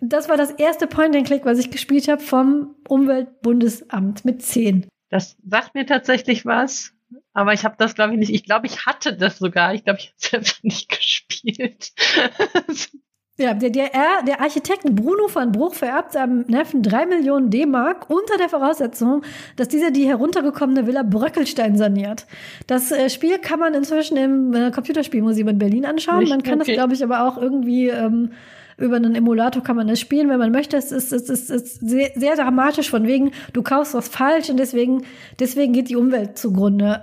[0.00, 4.86] Das war das erste Point-and-Click, was ich gespielt habe vom Umweltbundesamt mit 10.
[5.10, 6.95] Das sagt mir tatsächlich was,
[7.32, 8.32] aber ich habe das glaube ich nicht.
[8.32, 9.74] Ich glaube, ich hatte das sogar.
[9.74, 11.92] Ich glaube, ich habe es einfach nicht gespielt.
[13.38, 13.90] Ja, der, der,
[14.26, 19.24] der Architekt Bruno van Bruch vererbt seinem Neffen drei Millionen D-Mark unter der Voraussetzung,
[19.56, 22.26] dass dieser die heruntergekommene Villa Bröckelstein saniert.
[22.66, 26.20] Das äh, Spiel kann man inzwischen im äh, Computerspielmuseum in Berlin anschauen.
[26.20, 26.30] Nicht?
[26.30, 26.72] Man kann okay.
[26.72, 28.32] das, glaube ich, aber auch irgendwie ähm,
[28.78, 30.76] über einen Emulator kann man das spielen, wenn man möchte.
[30.76, 34.50] Es ist, es ist, es ist sehr, sehr dramatisch von wegen, du kaufst was falsch
[34.50, 35.04] und deswegen,
[35.38, 37.02] deswegen geht die Umwelt zugrunde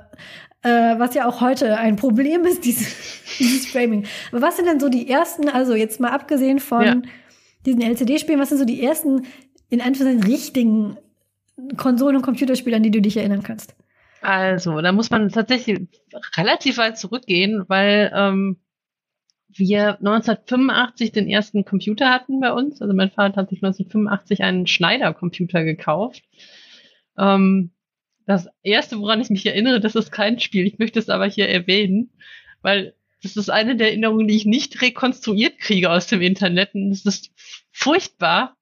[0.64, 4.06] äh, was ja auch heute ein Problem ist, dieses, dieses Framing.
[4.32, 7.02] Aber was sind denn so die ersten, also jetzt mal abgesehen von ja.
[7.66, 9.26] diesen LCD-Spielen, was sind so die ersten,
[9.70, 10.98] in Anführungszeichen, richtigen
[11.78, 13.76] Konsolen- und Computerspiele, an die du dich erinnern kannst?
[14.22, 15.82] Also, da muss man tatsächlich
[16.38, 18.58] relativ weit zurückgehen, weil ähm,
[19.56, 22.82] wir 1985 den ersten Computer hatten bei uns.
[22.82, 26.24] Also mein Vater hat sich 1985 einen Schneider-Computer gekauft.
[27.18, 27.72] Ähm,
[28.26, 30.66] das erste, woran ich mich erinnere, das ist kein Spiel.
[30.66, 32.12] Ich möchte es aber hier erwähnen,
[32.62, 36.74] weil das ist eine der Erinnerungen, die ich nicht rekonstruiert kriege aus dem Internet.
[36.76, 37.32] Und es ist
[37.72, 38.58] furchtbar.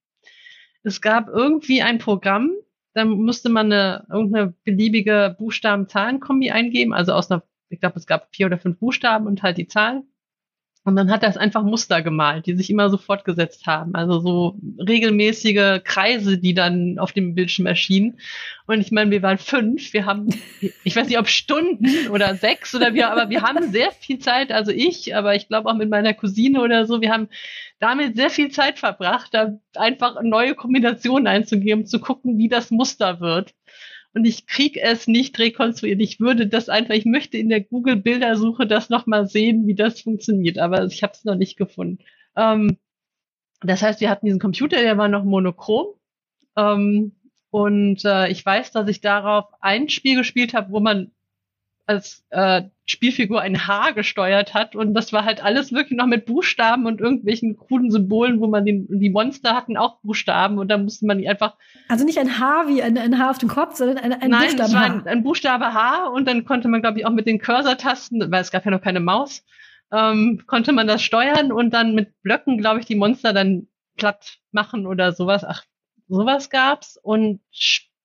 [0.84, 2.52] Es gab irgendwie ein Programm,
[2.94, 8.36] da musste man eine, irgendeine beliebige Buchstaben-Zahlen-Kombi eingeben, also aus einer, ich glaube, es gab
[8.36, 10.11] vier oder fünf Buchstaben und halt die Zahlen.
[10.84, 13.94] Und dann hat er es einfach Muster gemalt, die sich immer so fortgesetzt haben.
[13.94, 18.20] Also so regelmäßige Kreise, die dann auf dem Bildschirm erschienen.
[18.66, 20.30] Und ich meine, wir waren fünf, wir haben,
[20.84, 24.52] ich weiß nicht, ob Stunden oder sechs oder wir, aber wir haben sehr viel Zeit,
[24.52, 27.28] also ich, aber ich glaube auch mit meiner Cousine oder so, wir haben
[27.80, 33.20] damit sehr viel Zeit verbracht, da einfach neue Kombinationen einzugeben, zu gucken, wie das Muster
[33.20, 33.54] wird
[34.14, 36.02] und ich krieg es nicht rekonstruiert.
[36.02, 40.58] Ich würde das einfach, ich möchte in der Google-Bildersuche das nochmal sehen, wie das funktioniert,
[40.58, 42.04] aber ich habe es noch nicht gefunden.
[42.36, 42.78] Ähm,
[43.62, 45.88] das heißt, wir hatten diesen Computer, der war noch monochrom.
[46.58, 47.14] Ähm,
[47.52, 51.12] und äh, ich weiß, dass ich darauf ein Spiel gespielt habe, wo man
[51.86, 56.26] als äh, Spielfigur ein Haar gesteuert hat und das war halt alles wirklich noch mit
[56.26, 60.78] Buchstaben und irgendwelchen kruden Symbolen, wo man den, die Monster hatten auch Buchstaben und da
[60.78, 61.56] musste man die einfach.
[61.88, 64.42] Also nicht ein Haar wie ein, ein Haar auf dem Kopf, sondern ein, ein Nein,
[64.42, 64.68] Buchstaben.
[64.68, 67.40] es war ein, ein Buchstabe H und dann konnte man, glaube ich, auch mit den
[67.40, 69.44] Cursor-Tasten, weil es gab ja noch keine Maus,
[69.92, 73.68] ähm, konnte man das steuern und dann mit Blöcken, glaube ich, die Monster dann
[73.98, 75.44] platt machen oder sowas.
[75.46, 75.64] Ach,
[76.08, 77.42] sowas gab's und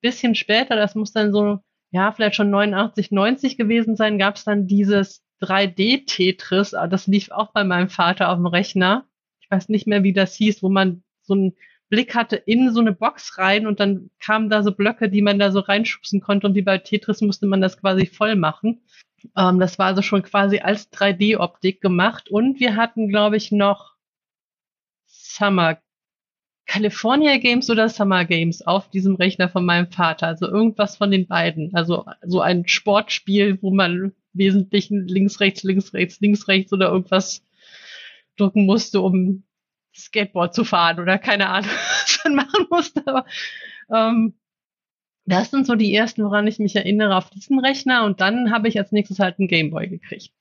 [0.01, 4.45] bisschen später, das muss dann so ja, vielleicht schon 89, 90 gewesen sein, gab es
[4.45, 6.75] dann dieses 3D-Tetris.
[6.75, 9.07] Ah, das lief auch bei meinem Vater auf dem Rechner.
[9.41, 11.55] Ich weiß nicht mehr, wie das hieß, wo man so einen
[11.89, 15.39] Blick hatte in so eine Box rein und dann kamen da so Blöcke, die man
[15.39, 18.83] da so reinschubsen konnte und wie bei Tetris musste man das quasi voll machen.
[19.37, 23.95] Ähm, das war also schon quasi als 3D-Optik gemacht und wir hatten, glaube ich, noch
[25.07, 25.79] Summer
[26.67, 30.27] California Games oder Summer Games auf diesem Rechner von meinem Vater.
[30.27, 31.75] Also irgendwas von den beiden.
[31.75, 37.45] Also so ein Sportspiel, wo man wesentlich links, rechts, links, rechts, links, rechts oder irgendwas
[38.37, 39.45] drücken musste, um
[39.95, 41.71] Skateboard zu fahren oder keine Ahnung,
[42.03, 43.03] was man machen musste.
[43.07, 43.25] Aber
[43.91, 44.35] ähm,
[45.25, 48.05] das sind so die ersten, woran ich mich erinnere auf diesem Rechner.
[48.05, 50.33] Und dann habe ich als nächstes halt einen Gameboy gekriegt.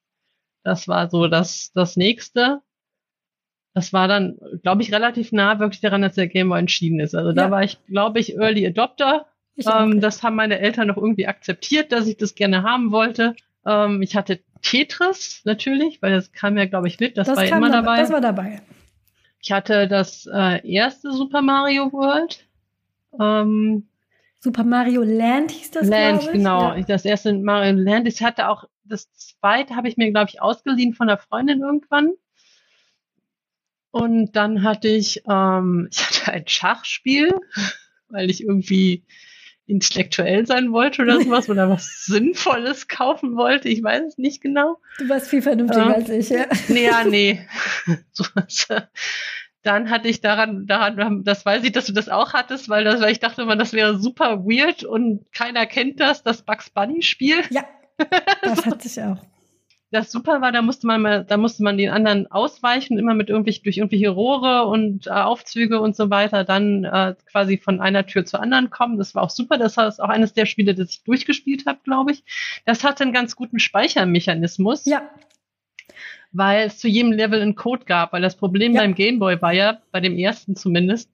[0.63, 2.61] Das war so das, das nächste
[3.75, 7.13] das war dann, glaube ich, relativ nah wirklich daran, dass der Game Boy entschieden ist.
[7.13, 7.35] Also ja.
[7.35, 9.27] da war ich, glaube ich, Early Adopter.
[9.57, 13.35] Ähm, das haben meine Eltern noch irgendwie akzeptiert, dass ich das gerne haben wollte.
[13.65, 17.17] Ähm, ich hatte Tetris natürlich, weil das kam ja, glaube ich, mit.
[17.17, 17.97] Das, das war ja immer dabei.
[17.97, 18.61] Das war dabei.
[19.41, 22.47] Ich hatte das äh, erste Super Mario World.
[23.19, 23.89] Ähm,
[24.39, 26.31] Super Mario Land hieß das, Land, ich.
[26.31, 26.75] genau.
[26.75, 26.81] Ja.
[26.81, 28.07] Das erste Mario Land.
[28.07, 32.11] Ich hatte auch das zweite, habe ich mir, glaube ich, ausgeliehen von einer Freundin irgendwann.
[33.95, 37.33] Und dann hatte ich, ähm, ich hatte ein Schachspiel,
[38.09, 39.05] weil ich irgendwie
[39.67, 43.69] intellektuell sein wollte oder sowas oder was Sinnvolles kaufen wollte.
[43.69, 44.79] Ich weiß es nicht genau.
[44.97, 46.45] Du warst viel vernünftiger ähm, als ich, ja.
[46.67, 47.47] Nee, ja, nee.
[49.63, 52.99] Dann hatte ich daran, daran, das weiß ich, dass du das auch hattest, weil, das,
[52.99, 57.01] weil ich dachte immer, das wäre super weird und keiner kennt das, das Bugs Bunny
[57.01, 57.37] Spiel.
[57.49, 57.63] Ja,
[58.41, 59.25] das hatte ich auch
[59.95, 63.29] das super war, da musste man mal, da musste man den anderen ausweichen, immer mit
[63.29, 68.05] irgendwelche, durch irgendwelche Rohre und äh, Aufzüge und so weiter, dann äh, quasi von einer
[68.05, 68.97] Tür zur anderen kommen.
[68.97, 69.57] Das war auch super.
[69.57, 72.23] Das ist auch eines der Spiele, das ich durchgespielt habe, glaube ich.
[72.65, 74.85] Das hatte einen ganz guten Speichermechanismus.
[74.85, 75.09] Ja.
[76.31, 78.81] Weil es zu jedem Level einen Code gab, weil das Problem ja.
[78.81, 81.09] beim Gameboy war ja, bei dem ersten zumindest,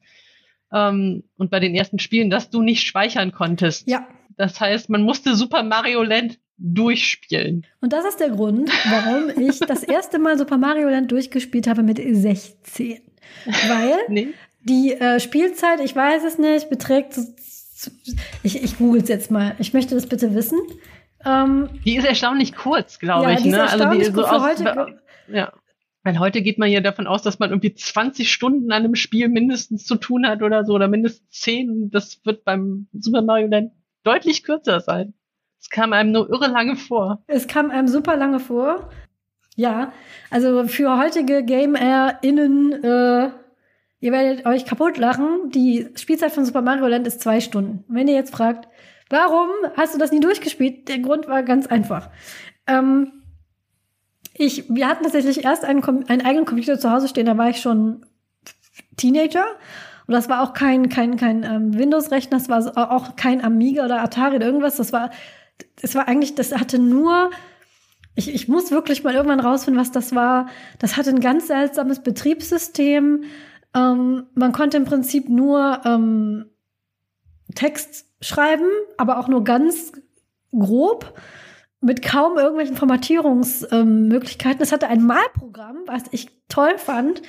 [0.74, 3.88] ähm, und bei den ersten Spielen, dass du nicht speichern konntest.
[3.88, 4.08] Ja.
[4.38, 7.66] Das heißt, man musste Super Mario Land durchspielen.
[7.82, 11.84] Und das ist der Grund, warum ich das erste Mal Super Mario Land durchgespielt habe
[11.84, 13.00] mit 16.
[13.46, 14.28] Weil nee.
[14.64, 17.20] die äh, Spielzeit, ich weiß es nicht, beträgt.
[18.44, 19.56] Ich, ich google es jetzt mal.
[19.58, 20.60] Ich möchte das bitte wissen.
[21.26, 23.42] Ähm, die ist erstaunlich kurz, glaube ja, ich.
[23.42, 23.70] Die ist ne?
[23.70, 24.96] also die ist so aus, heute,
[25.28, 25.52] ja.
[26.04, 29.30] Weil heute geht man ja davon aus, dass man irgendwie 20 Stunden an einem Spiel
[29.30, 31.90] mindestens zu tun hat oder so, oder mindestens 10.
[31.92, 33.72] Das wird beim Super Mario Land
[34.04, 35.14] deutlich kürzer sein.
[35.62, 37.24] Es kam einem nur irre lange vor.
[37.28, 38.90] Es kam einem super lange vor.
[39.56, 39.94] Ja,
[40.32, 43.30] also für heutige Gamer-Innen, äh,
[44.00, 45.52] ihr werdet euch kaputt lachen.
[45.52, 47.84] Die Spielzeit von Super Mario Land ist zwei Stunden.
[47.88, 48.68] Wenn ihr jetzt fragt,
[49.10, 50.88] warum hast du das nie durchgespielt?
[50.88, 52.10] Der Grund war ganz einfach.
[52.66, 53.12] Ähm,
[54.34, 57.62] ich, wir hatten tatsächlich erst einen, einen eigenen Computer zu Hause stehen, da war ich
[57.62, 58.04] schon
[58.98, 59.46] Teenager.
[60.08, 64.02] Und das war auch kein, kein, kein ähm, Windows-Rechner, das war auch kein Amiga oder
[64.02, 64.78] Atari oder irgendwas.
[64.78, 65.12] Das war
[65.82, 67.32] es war eigentlich, das hatte nur,
[68.16, 70.48] ich, ich muss wirklich mal irgendwann rausfinden, was das war.
[70.80, 73.24] Das hatte ein ganz seltsames Betriebssystem.
[73.74, 76.46] Ähm, man konnte im Prinzip nur ähm,
[77.56, 78.68] Text schreiben,
[78.98, 79.94] aber auch nur ganz
[80.52, 81.14] grob
[81.82, 84.60] mit kaum irgendwelchen Formatierungsmöglichkeiten.
[84.60, 87.22] Ähm, es hatte ein Malprogramm, was ich toll fand.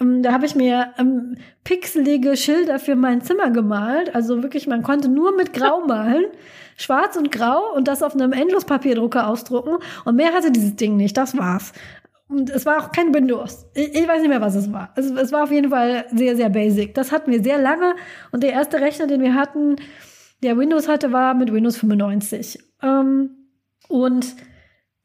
[0.00, 4.14] Ähm, da habe ich mir ähm, pixelige Schilder für mein Zimmer gemalt.
[4.14, 6.26] Also wirklich, man konnte nur mit Grau malen
[6.78, 9.78] schwarz und grau und das auf einem Endlospapierdrucker ausdrucken.
[10.04, 11.16] Und mehr hatte dieses Ding nicht.
[11.16, 11.72] Das war's.
[12.28, 13.66] Und es war auch kein Windows.
[13.74, 14.92] Ich, ich weiß nicht mehr, was es war.
[14.96, 16.94] Es, es, war auf jeden Fall sehr, sehr basic.
[16.94, 17.94] Das hatten wir sehr lange.
[18.32, 19.76] Und der erste Rechner, den wir hatten,
[20.42, 22.58] der Windows hatte, war mit Windows 95.
[22.82, 23.30] Ähm,
[23.88, 24.36] und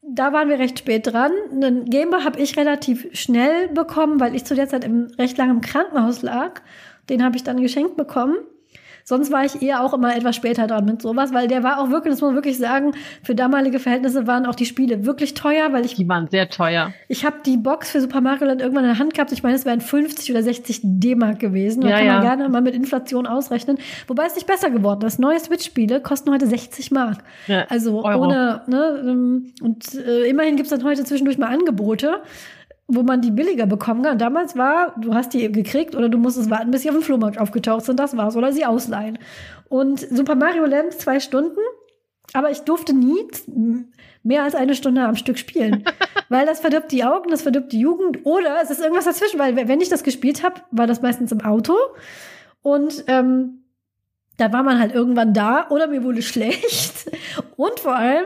[0.06, 1.32] da waren wir recht spät dran.
[1.50, 5.52] Einen Gameboy habe ich relativ schnell bekommen, weil ich zu der Zeit im, recht lange
[5.52, 6.60] im Krankenhaus lag.
[7.08, 8.36] Den habe ich dann geschenkt bekommen.
[9.04, 11.90] Sonst war ich eher auch immer etwas später dran mit sowas, weil der war auch
[11.90, 15.72] wirklich, das muss man wirklich sagen, für damalige Verhältnisse waren auch die Spiele wirklich teuer,
[15.72, 15.94] weil ich.
[15.94, 16.92] Die waren sehr teuer.
[17.08, 19.30] Ich habe die Box für Super Mario Land irgendwann in der Hand gehabt.
[19.32, 21.82] Ich meine, es wären 50 oder 60 D-Mark gewesen.
[21.82, 22.22] Da Ja, kann man ja.
[22.34, 23.78] gerne mal mit Inflation ausrechnen.
[24.06, 25.18] Wobei es nicht besser geworden ist.
[25.18, 27.18] Neue Switch-Spiele kosten heute 60 Mark.
[27.46, 28.24] Ja, Also Euro.
[28.24, 32.22] ohne, ne, ähm, und äh, immerhin gibt's dann heute zwischendurch mal Angebote,
[32.86, 34.18] wo man die billiger bekommen kann.
[34.18, 37.38] Damals war, du hast die gekriegt oder du musstest warten, bis sie auf dem Flohmarkt
[37.38, 39.18] aufgetaucht sind, das war's, oder sie ausleihen.
[39.68, 41.60] Und Super Mario Land zwei Stunden,
[42.32, 43.16] aber ich durfte nie
[44.22, 45.84] mehr als eine Stunde am Stück spielen,
[46.28, 49.56] weil das verdirbt die Augen, das verdirbt die Jugend oder es ist irgendwas dazwischen, weil
[49.56, 51.74] wenn ich das gespielt habe, war das meistens im Auto
[52.62, 53.64] und ähm,
[54.36, 57.10] da war man halt irgendwann da oder mir wurde schlecht.
[57.56, 58.24] Und vor allem,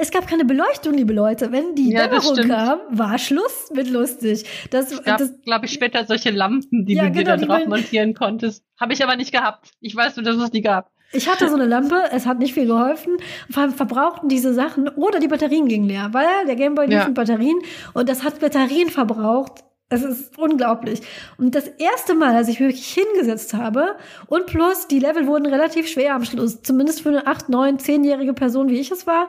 [0.00, 1.52] es gab keine Beleuchtung, liebe Leute.
[1.52, 4.44] Wenn die Ja, Dämmerung kam, war Schluss mit lustig.
[4.70, 7.46] Das, Es gab, glaube ich, später solche Lampen, die Ja, du dir genau, da die
[7.46, 8.64] drauf montieren konntest.
[8.80, 9.70] Habe ich aber nicht gehabt.
[9.80, 10.90] Ich weiß nur, dass es die gab.
[11.12, 13.16] ich hatte so eine Lampe, es hat nicht viel geholfen.
[13.50, 17.04] Vor allem verbrauchten diese Sachen oder die Batterien gingen leer, weil der Gameboy lief Ja.
[17.06, 17.58] mit Batterien
[17.94, 19.64] und das hat Batterien verbraucht.
[19.92, 21.00] Es ist unglaublich.
[21.36, 23.96] Und das erste Mal, als ich mich wirklich hingesetzt habe
[24.28, 28.32] und plus die Level wurden relativ schwer am Schluss, zumindest für eine 8, 9, 10-jährige
[28.32, 29.28] Person, wie ich es war.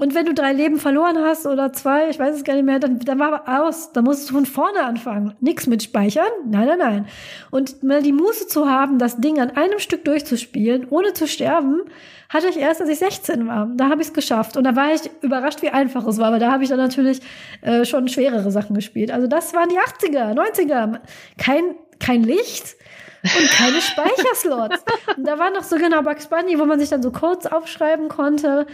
[0.00, 2.80] Und wenn du drei Leben verloren hast oder zwei, ich weiß es gar nicht mehr,
[2.80, 3.92] dann, dann war aus.
[3.92, 5.34] Dann musst du von vorne anfangen.
[5.38, 6.26] Nix mit speichern.
[6.46, 7.06] Nein, nein, nein.
[7.52, 11.82] Und mal die Muße zu haben, das Ding an einem Stück durchzuspielen, ohne zu sterben,
[12.28, 13.70] hatte ich erst, als ich 16 war.
[13.76, 14.56] Da habe ich es geschafft.
[14.56, 16.26] Und da war ich überrascht, wie einfach es war.
[16.26, 17.20] Aber da habe ich dann natürlich
[17.60, 19.12] äh, schon schwerere Sachen gespielt.
[19.12, 20.98] Also das waren die 80er, 90er.
[21.38, 22.74] Kein, kein Licht
[23.22, 24.84] und keine Speicherslots.
[25.16, 28.08] Und da war noch so genau Bugs Bunny, wo man sich dann so Codes aufschreiben
[28.08, 28.66] konnte.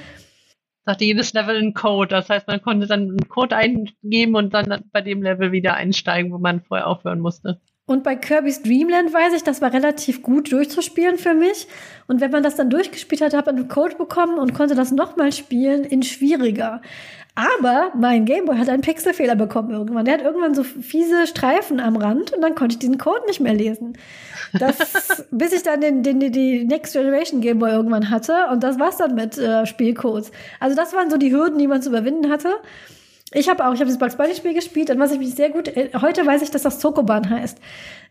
[0.87, 2.09] Hatte jedes Level einen Code.
[2.09, 6.33] Das heißt, man konnte dann einen Code eingeben und dann bei dem Level wieder einsteigen,
[6.33, 7.61] wo man vorher aufhören musste.
[7.91, 11.67] Und bei Kirby's Dream Land weiß ich, das war relativ gut durchzuspielen für mich.
[12.07, 14.93] Und wenn man das dann durchgespielt hat, hat man einen Code bekommen und konnte das
[14.93, 16.83] nochmal spielen in schwieriger.
[17.35, 20.05] Aber mein Gameboy hat einen Pixelfehler bekommen irgendwann.
[20.05, 23.41] Der hat irgendwann so fiese Streifen am Rand und dann konnte ich diesen Code nicht
[23.41, 23.97] mehr lesen.
[24.59, 28.97] Das, bis ich dann den, den, die Next Generation Gameboy irgendwann hatte und das war's
[28.97, 30.33] dann mit äh, Spielcodes.
[30.59, 32.49] Also das waren so die Hürden, die man zu überwinden hatte.
[33.33, 35.51] Ich habe auch, ich habe das Bugs Bunny Spiel gespielt, an was ich mich sehr
[35.51, 37.59] gut, äh, heute weiß ich, dass das Zokoban heißt.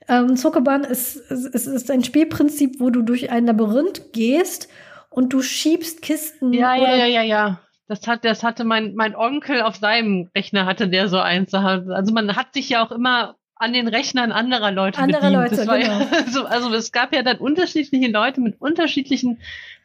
[0.08, 4.70] Ähm, Zokoban ist, ist, ist, ein Spielprinzip, wo du durch ein Labyrinth gehst
[5.10, 6.54] und du schiebst Kisten.
[6.54, 7.60] Ja, ja, ja, ja, ja.
[7.90, 11.52] Das hat, das hatte mein, mein Onkel auf seinem Rechner hatte der so eins.
[11.56, 15.52] Also man hat sich ja auch immer an den Rechnern anderer Leute Andere bedient.
[15.52, 16.28] Leute, war ja, genau.
[16.32, 19.40] so, also es gab ja dann unterschiedliche Leute mit unterschiedlichen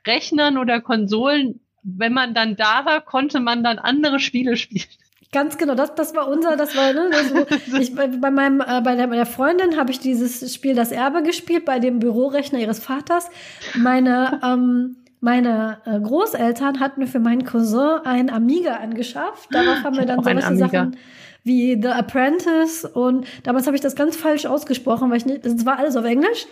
[0.07, 1.61] Rechnern oder Konsolen.
[1.83, 4.85] Wenn man dann da war, konnte man dann andere Spiele spielen.
[5.33, 7.35] Ganz genau, das, das war unser, das war, ne, das,
[7.73, 10.93] wo ich, bei, meinem, äh, bei der, bei der Freundin habe ich dieses Spiel Das
[10.93, 13.31] Erbe gespielt, bei dem Bürorechner ihres Vaters.
[13.75, 19.49] Meine, ähm, meine äh, Großeltern hatten mir für meinen Cousin ein Amiga angeschafft.
[19.53, 20.57] Darauf haben wir dann solche.
[20.57, 20.97] Sachen
[21.45, 25.67] wie The Apprentice und damals habe ich das ganz falsch ausgesprochen, weil ich nicht, das
[25.67, 26.47] war alles auf Englisch.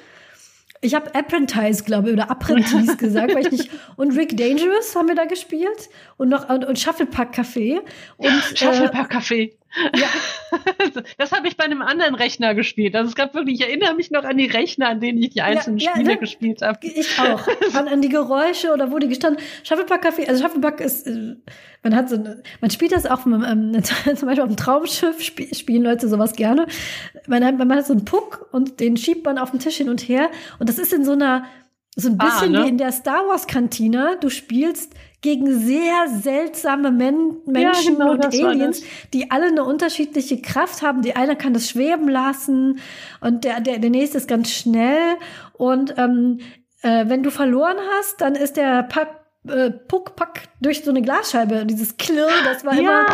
[0.83, 3.71] Ich habe Apprentice, glaube ich, oder Apprentice gesagt, weil ich nicht.
[3.97, 5.89] Und Rick Dangerous haben wir da gespielt
[6.19, 7.81] und noch und, und Shufflepack Café
[8.19, 9.53] und äh, Shufflepack Café.
[9.95, 10.09] Ja,
[11.19, 12.95] Das habe ich bei einem anderen Rechner gespielt.
[12.95, 15.43] Also es gab wirklich, ich erinnere mich noch an die Rechner, an denen ich die
[15.43, 16.19] einzelnen ja, Spiele ne?
[16.19, 16.79] gespielt habe.
[16.83, 17.47] Ich auch.
[17.75, 19.43] An, an die Geräusche oder wo die gestanden.
[19.65, 21.37] Shufflepack Café, also Shufflepack ist, äh,
[21.83, 25.49] man hat so eine, man spielt das auch, ähm, zum Beispiel auf dem Traumschiff sp
[25.55, 26.67] spielen Leute sowas gerne.
[27.27, 29.89] Man hat, man hat so einen Puck und den schiebt man auf den Tisch hin
[29.89, 31.45] und her und das ist in so einer,
[31.97, 32.65] so ein Ah, bisschen ne?
[32.65, 34.17] wie in der Star Wars Kantine.
[34.21, 38.83] Du spielst gegen sehr seltsame Men Menschen genau, und Aliens,
[39.15, 41.01] die alle eine unterschiedliche Kraft haben.
[41.03, 42.81] Die eine kann das schweben lassen
[43.21, 45.17] und der, der, der nächste ist ganz schnell.
[45.53, 46.41] Und ähm,
[46.83, 51.67] äh, wenn du verloren hast, dann ist der Pack, äh, Puck-Pack durch so eine Glasscheibe.
[51.67, 53.07] Dieses Klirr, das war immer,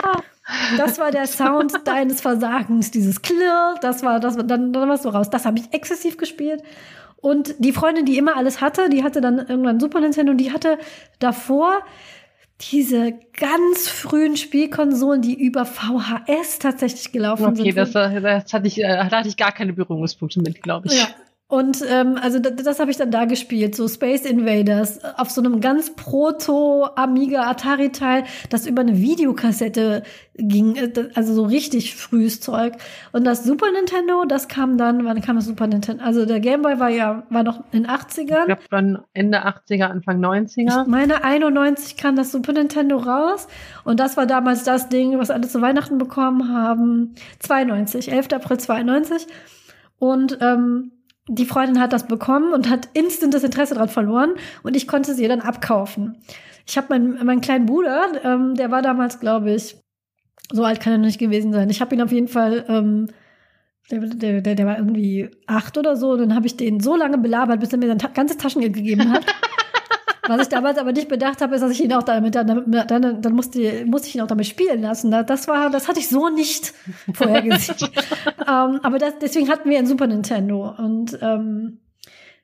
[0.78, 2.90] das war der Sound deines Versagens.
[2.90, 5.28] Dieses Klirr, das war, das war, dann, dann warst du raus.
[5.28, 6.62] Das habe ich exzessiv gespielt.
[7.20, 10.52] Und die Freundin, die immer alles hatte, die hatte dann irgendwann Super Nintendo und die
[10.52, 10.78] hatte
[11.18, 11.80] davor
[12.72, 17.76] diese ganz frühen Spielkonsolen, die über VHS tatsächlich gelaufen Okay, sind.
[17.76, 20.98] das, das hatte ich, äh, da hatte ich gar keine Berührungspunkte mit, glaube ich.
[20.98, 21.08] Ja.
[21.50, 25.40] Und ähm, also das, das habe ich dann da gespielt, so Space Invaders auf so
[25.40, 30.02] einem ganz Proto Amiga Atari Teil, das über eine Videokassette
[30.34, 32.74] ging, äh, also so richtig frühes Zeug.
[33.12, 36.04] Und das Super Nintendo, das kam dann, wann kam das Super Nintendo?
[36.04, 38.40] Also der Game Boy war ja war noch in den 80ern.
[38.40, 40.82] Ich glaube, dann Ende 80er, Anfang 90er.
[40.82, 43.48] Ich meine, 91 kam das Super Nintendo raus
[43.84, 47.14] und das war damals das Ding, was alle zu Weihnachten bekommen haben.
[47.38, 48.34] 92, 11.
[48.34, 49.26] April 92.
[49.98, 50.92] Und ähm,
[51.28, 55.14] die Freundin hat das bekommen und hat instant das Interesse daran verloren und ich konnte
[55.14, 56.16] sie dann abkaufen.
[56.66, 59.76] Ich habe meinen, meinen kleinen Bruder, ähm, der war damals, glaube ich,
[60.52, 61.70] so alt kann er nicht gewesen sein.
[61.70, 63.08] Ich habe ihn auf jeden Fall, ähm,
[63.90, 66.96] der, der, der, der war irgendwie acht oder so, und dann habe ich den so
[66.96, 69.24] lange belabert, bis er mir sein ta ganzes Taschengeld gegeben hat.
[70.28, 73.22] Was ich damals aber nicht bedacht habe, ist, dass ich ihn auch damit, dann, dann,
[73.22, 75.10] dann musste, musste ich ihn auch damit spielen lassen.
[75.10, 76.74] Das war, das hatte ich so nicht
[77.14, 77.78] vorhergesehen.
[78.46, 80.74] ähm, aber das, deswegen hatten wir ein Super Nintendo.
[80.76, 81.80] Und ähm,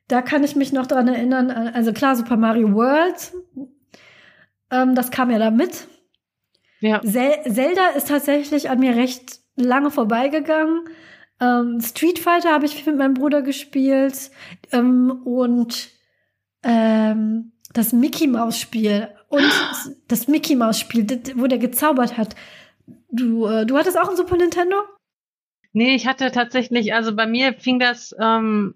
[0.07, 3.33] da kann ich mich noch daran erinnern, also klar, Super Mario World,
[4.71, 5.87] ähm, das kam ja da mit.
[6.79, 7.01] Ja.
[7.01, 10.81] Zelda ist tatsächlich an mir recht lange vorbeigegangen.
[11.39, 14.31] Ähm, Street Fighter habe ich mit meinem Bruder gespielt.
[14.71, 15.89] Ähm, und
[16.63, 19.51] ähm, das Mickey Maus Spiel und
[20.07, 22.35] das Mickey Maus Spiel, wo der gezaubert hat.
[23.11, 24.77] Du, äh, du hattest auch ein Super Nintendo?
[25.73, 28.75] Nee, ich hatte tatsächlich, also bei mir fing das, ähm,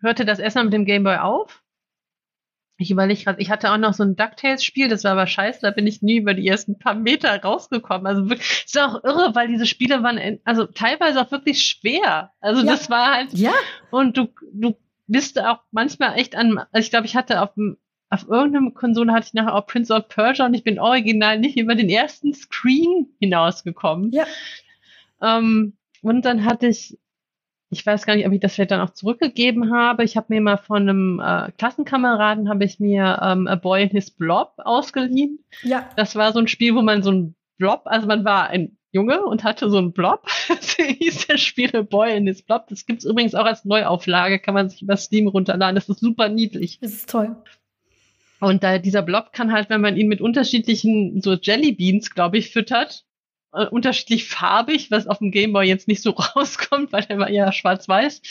[0.00, 1.62] hörte das erstmal mit dem Gameboy auf.
[2.78, 5.70] Ich überlege gerade, ich hatte auch noch so ein DuckTales-Spiel, das war aber scheiße, da
[5.70, 8.06] bin ich nie über die ersten paar Meter rausgekommen.
[8.06, 12.32] Also wirklich, ist auch irre, weil diese Spiele waren, also teilweise auch wirklich schwer.
[12.40, 12.72] Also ja.
[12.72, 13.52] das war halt, ja.
[13.90, 14.74] und du, du
[15.06, 17.76] bist auch manchmal echt an, also ich glaube, ich hatte auf dem
[18.10, 21.56] auf irgendeinem Konsole hatte ich nachher auch Prince of Persia und ich bin original nicht
[21.56, 24.10] über den ersten Screen hinausgekommen.
[24.10, 24.26] Ja.
[25.22, 26.98] Ähm, und dann hatte ich,
[27.70, 30.02] ich weiß gar nicht, ob ich das vielleicht dann auch zurückgegeben habe.
[30.02, 33.90] Ich habe mir mal von einem äh, Klassenkameraden habe ich mir ähm, A Boy in
[33.90, 35.38] His Blob ausgeliehen.
[35.62, 35.88] Ja.
[35.96, 39.22] Das war so ein Spiel, wo man so ein Blob, also man war ein Junge
[39.22, 40.26] und hatte so ein Blob.
[40.48, 42.66] Das hieß der Spiel A Boy in His Blob.
[42.68, 45.76] Das gibt's übrigens auch als Neuauflage, kann man sich über Steam runterladen.
[45.76, 46.80] Das ist super niedlich.
[46.80, 47.36] Das ist toll.
[48.40, 52.50] Und da, dieser Blob kann halt, wenn man ihn mit unterschiedlichen so Jellybeans, glaube ich,
[52.50, 53.04] füttert,
[53.52, 57.52] äh, unterschiedlich farbig, was auf dem Gameboy jetzt nicht so rauskommt, weil der war ja
[57.52, 58.22] schwarz-weiß,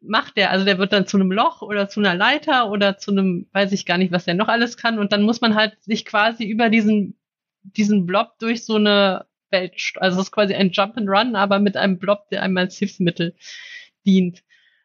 [0.00, 0.50] macht der.
[0.50, 3.72] Also der wird dann zu einem Loch oder zu einer Leiter oder zu einem, weiß
[3.72, 4.98] ich gar nicht, was der noch alles kann.
[4.98, 7.18] Und dann muss man halt sich quasi über diesen,
[7.62, 11.58] diesen Blob durch so eine Welt, also es ist quasi ein Jump and Run, aber
[11.58, 13.34] mit einem Blob, der einem als Hilfsmittel
[14.06, 14.42] dient.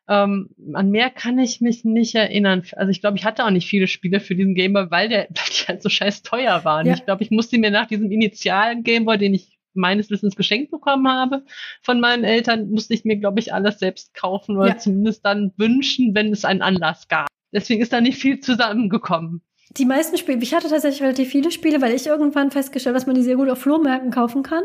[0.09, 2.63] Ähm, an mehr kann ich mich nicht erinnern.
[2.75, 5.49] Also ich glaube, ich hatte auch nicht viele Spiele für diesen Gameboy, weil der weil
[5.49, 6.87] die halt so scheiß teuer waren.
[6.87, 6.93] Ja.
[6.93, 11.07] Ich glaube, ich musste mir nach diesem initialen Gameboy, den ich meines Wissens geschenkt bekommen
[11.07, 11.43] habe
[11.81, 14.77] von meinen Eltern, musste ich mir, glaube ich, alles selbst kaufen oder ja.
[14.77, 17.27] zumindest dann wünschen, wenn es einen Anlass gab.
[17.53, 19.41] Deswegen ist da nicht viel zusammengekommen.
[19.71, 23.15] Die meisten Spiele, ich hatte tatsächlich relativ viele Spiele, weil ich irgendwann festgestellt, dass man
[23.15, 24.63] die sehr gut auf Flohmärkten kaufen kann.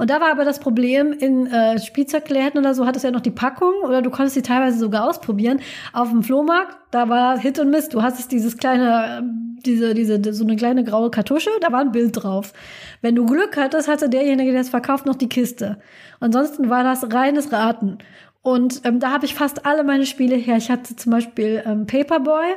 [0.00, 3.20] Und da war aber das Problem, in äh, Spielzeugläden oder so hattest du ja noch
[3.20, 5.60] die Packung oder du konntest sie teilweise sogar ausprobieren.
[5.92, 7.92] Auf dem Flohmarkt, da war Hit und Mist.
[7.92, 11.92] Du hattest dieses kleine, ähm, diese, diese, so eine kleine graue Kartusche, da war ein
[11.92, 12.54] Bild drauf.
[13.02, 15.78] Wenn du Glück hattest, hatte derjenige, der es verkauft, noch die Kiste.
[16.18, 17.98] Ansonsten war das reines Raten.
[18.40, 20.56] Und ähm, da habe ich fast alle meine Spiele her.
[20.56, 22.54] Ich hatte zum Beispiel ähm, Paperboy.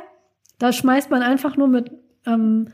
[0.58, 1.90] Da schmeißt man einfach nur mit
[2.24, 2.68] ähm,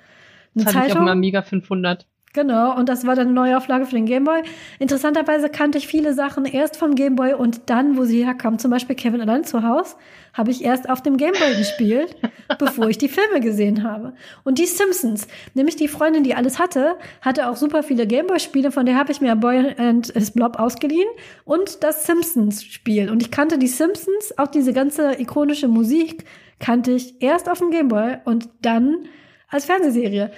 [0.55, 0.87] eine das Zeitung.
[0.87, 2.07] Ich auf dem Amiga 500.
[2.33, 4.43] Genau, und das war dann eine Neuauflage für den Gameboy.
[4.79, 8.95] Interessanterweise kannte ich viele Sachen erst vom Gameboy und dann, wo sie herkam, zum Beispiel
[8.95, 9.97] Kevin allein zu Hause,
[10.33, 12.15] habe ich erst auf dem Gameboy gespielt,
[12.61, 14.13] bevor ich die Filme gesehen habe.
[14.45, 18.87] Und die Simpsons, nämlich die Freundin, die alles hatte, hatte auch super viele Gameboy-Spiele, von
[18.87, 21.09] der habe ich mir Boy and His Blob ausgeliehen
[21.45, 23.11] und das Simpsons-Spiel.
[23.11, 26.25] Und ich kannte die Simpsons, auch diese ganze ikonische Musik
[26.61, 29.09] kannte ich erst auf dem Gameboy und dann
[29.49, 30.31] als Fernsehserie.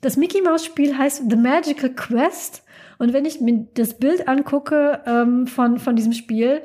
[0.00, 2.64] Das Mickey Mouse Spiel heißt The Magical Quest.
[2.98, 6.62] Und wenn ich mir das Bild angucke ähm, von, von diesem Spiel,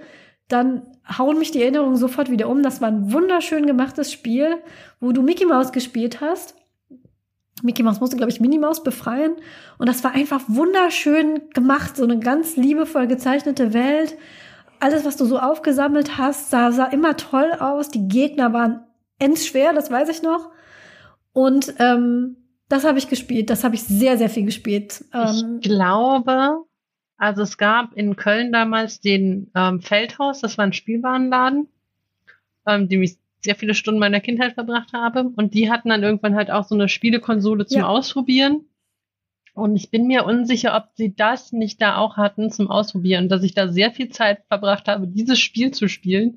[0.48, 0.84] dann
[1.18, 2.64] hauen mich die Erinnerungen sofort wieder um.
[2.64, 4.57] Das war ein wunderschön gemachtes Spiel,
[4.99, 6.56] wo du Mickey Mouse gespielt hast.
[7.64, 9.36] Mickey Mouse musste, glaube ich, Minnie Mouse befreien.
[9.78, 11.95] Und das war einfach wunderschön gemacht.
[11.95, 14.18] So eine ganz liebevoll gezeichnete Welt.
[14.80, 17.90] Alles, was du so aufgesammelt hast, sah, sah immer toll aus.
[17.90, 18.82] Die Gegner waren
[19.20, 20.52] endschwer, das weiß ich noch.
[21.32, 22.38] Und ähm,
[22.68, 23.50] das habe ich gespielt.
[23.50, 25.06] Das habe ich sehr, sehr viel gespielt.
[25.14, 26.64] Ähm, ich glaube,
[27.18, 31.68] also es gab in Köln damals den ähm, Feldhaus, das war ein Spielwarenladen,
[32.66, 35.30] ähm, dem ich sehr viele Stunden meiner Kindheit verbracht habe.
[35.36, 37.88] Und die hatten dann irgendwann halt auch so eine Spielekonsole zum ja.
[37.88, 38.66] Ausprobieren.
[39.54, 43.44] Und ich bin mir unsicher, ob sie das nicht da auch hatten zum Ausprobieren, dass
[43.44, 46.36] ich da sehr viel Zeit verbracht habe, dieses Spiel zu spielen.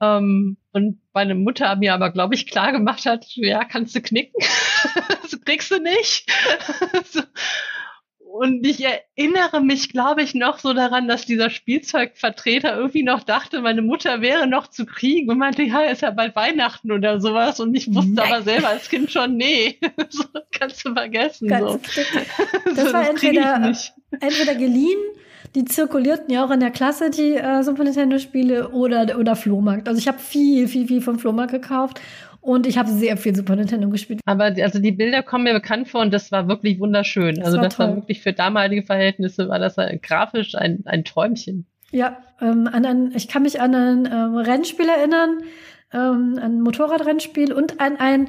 [0.00, 4.40] Ähm, und meine Mutter mir aber, glaube ich, klar gemacht hat, ja, kannst du knicken,
[5.22, 6.26] das kriegst du nicht.
[8.32, 13.60] Und ich erinnere mich, glaube ich, noch so daran, dass dieser Spielzeugvertreter irgendwie noch dachte,
[13.60, 17.60] meine Mutter wäre noch zu kriegen und meinte, ja, ist ja bald Weihnachten oder sowas.
[17.60, 18.32] Und ich wusste Nein.
[18.32, 19.78] aber selber als Kind schon, nee,
[20.08, 21.46] so kannst du vergessen.
[21.46, 21.80] Ganz so.
[22.64, 23.72] Das, das war entweder,
[24.18, 24.98] entweder geliehen
[25.54, 29.86] die zirkulierten ja auch in der Klasse, die äh, Super Nintendo-Spiele oder, oder Flohmarkt.
[29.86, 32.00] Also ich habe viel, viel, viel vom Flohmarkt gekauft
[32.42, 34.20] und ich habe sehr viel Super Nintendo gespielt.
[34.26, 37.36] Aber also die Bilder kommen mir bekannt vor und das war wirklich wunderschön.
[37.36, 37.86] Das also war das toll.
[37.86, 41.66] war wirklich für damalige Verhältnisse war das grafisch ein, ein Träumchen.
[41.92, 45.42] Ja, ähm, an ein, ich kann mich an ein ähm, Rennspiel erinnern,
[45.92, 48.28] ähm, ein Motorradrennspiel und an ein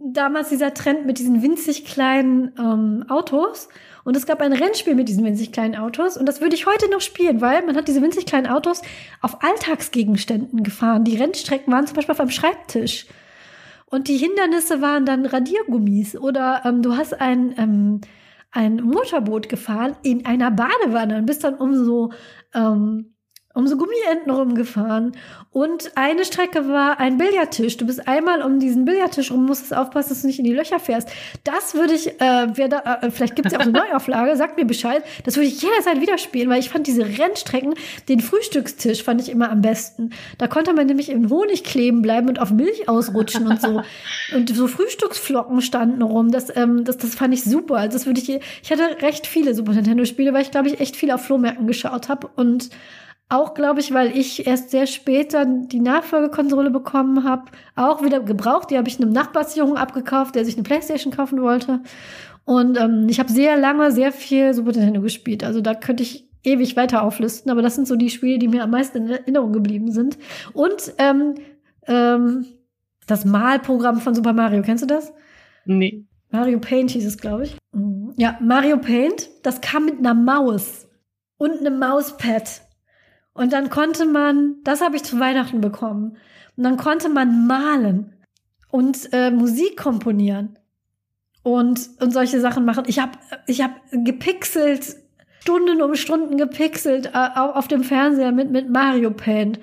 [0.00, 3.68] damals dieser Trend mit diesen winzig kleinen ähm, Autos.
[4.02, 6.16] Und es gab ein Rennspiel mit diesen winzig kleinen Autos.
[6.16, 8.82] Und das würde ich heute noch spielen, weil man hat diese winzig kleinen Autos
[9.20, 11.04] auf Alltagsgegenständen gefahren.
[11.04, 13.06] Die Rennstrecken waren zum Beispiel auf einem Schreibtisch.
[13.90, 16.16] Und die Hindernisse waren dann Radiergummis.
[16.16, 18.00] Oder ähm, du hast ein, ähm,
[18.52, 22.12] ein Motorboot gefahren in einer Badewanne und bist dann um so
[22.54, 23.14] ähm,
[23.52, 25.12] um so Gummienten rumgefahren.
[25.50, 27.76] Und eine Strecke war ein Billardtisch.
[27.76, 30.78] Du bist einmal um diesen Billardtisch rum, musstest aufpassen, dass du nicht in die Löcher
[30.78, 31.08] fährst.
[31.42, 34.56] Das würde ich, äh, wer da, äh, vielleicht gibt es ja auch eine Neuauflage, sagt
[34.56, 35.02] mir Bescheid.
[35.24, 37.74] Das würde ich jederzeit wieder spielen, weil ich fand diese Rennstrecken,
[38.08, 40.10] den Frühstückstisch fand ich immer am besten.
[40.38, 43.82] Da konnte man nämlich in Honig kleben bleiben und auf Milch ausrutschen und so.
[44.32, 46.30] Und so Frühstücksflocken standen rum.
[46.30, 47.76] Das, ähm, das, das fand ich super.
[47.76, 50.94] Also das würde ich, ich hatte recht viele Super Nintendo-Spiele, weil ich glaube ich echt
[50.94, 52.70] viel auf Flohmärkten geschaut habe und
[53.30, 57.44] auch, glaube ich, weil ich erst sehr spät dann die Nachfolgekonsole bekommen habe.
[57.76, 58.70] Auch wieder gebraucht.
[58.70, 61.80] Die habe ich einem Nachbarsjungen abgekauft, der sich eine Playstation kaufen wollte.
[62.44, 65.44] Und ähm, ich habe sehr lange, sehr viel Super Nintendo gespielt.
[65.44, 67.52] Also da könnte ich ewig weiter auflisten.
[67.52, 70.18] Aber das sind so die Spiele, die mir am meisten in Erinnerung geblieben sind.
[70.52, 71.34] Und ähm,
[71.86, 72.46] ähm,
[73.06, 75.12] das Malprogramm von Super Mario, kennst du das?
[75.66, 76.04] Nee.
[76.30, 77.56] Mario Paint hieß es, glaube ich.
[78.16, 80.88] Ja, Mario Paint, das kam mit einer Maus
[81.38, 82.62] und einem Mauspad.
[83.40, 86.18] Und dann konnte man, das habe ich zu Weihnachten bekommen,
[86.58, 88.12] und dann konnte man malen
[88.70, 90.58] und äh, Musik komponieren
[91.42, 92.84] und, und solche Sachen machen.
[92.86, 93.12] Ich habe
[93.46, 94.94] ich hab gepixelt,
[95.40, 99.58] Stunden um Stunden gepixelt äh, auf dem Fernseher mit, mit Mario Paint.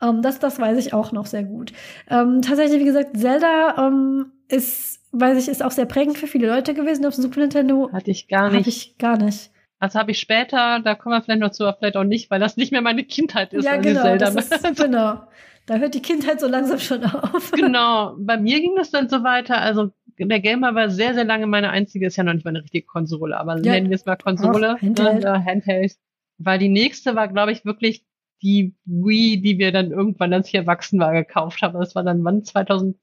[0.00, 1.72] Ähm, das, das weiß ich auch noch sehr gut.
[2.10, 6.48] Ähm, tatsächlich, wie gesagt, Zelda ähm, ist, weiß ich, ist auch sehr prägend für viele
[6.48, 7.88] Leute gewesen auf Super Nintendo.
[7.92, 8.58] Hatte ich gar nicht.
[8.58, 9.52] Hatte ich gar nicht.
[9.82, 12.38] Das habe ich später, da kommen wir vielleicht noch zu, aber vielleicht auch nicht, weil
[12.38, 13.64] das nicht mehr meine Kindheit ist.
[13.64, 15.24] Ja, genau, das ist, genau.
[15.66, 17.50] Da hört die Kindheit so langsam schon auf.
[17.50, 18.14] Genau.
[18.16, 19.60] Bei mir ging das dann so weiter.
[19.60, 19.90] Also
[20.20, 23.36] der Gamer war sehr, sehr lange meine einzige, ist ja noch nicht meine richtige Konsole,
[23.36, 23.72] aber ja.
[23.72, 25.24] nennen wir es mal Konsole, Ach, Handheld.
[25.24, 25.96] Ne, Handheld.
[26.38, 28.04] Weil die nächste war, glaube ich, wirklich
[28.40, 31.80] die Wii, die wir dann irgendwann, als ich erwachsen war, gekauft haben.
[31.80, 32.44] Das war dann wann?
[32.44, 32.96] 2000,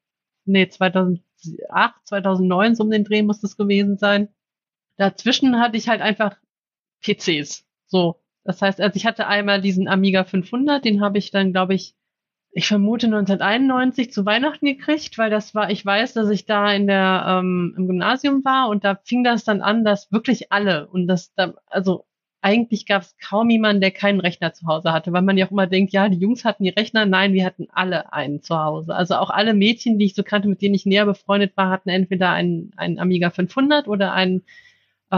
[0.46, 1.24] nee, 2008,
[2.06, 4.30] 2009, so um den Dreh muss das gewesen sein.
[4.96, 6.38] Dazwischen hatte ich halt einfach
[7.02, 7.66] PCs.
[7.86, 8.22] So.
[8.44, 11.96] Das heißt, also ich hatte einmal diesen Amiga 500, den habe ich dann, glaube ich,
[12.52, 16.88] ich vermute 1991 zu Weihnachten gekriegt, weil das war, ich weiß, dass ich da in
[16.88, 21.08] der ähm, im Gymnasium war und da fing das dann an, dass wirklich alle und
[21.08, 22.06] das da, also
[22.42, 25.52] eigentlich gab es kaum jemanden, der keinen Rechner zu Hause hatte, weil man ja auch
[25.52, 28.96] immer denkt, ja, die Jungs hatten die Rechner, nein, wir hatten alle einen zu Hause.
[28.96, 31.90] Also auch alle Mädchen, die ich so kannte, mit denen ich näher befreundet war, hatten
[31.90, 34.44] entweder einen, einen Amiga 500 oder einen
[35.12, 35.16] äh,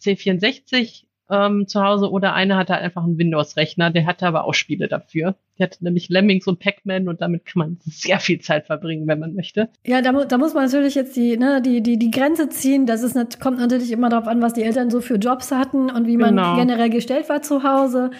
[0.00, 4.54] C64 ähm, zu Hause oder eine hatte halt einfach einen Windows-Rechner, der hatte aber auch
[4.54, 5.36] Spiele dafür.
[5.58, 9.20] Die hatte nämlich Lemmings und Pac-Man und damit kann man sehr viel Zeit verbringen, wenn
[9.20, 9.68] man möchte.
[9.86, 12.86] Ja, da, da muss man natürlich jetzt die, ne, die, die, die Grenze ziehen.
[12.86, 16.06] Das ist, kommt natürlich immer darauf an, was die Eltern so für Jobs hatten und
[16.06, 16.56] wie man genau.
[16.56, 18.10] generell gestellt war zu Hause.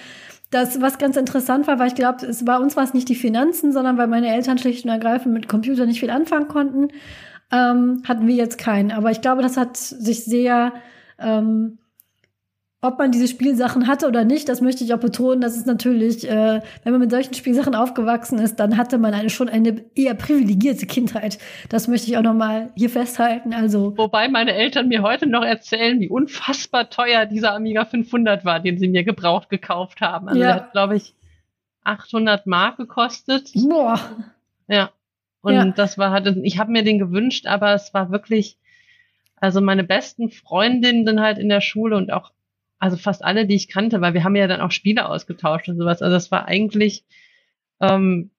[0.51, 3.15] Das, was ganz interessant war, weil ich glaube, es bei uns war es nicht die
[3.15, 6.89] Finanzen, sondern weil meine Eltern schlicht und ergreifend mit Computer nicht viel anfangen konnten,
[7.53, 8.91] ähm, hatten wir jetzt keinen.
[8.91, 10.73] Aber ich glaube, das hat sich sehr
[11.21, 11.79] ähm,
[12.83, 15.43] ob man diese Spielsachen hatte oder nicht, das möchte ich auch betonen.
[15.43, 19.29] Das ist natürlich, äh, wenn man mit solchen Spielsachen aufgewachsen ist, dann hatte man eine
[19.29, 21.39] schon eine eher privilegierte Kindheit.
[21.69, 23.53] Das möchte ich auch noch mal hier festhalten.
[23.53, 28.61] Also wobei meine Eltern mir heute noch erzählen, wie unfassbar teuer dieser Amiga 500 war,
[28.61, 30.29] den sie mir gebraucht gekauft haben.
[30.29, 30.47] Also ja.
[30.47, 31.15] der hat, glaube ich,
[31.85, 33.51] 800 Mark gekostet.
[33.55, 34.01] Boah.
[34.69, 34.91] Ja.
[35.43, 35.65] Und ja.
[35.67, 38.57] das war halt, ich habe mir den gewünscht, aber es war wirklich,
[39.37, 42.33] also meine besten Freundinnen halt in der Schule und auch
[42.81, 45.77] also fast alle, die ich kannte, weil wir haben ja dann auch Spiele ausgetauscht und
[45.77, 46.03] sowas.
[46.03, 47.05] Also das war eigentlich,
[47.81, 48.31] ähm,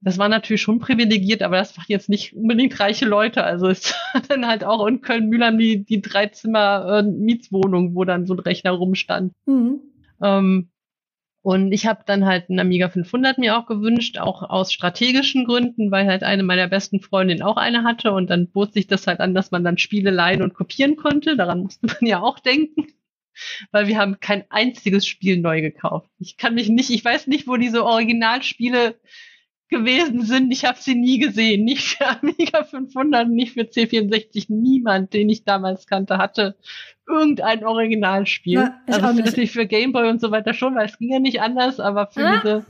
[0.00, 3.44] das war natürlich schon privilegiert, aber das waren jetzt nicht unbedingt reiche Leute.
[3.44, 3.94] Also es
[4.28, 9.32] dann halt auch in Köln-Mühlheim die, die Dreizimmer-Mietswohnung, äh, wo dann so ein Rechner rumstand.
[9.46, 9.80] Mhm.
[10.20, 10.70] Ähm,
[11.42, 15.90] und ich habe dann halt einen Amiga 500 mir auch gewünscht, auch aus strategischen Gründen,
[15.90, 18.12] weil halt eine meiner besten Freundinnen auch eine hatte.
[18.12, 21.36] Und dann bot sich das halt an, dass man dann Spiele leihen und kopieren konnte.
[21.36, 22.88] Daran musste man ja auch denken
[23.70, 26.10] weil wir haben kein einziges Spiel neu gekauft.
[26.18, 28.96] Ich kann mich nicht, ich weiß nicht, wo diese Originalspiele
[29.68, 30.50] gewesen sind.
[30.52, 31.64] Ich habe sie nie gesehen.
[31.64, 34.46] Nicht für Amiga 500, nicht für C64.
[34.48, 36.56] Niemand, den ich damals kannte, hatte
[37.08, 38.58] irgendein Originalspiel.
[38.58, 41.40] Na, also für, natürlich für Gameboy und so weiter schon, weil es ging ja nicht
[41.40, 42.40] anders, aber für Ah.
[42.42, 42.66] diese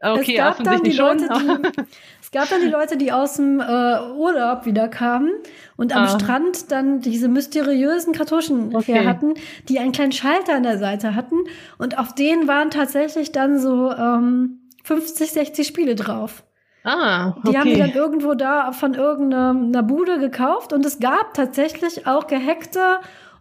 [0.00, 1.18] Okay, es gab dann die schon.
[1.18, 1.28] Leute,
[1.74, 1.82] die,
[2.22, 5.30] es gab dann die Leute, die aus dem äh, Urlaub wieder kamen
[5.76, 6.08] und am Ah.
[6.08, 8.92] Strand dann diese mysteriösen Kartuschen Okay.
[8.92, 9.34] her hatten,
[9.68, 11.36] die einen kleinen Schalter an der Seite hatten
[11.78, 16.44] und auf denen waren tatsächlich dann so ähm, 50, 60 Spiele drauf.
[16.84, 17.50] ah, okay.
[17.50, 22.28] Die haben die dann irgendwo da von irgendeiner Bude gekauft und es gab tatsächlich auch
[22.28, 22.80] gehackte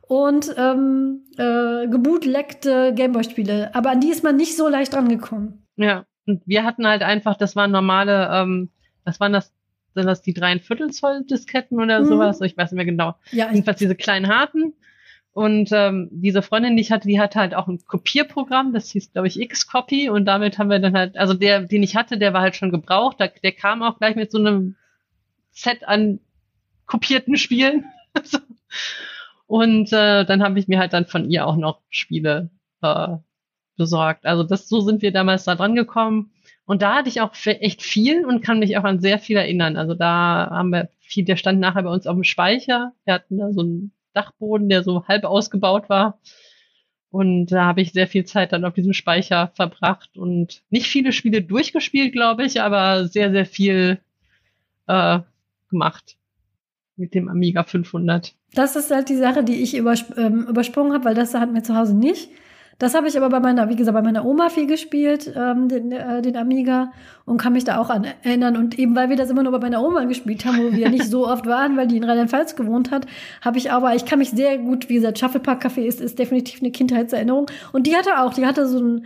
[0.07, 3.71] und ähm, äh, gebootleckte Gameboy-Spiele.
[3.75, 5.65] Aber an die ist man nicht so leicht rangekommen.
[5.75, 8.69] Ja, und wir hatten halt einfach, das waren normale, ähm,
[9.03, 9.53] was waren das,
[9.95, 12.05] sind das die dreieinviertel Zoll Disketten oder Mhm.
[12.05, 12.41] sowas?
[12.41, 13.15] Ich weiß nicht mehr genau.
[13.31, 14.73] Ja, Jedenfalls diese kleinen harten.
[15.31, 19.13] Und ähm, diese Freundin, die ich hatte, die hatte halt auch ein Kopierprogramm, das hieß,
[19.13, 20.09] glaube ich, X-Copy.
[20.09, 22.71] Und damit haben wir dann halt, also der, den ich hatte, der war halt schon
[22.71, 23.19] gebraucht.
[23.19, 24.75] Der, der kam auch gleich mit so einem
[25.51, 26.19] Set an
[26.87, 27.85] kopierten Spielen.
[29.47, 32.49] Und äh, dann habe ich mir halt dann von ihr auch noch Spiele
[32.81, 33.17] äh,
[33.77, 34.25] besorgt.
[34.25, 36.31] Also das, so sind wir damals da dran gekommen.
[36.65, 39.77] Und da hatte ich auch echt viel und kann mich auch an sehr viel erinnern.
[39.77, 42.91] Also da haben wir viel, der stand nachher bei uns auf dem Speicher.
[43.05, 46.19] Wir hatten da so einen Dachboden, der so halb ausgebaut war.
[47.09, 51.13] Und da habe ich sehr viel Zeit dann auf diesem Speicher verbracht und nicht viele
[51.13, 53.99] Spiele durchgespielt, glaube ich, aber sehr, sehr viel
[54.87, 55.19] äh,
[55.69, 56.17] gemacht
[56.97, 58.33] mit dem Amiga 500.
[58.53, 61.63] das ist halt die Sache, die ich übersp ähm, übersprungen habe, weil das hatten wir
[61.63, 62.29] zu Hause nicht.
[62.79, 65.91] Das habe ich aber bei meiner, wie gesagt, bei meiner Oma viel gespielt, ähm, den,
[65.91, 66.91] äh, den Amiga,
[67.25, 68.55] und kann mich da auch an erinnern.
[68.55, 71.05] Und eben, weil wir das immer nur bei meiner Oma gespielt haben, wo wir nicht
[71.09, 73.07] so oft waren, weil die in Rheinland-Pfalz gewohnt hat,
[73.41, 76.61] habe ich aber, ich kann mich sehr gut, wie gesagt, Shufflepark Café ist, ist definitiv
[76.61, 77.47] eine Kindheitserinnerung.
[77.73, 79.05] Und die hatte auch, die hatte so ein,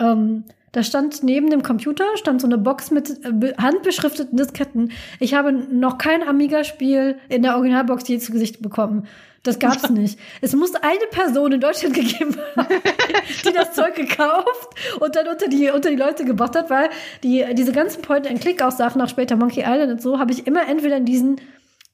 [0.00, 4.90] ähm, da stand neben dem Computer, stand so eine Box mit äh, be- handbeschrifteten Disketten.
[5.20, 9.06] Ich habe noch kein Amiga-Spiel in der Originalbox je zu Gesicht bekommen.
[9.46, 10.18] Das gab's nicht.
[10.40, 12.66] Es muss eine Person in Deutschland gegeben haben,
[13.44, 14.68] die das Zeug gekauft
[15.00, 16.88] und dann unter die, unter die Leute gebracht hat, weil
[17.22, 21.04] die, diese ganzen Point-and-Click-Aussagen nach später Monkey Island und so habe ich immer entweder in
[21.04, 21.40] diesen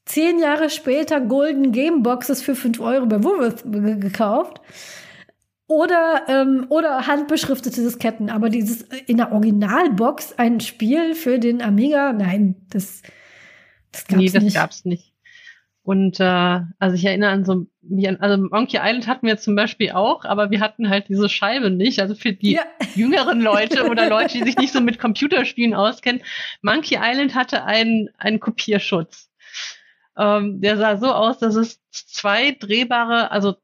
[0.05, 4.59] zehn Jahre später Golden Game Boxes für 5 Euro bei Woolworth ge- gekauft.
[5.67, 8.29] Oder, ähm, oder handbeschriftete Disketten.
[8.29, 13.01] Aber dieses in der Originalbox ein Spiel für den Amiga, nein, das,
[13.91, 14.55] das gab's nee, das nicht.
[14.55, 15.12] gab's nicht.
[15.83, 19.55] Und äh, also ich erinnere an so, mich an, also Monkey Island hatten wir zum
[19.55, 21.99] Beispiel auch, aber wir hatten halt diese Scheibe nicht.
[21.99, 22.61] Also für die Ja.
[22.95, 26.21] jüngeren Leute oder Leute, die sich nicht so mit Computerspielen auskennen,
[26.61, 29.29] Monkey Island hatte einen, einen Kopierschutz.
[30.17, 33.55] Ähm, der sah so aus, dass es zwei drehbare, also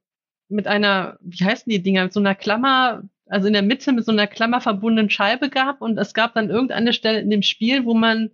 [0.49, 4.03] mit einer, wie heißen die Dinger, mit so einer Klammer, also in der Mitte mit
[4.03, 7.85] so einer Klammer verbundenen Scheibe gab und es gab dann irgendeine Stelle in dem Spiel,
[7.85, 8.31] wo man,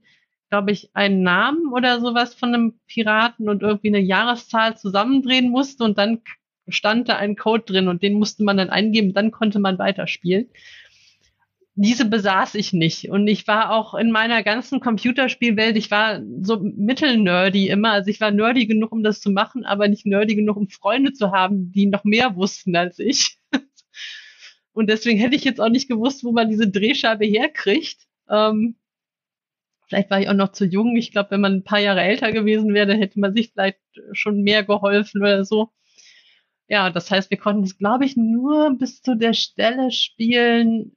[0.50, 5.84] glaube ich, einen Namen oder sowas von einem Piraten und irgendwie eine Jahreszahl zusammendrehen musste
[5.84, 6.22] und dann
[6.68, 10.50] stand da ein Code drin und den musste man dann eingeben, dann konnte man weiterspielen.
[11.78, 16.58] Diese besaß ich nicht und ich war auch in meiner ganzen Computerspielwelt, ich war so
[16.62, 20.56] mittelnerdy immer, also ich war nerdy genug, um das zu machen, aber nicht nerdy genug,
[20.56, 23.38] um Freunde zu haben, die noch mehr wussten als ich.
[24.72, 28.08] Und deswegen hätte ich jetzt auch nicht gewusst, wo man diese Drehscheibe herkriegt.
[28.30, 28.76] Ähm,
[29.88, 30.96] vielleicht war ich auch noch zu jung.
[30.98, 33.80] Ich glaube, wenn man ein paar Jahre älter gewesen wäre, dann hätte man sich vielleicht
[34.14, 35.72] schon mehr geholfen oder so.
[36.68, 40.96] Ja, das heißt, wir konnten es, glaube ich, nur bis zu der Stelle spielen.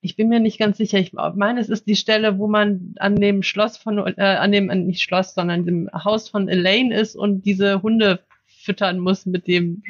[0.00, 0.98] Ich bin mir nicht ganz sicher.
[0.98, 4.70] Ich meine, es ist die Stelle, wo man an dem Schloss von, äh, an dem,
[4.70, 9.46] an- nicht Schloss, sondern dem Haus von Elaine ist und diese Hunde füttern muss mit
[9.46, 9.82] dem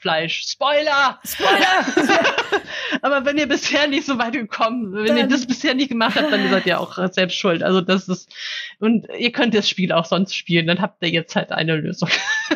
[0.00, 0.44] Schlafmittelfleisch.
[0.48, 1.18] Spoiler!
[1.24, 2.18] Spoiler!
[3.02, 6.16] Aber wenn ihr bisher nicht so weit gekommen, wenn ihr Dann- das bisher nicht gemacht
[6.16, 7.62] habt, dann seid ihr auch selbst schuld.
[7.62, 8.28] Also das ist
[8.80, 12.08] und ihr könnt das Spiel auch sonst spielen, dann habt ihr jetzt halt eine Lösung.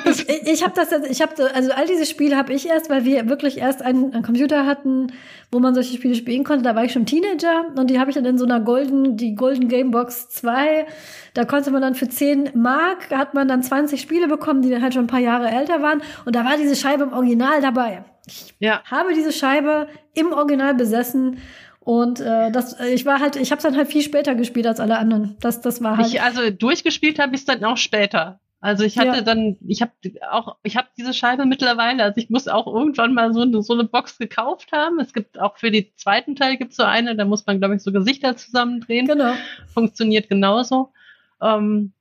[0.04, 3.04] ich ich, habe das, jetzt- ich habe also all diese Spiele habe ich erst, weil
[3.04, 5.12] wir wirklich erst einen, einen Computer hatten,
[5.50, 6.62] wo man solche Spiele spielen konnte.
[6.64, 9.34] Da war ich schon Teenager und die habe ich dann in so einer Golden, die
[9.34, 10.86] Golden Game Box 2.
[11.34, 14.82] Da konnte man dann für 10 Mark, hat man dann 20 Spiele bekommen, die dann
[14.82, 16.02] halt schon ein paar Jahre älter waren.
[16.26, 18.04] Und da war diese Scheibe im Original dabei.
[18.26, 18.82] Ich Ja.
[18.84, 21.38] habe diese Scheibe im Original besessen.
[21.80, 24.78] Und äh, das, äh, ich war halt, ich habe dann halt viel später gespielt als
[24.78, 25.36] alle anderen.
[25.40, 26.06] Das, das war halt.
[26.06, 28.38] Ich, also durchgespielt habe ich es dann auch später.
[28.60, 29.20] Also ich hatte Ja.
[29.22, 29.90] dann, ich habe
[30.30, 33.72] auch, ich habe diese Scheibe mittlerweile, also ich muss auch irgendwann mal so eine, so
[33.72, 35.00] eine Box gekauft haben.
[35.00, 37.82] Es gibt auch für den zweiten Teil gibt so eine, da muss man, glaube ich,
[37.82, 39.08] so Gesichter zusammendrehen.
[39.08, 39.32] genau.
[39.74, 40.92] Funktioniert genauso.
[41.40, 41.92] Ähm,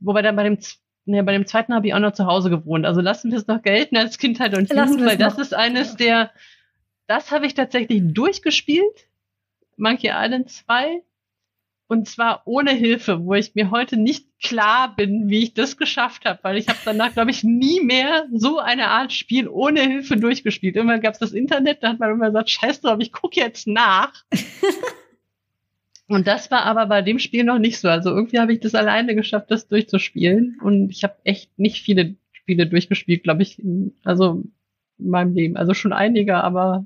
[0.00, 0.58] wobei dann bei dem,
[1.10, 2.86] Nee, bei dem zweiten habe ich auch noch zu Hause gewohnt.
[2.86, 5.40] Also lassen wir es noch gelten als Kindheit und Jugend, weil das noch.
[5.40, 6.30] ist eines der,
[7.08, 9.08] das habe ich tatsächlich durchgespielt.
[9.76, 11.02] Monkey Island 2.
[11.88, 16.26] und zwar ohne Hilfe, wo ich mir heute nicht klar bin, wie ich das geschafft
[16.26, 20.16] habe, weil ich habe danach, glaube ich, nie mehr so eine Art Spiel ohne Hilfe
[20.16, 20.76] durchgespielt.
[20.76, 23.66] Immer gab es das Internet, da hat man immer gesagt, scheiß drauf, ich gucke jetzt
[23.66, 24.12] nach.
[26.10, 27.88] und das war aber bei dem Spiel noch nicht so.
[27.88, 30.58] Also irgendwie habe ich das alleine geschafft, das durchzuspielen.
[30.60, 33.62] Und ich habe echt nicht viele Spiele durchgespielt, glaube ich,
[34.02, 34.42] also
[34.98, 35.56] in meinem Leben.
[35.56, 36.84] Also schon einige, aber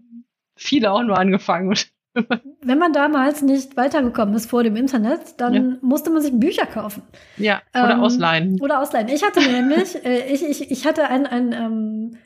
[0.56, 1.74] viele auch nur angefangen.
[2.60, 5.76] Wenn man damals nicht weitergekommen ist vor dem Internet, dann ja.
[5.80, 7.02] musste man sich Bücher kaufen.
[7.38, 8.60] Ja, oder ähm, ausleihen.
[8.60, 9.08] Oder ausleihen.
[9.08, 12.16] Ich hatte nämlich, äh, ich, ich, ich hatte ein, ein, ähm,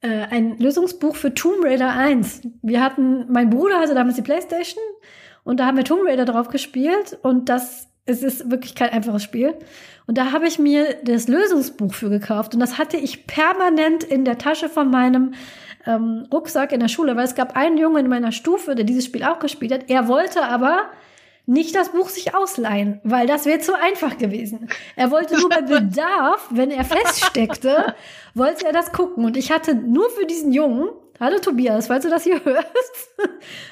[0.00, 2.48] äh, ein Lösungsbuch für Tomb Raider 1.
[2.62, 4.82] Wir hatten, mein Bruder hatte damals die Playstation
[5.44, 9.22] und da haben wir Tomb Raider drauf gespielt und das es ist wirklich kein einfaches
[9.22, 9.54] Spiel.
[10.06, 14.24] Und da habe ich mir das Lösungsbuch für gekauft und das hatte ich permanent in
[14.24, 15.34] der Tasche von meinem
[15.86, 19.04] ähm, Rucksack in der Schule, weil es gab einen Jungen in meiner Stufe, der dieses
[19.04, 19.88] Spiel auch gespielt hat.
[19.88, 20.90] Er wollte aber
[21.46, 24.68] nicht das Buch sich ausleihen, weil das wäre zu einfach gewesen.
[24.96, 27.94] Er wollte nur bei Bedarf, wenn er feststeckte,
[28.34, 29.24] wollte er das gucken.
[29.24, 30.88] Und ich hatte nur für diesen Jungen,
[31.20, 33.14] hallo Tobias, falls du das hier hörst,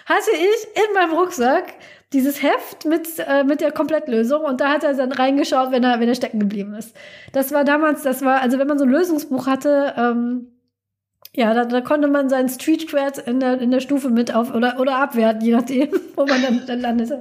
[0.07, 1.75] hatte ich in meinem Rucksack
[2.13, 6.01] dieses Heft mit, äh, mit der Komplettlösung und da hat er dann reingeschaut, wenn er,
[6.01, 6.97] wenn er stecken geblieben ist.
[7.33, 10.49] Das war damals, das war, also wenn man so ein Lösungsbuch hatte, ähm,
[11.35, 14.53] ja, da, da konnte man seinen Street Cred in der, in der Stufe mit auf
[14.53, 17.13] oder, oder abwerten, je nachdem, wo man dann, dann landet.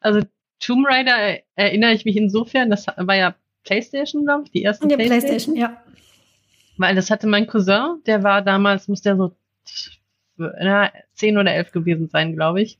[0.00, 0.20] Also
[0.60, 3.34] Tomb Raider erinnere ich mich insofern, das war ja
[3.64, 5.54] PlayStation, glaube ich, die erste ja, PlayStation.
[5.54, 5.82] PlayStation, ja.
[6.80, 9.36] Weil das hatte mein Cousin, der war damals, muss der so
[10.38, 12.78] na, 10 oder 11 gewesen sein, glaube ich.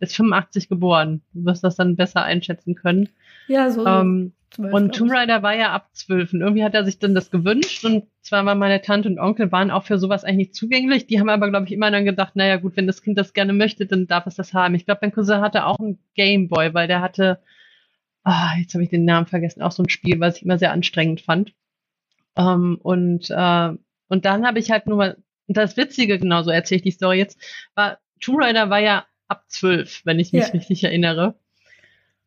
[0.00, 1.22] Ist 85 geboren.
[1.32, 3.08] Du wirst das dann besser einschätzen können.
[3.46, 3.86] Ja, so.
[3.86, 7.30] Ähm, und Tomb Raider war ja ab zwölf und irgendwie hat er sich dann das
[7.30, 11.06] gewünscht und zwar waren meine Tante und Onkel waren auch für sowas eigentlich zugänglich.
[11.06, 13.54] Die haben aber, glaube ich, immer dann gedacht, naja gut, wenn das Kind das gerne
[13.54, 14.74] möchte, dann darf es das haben.
[14.74, 17.40] Ich glaube, mein Cousin hatte auch einen Gameboy, weil der hatte,
[18.24, 20.72] ah, jetzt habe ich den Namen vergessen, auch so ein Spiel, was ich immer sehr
[20.72, 21.54] anstrengend fand.
[22.38, 23.70] Ähm, und, äh,
[24.08, 25.16] und dann habe ich halt nur mal,
[25.48, 27.38] das Witzige, genau so erzähle ich die Story jetzt,
[27.74, 30.52] war, Tomb Raider war ja ab zwölf, wenn ich mich ja.
[30.52, 31.38] richtig erinnere.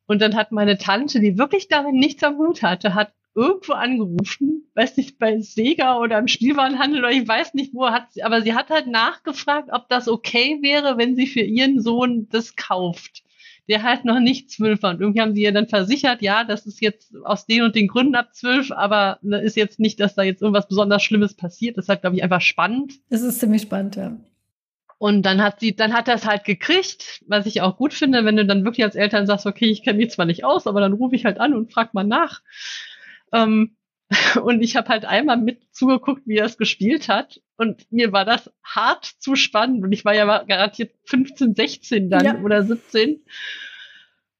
[0.05, 4.69] Und dann hat meine Tante, die wirklich darin nichts am Hut hatte, hat irgendwo angerufen,
[4.75, 8.41] weiß nicht, bei Sega oder im Spielwarenhandel oder ich weiß nicht wo, hat sie, aber
[8.41, 13.23] sie hat halt nachgefragt, ob das okay wäre, wenn sie für ihren Sohn das kauft.
[13.67, 14.91] Der halt noch nicht zwölf war.
[14.91, 17.87] Und irgendwie haben sie ihr dann versichert, ja, das ist jetzt aus den und den
[17.87, 21.77] Gründen ab zwölf, aber ne, ist jetzt nicht, dass da jetzt irgendwas besonders Schlimmes passiert.
[21.77, 22.93] Das ist halt, glaube ich, einfach spannend.
[23.09, 24.17] Es ist ziemlich spannend, ja.
[24.97, 28.23] Und dann hat sie, dann hat er es halt gekriegt, was ich auch gut finde,
[28.23, 30.79] wenn du dann wirklich als Eltern sagst, okay, ich kenne mich zwar nicht aus, aber
[30.79, 32.41] dann rufe ich halt an und frag mal nach.
[33.33, 33.75] Ähm,
[34.43, 37.41] und ich habe halt einmal mit zugeguckt, wie er es gespielt hat.
[37.57, 39.83] Und mir war das hart zu spannend.
[39.83, 42.39] Und ich war ja garantiert 15, 16 dann ja.
[42.41, 43.23] oder 17.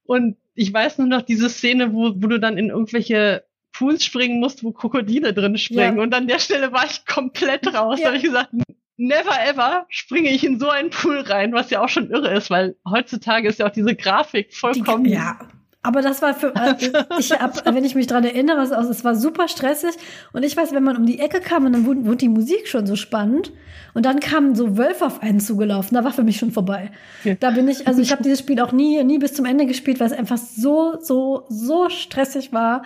[0.03, 4.39] Und ich weiß nur noch diese Szene, wo, wo du dann in irgendwelche Pools springen
[4.39, 5.97] musst, wo Krokodile drin springen.
[5.97, 6.03] Ja.
[6.03, 7.99] Und an der Stelle war ich komplett raus.
[7.99, 8.05] Ja.
[8.05, 8.49] Da habe ich gesagt,
[8.97, 12.49] never ever springe ich in so einen Pool rein, was ja auch schon irre ist,
[12.49, 15.05] weil heutzutage ist ja auch diese Grafik vollkommen.
[15.05, 15.39] Die, ja.
[15.83, 16.75] Aber das war für, äh,
[17.19, 19.95] ich hab, wenn ich mich dran erinnere, es war super stressig.
[20.31, 22.67] Und ich weiß, wenn man um die Ecke kam und dann wurde, wurde die Musik
[22.67, 23.51] schon so spannend.
[23.93, 25.95] Und dann kamen so Wölfe auf einen zugelaufen.
[25.95, 26.91] Da war für mich schon vorbei.
[27.23, 27.35] Ja.
[27.35, 29.99] Da bin ich, also ich habe dieses Spiel auch nie, nie bis zum Ende gespielt,
[29.99, 32.83] weil es einfach so, so, so stressig war.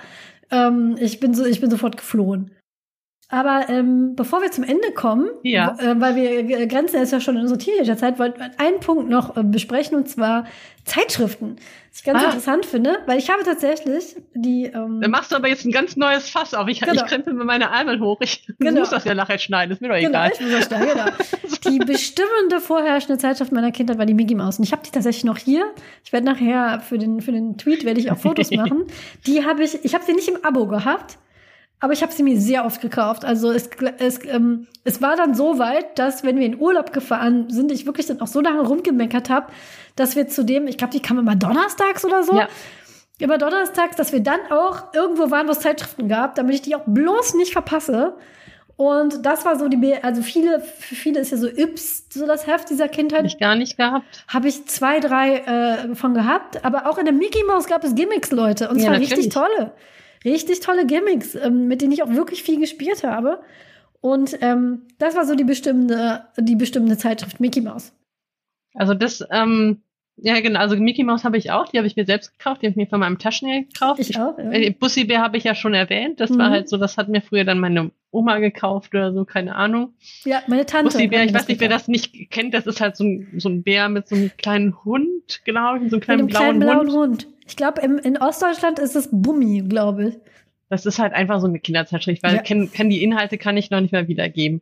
[0.50, 2.52] Ähm, ich bin so, ich bin sofort geflohen.
[3.36, 5.76] Aber ähm, bevor wir zum Ende kommen, ja.
[5.78, 9.10] äh, weil wir, wir grenzen jetzt ja schon in unsere Teenagerzeit, wollten wir einen Punkt
[9.10, 10.46] noch äh, besprechen und zwar
[10.86, 11.58] Zeitschriften.
[11.90, 12.26] Was ich ganz ah.
[12.28, 14.68] interessant finde, weil ich habe tatsächlich die.
[14.68, 16.70] Ähm, Dann machst du aber jetzt ein ganz neues Fass auf.
[16.70, 16.94] Ich, genau.
[16.94, 18.22] ich krempel mir meine Ärmel hoch.
[18.22, 18.80] Ich genau.
[18.80, 20.32] muss das ja nachher schneiden, ist mir doch genau, egal.
[20.34, 21.06] Ich muss das schneiden, genau.
[21.70, 24.60] die bestimmende vorherrschende Zeitschrift meiner Kindheit war die Mickey Mouse.
[24.60, 25.74] Und ich habe die tatsächlich noch hier.
[26.06, 28.86] Ich werde nachher für den, für den Tweet werde ich auch Fotos machen.
[29.28, 31.18] Die habe ich, ich habe sie nicht im Abo gehabt.
[31.80, 33.26] Aber ich habe sie mir sehr oft gekauft.
[33.26, 33.70] Also es,
[34.00, 37.86] es, ähm, es war dann so weit, dass wenn wir in Urlaub gefahren sind, ich
[37.86, 39.48] wirklich dann auch so lange rumgemeckert habe,
[39.96, 42.36] dass wir zudem, ich glaube, die kam immer donnerstags oder so.
[42.36, 42.48] Ja.
[43.20, 46.76] Immer donnerstags, dass wir dann auch irgendwo waren, wo es Zeitschriften gab, damit ich die
[46.76, 48.16] auch bloß nicht verpasse.
[48.78, 52.46] Und das war so die, also viele, für viele ist ja so Yps, so das
[52.46, 53.20] Heft dieser Kindheit.
[53.20, 54.26] Hab ich gar nicht gehabt.
[54.28, 56.66] Habe ich zwei, drei äh, von gehabt.
[56.66, 58.70] Aber auch in der Mickey Mouse gab es Gimmicks, Leute.
[58.70, 59.72] Und zwar ja, richtig tolle
[60.26, 63.40] richtig tolle Gimmicks, ähm, mit denen ich auch wirklich viel gespielt habe.
[64.02, 67.94] Und ähm, das war so die bestimmende, die bestimmende Zeitschrift Mickey Mouse.
[68.74, 69.82] Also das, ähm,
[70.18, 72.68] ja genau, also Mickey Mouse habe ich auch, die habe ich mir selbst gekauft, die
[72.68, 74.00] habe ich mir von meinem Taschengeld gekauft.
[74.00, 74.38] Ich auch.
[74.38, 74.70] Ja.
[74.80, 76.40] Bussi Bär habe ich ja schon erwähnt, das mhm.
[76.40, 79.94] war halt so, das hat mir früher dann meine Oma gekauft oder so, keine Ahnung.
[80.24, 80.92] Ja, meine Tante.
[80.92, 83.50] Bussi Bär, ich weiß nicht, wer das nicht kennt, das ist halt so ein, so
[83.50, 86.94] ein Bär mit so einem kleinen Hund, genau, so einem kleinen, blauen, kleinen blauen Hund.
[86.94, 87.28] Hund.
[87.48, 90.16] Ich glaube, in Ostdeutschland ist es Bummi, glaube ich.
[90.70, 92.42] Das ist halt einfach so eine Kinderzeitschrift, weil ja.
[92.42, 94.62] kann, kann die Inhalte kann ich noch nicht mehr wiedergeben.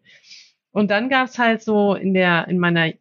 [0.72, 2.92] Und dann gab's halt so in der, in meiner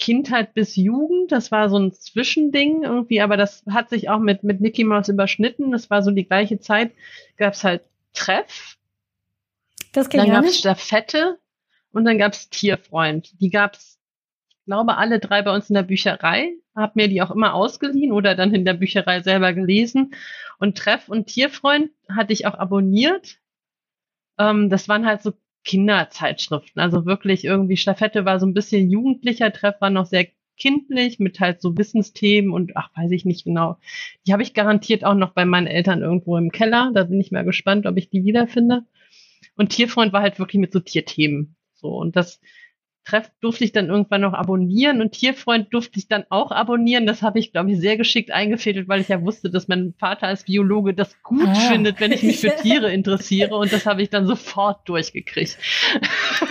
[0.00, 4.42] Kindheit bis Jugend, das war so ein Zwischending irgendwie, aber das hat sich auch mit,
[4.42, 5.70] mit Mickey Mouse überschnitten.
[5.70, 6.92] Das war so die gleiche Zeit.
[7.36, 7.82] Gab's halt
[8.14, 8.76] Treff.
[9.92, 10.60] Das dann gab's nicht.
[10.60, 11.38] Staffette
[11.92, 13.40] und dann gab's Tierfreund.
[13.40, 13.98] Die gab's,
[14.48, 16.52] ich glaube, alle drei bei uns in der Bücherei.
[16.74, 20.14] Hab mir die auch immer ausgeliehen oder dann in der Bücherei selber gelesen.
[20.58, 23.38] Und Treff und Tierfreund hatte ich auch abonniert.
[24.38, 25.32] Ähm, das waren halt so
[25.64, 26.80] Kinderzeitschriften.
[26.80, 30.26] Also wirklich irgendwie Staffette war so ein bisschen jugendlicher, Treff war noch sehr
[30.56, 33.78] kindlich mit halt so Wissensthemen und ach, weiß ich nicht genau.
[34.26, 36.92] Die habe ich garantiert auch noch bei meinen Eltern irgendwo im Keller.
[36.94, 38.84] Da bin ich mal gespannt, ob ich die wiederfinde.
[39.56, 41.56] Und Tierfreund war halt wirklich mit so Tierthemen.
[41.74, 42.40] So, und das
[43.04, 47.06] Treff durfte ich dann irgendwann noch abonnieren und Tierfreund durfte ich dann auch abonnieren.
[47.06, 50.26] Das habe ich, glaube ich, sehr geschickt eingefädelt, weil ich ja wusste, dass mein Vater
[50.26, 51.54] als Biologe das gut ah.
[51.54, 53.56] findet, wenn ich mich für Tiere interessiere.
[53.56, 55.58] Und das habe ich dann sofort durchgekriegt.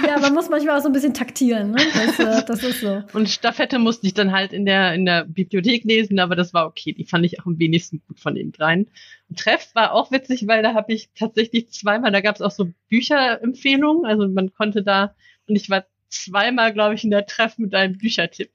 [0.08, 1.72] Ja, man muss manchmal auch so ein bisschen taktieren.
[1.72, 1.78] Ne?
[1.94, 3.04] Das, äh, das ist so.
[3.14, 6.66] Und Staffette musste ich dann halt in der, in der Bibliothek lesen, aber das war
[6.68, 6.94] okay.
[6.94, 8.88] Die fand ich auch am wenigsten gut von den dreien.
[9.30, 12.52] Und Treff war auch witzig, weil da habe ich tatsächlich zweimal, da gab es auch
[12.52, 14.06] so Bücherempfehlungen.
[14.06, 15.16] Also man konnte da,
[15.48, 18.52] und ich war zweimal, glaube ich, in der Treff mit einem Büchertipp.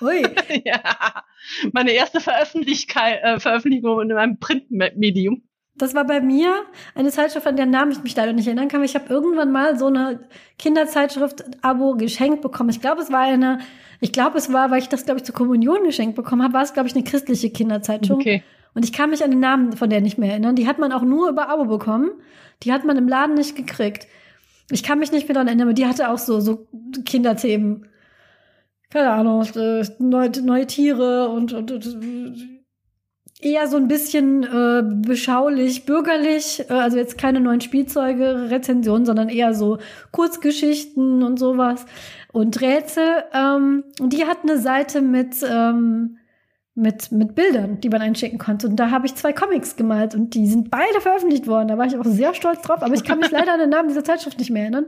[0.00, 0.22] Ui.
[0.64, 1.24] ja.
[1.72, 5.42] Meine erste äh, Veröffentlichung in einem Printmedium.
[5.76, 6.54] Das war bei mir
[6.94, 8.84] eine Zeitschrift, an deren Namen ich mich leider nicht erinnern kann.
[8.84, 10.20] Ich habe irgendwann mal so eine
[10.58, 12.70] Kinderzeitschrift-Abo geschenkt bekommen.
[12.70, 13.58] Ich glaube, es war eine,
[14.00, 16.62] ich glaube, es war, weil ich das, glaube ich, zur Kommunion geschenkt bekommen habe, war
[16.62, 18.20] es, glaube ich, eine christliche Kinderzeitung.
[18.20, 18.44] Okay.
[18.74, 20.54] Und ich kann mich an den Namen von der nicht mehr erinnern.
[20.54, 22.10] Die hat man auch nur über Abo bekommen.
[22.62, 24.06] Die hat man im Laden nicht gekriegt.
[24.70, 26.66] Ich kann mich nicht mehr daran erinnern, aber die hatte auch so, so
[27.04, 27.86] Kinderthemen.
[28.90, 32.54] Keine Ahnung, äh, neue, neue Tiere und, und, und
[33.40, 39.28] eher so ein bisschen äh, beschaulich, bürgerlich, äh, also jetzt keine neuen Spielzeuge, Rezensionen, sondern
[39.28, 39.78] eher so
[40.12, 41.84] Kurzgeschichten und sowas
[42.32, 43.24] und Rätsel.
[43.32, 46.18] Ähm, und die hat eine Seite mit ähm,
[46.74, 48.66] mit, mit Bildern, die man einschicken konnte.
[48.66, 51.68] Und da habe ich zwei Comics gemalt und die sind beide veröffentlicht worden.
[51.68, 53.88] Da war ich auch sehr stolz drauf, aber ich kann mich leider an den Namen
[53.88, 54.86] dieser Zeitschrift nicht mehr erinnern.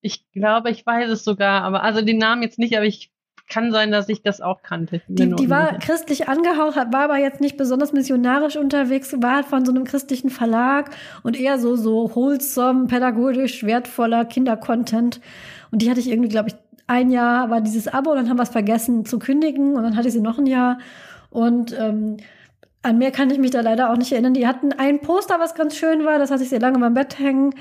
[0.00, 3.10] Ich glaube, ich weiß es sogar, aber also den Namen jetzt nicht, aber ich
[3.48, 5.02] kann sein, dass ich das auch kannte.
[5.08, 9.64] Die, die war christlich angehaucht, war aber jetzt nicht besonders missionarisch unterwegs, war halt von
[9.64, 10.90] so einem christlichen Verlag
[11.22, 15.20] und eher so, so wholesome, pädagogisch wertvoller Kindercontent.
[15.70, 16.54] Und die hatte ich irgendwie, glaube ich,
[16.88, 20.08] ein Jahr war dieses Abo, dann haben wir es vergessen zu kündigen und dann hatte
[20.08, 20.78] ich sie noch ein Jahr.
[21.36, 22.16] Und ähm,
[22.80, 24.32] an mehr kann ich mich da leider auch nicht erinnern.
[24.32, 27.18] Die hatten ein Poster, was ganz schön war, das hatte ich sehr lange beim Bett
[27.18, 27.54] hängen,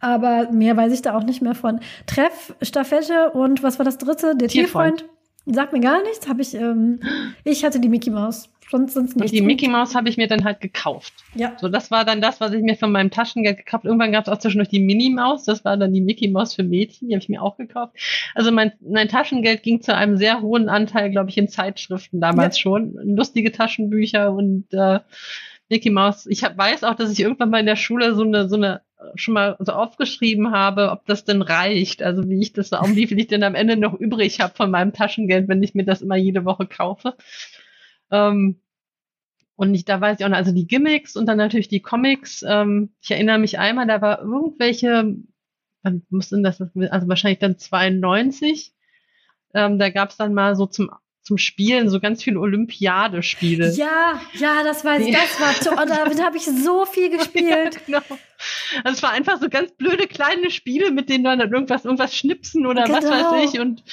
[0.00, 1.78] aber mehr weiß ich da auch nicht mehr von.
[2.06, 4.34] Treff, Staffette und was war das dritte?
[4.34, 4.98] Der Tierfreund.
[4.98, 5.19] Tierfreund.
[5.52, 7.00] Sagt mir gar nichts, habe ich, ähm,
[7.44, 9.24] ich hatte die Mickey Maus sonst sonst nicht.
[9.24, 11.12] Und die Mickey Mouse habe ich mir dann halt gekauft.
[11.34, 11.52] Ja.
[11.60, 13.84] So, das war dann das, was ich mir von meinem Taschengeld gekauft.
[13.84, 15.44] Irgendwann gab es auch zwischendurch die Minnie Maus.
[15.44, 17.08] Das war dann die Mickey Mouse für Mädchen.
[17.08, 17.94] Die habe ich mir auch gekauft.
[18.34, 22.56] Also mein, mein Taschengeld ging zu einem sehr hohen Anteil, glaube ich, in Zeitschriften damals
[22.56, 22.62] ja.
[22.62, 22.94] schon.
[23.02, 25.00] Lustige Taschenbücher und äh,
[25.70, 26.26] Mickey Mouse.
[26.26, 28.82] Ich hab, weiß auch, dass ich irgendwann mal in der Schule so eine, so eine
[29.14, 33.06] schon mal so aufgeschrieben habe, ob das denn reicht, also wie ich das, um wie
[33.06, 36.02] viel ich denn am Ende noch übrig habe von meinem Taschengeld, wenn ich mir das
[36.02, 37.16] immer jede Woche kaufe.
[38.10, 38.60] Ähm,
[39.56, 42.42] und ich, da weiß ich auch noch, also die Gimmicks und dann natürlich die Comics.
[42.46, 45.16] Ähm, ich erinnere mich einmal, da war irgendwelche,
[45.82, 48.74] wann mussten das, also wahrscheinlich dann 92.
[49.54, 50.90] Ähm, da gab es dann mal so zum
[51.30, 53.72] zum Spielen so ganz viele Olympiadespiele.
[53.74, 57.76] Ja, ja, das weiß ich, das war so, oh, damit habe ich so viel gespielt.
[57.86, 58.18] Ja, genau.
[58.82, 62.66] Also es war einfach so ganz blöde kleine Spiele, mit denen dann irgendwas, irgendwas schnipsen
[62.66, 62.98] oder genau.
[62.98, 63.60] was weiß ich.
[63.60, 63.84] Und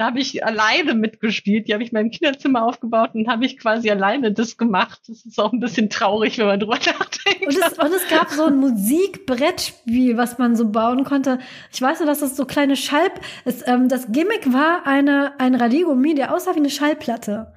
[0.00, 1.68] da habe ich alleine mitgespielt.
[1.68, 4.98] Die habe ich in meinem Kinderzimmer aufgebaut und habe ich quasi alleine das gemacht.
[5.06, 7.46] Das ist auch ein bisschen traurig, wenn man drüber nachdenkt.
[7.46, 11.38] Und es, und es gab so ein Musikbrettspiel, was man so bauen konnte.
[11.70, 13.10] Ich weiß nur, dass das so kleine Schall...
[13.44, 17.52] Es, ähm, das Gimmick war eine, ein Radiergummi, der aussah wie eine Schallplatte.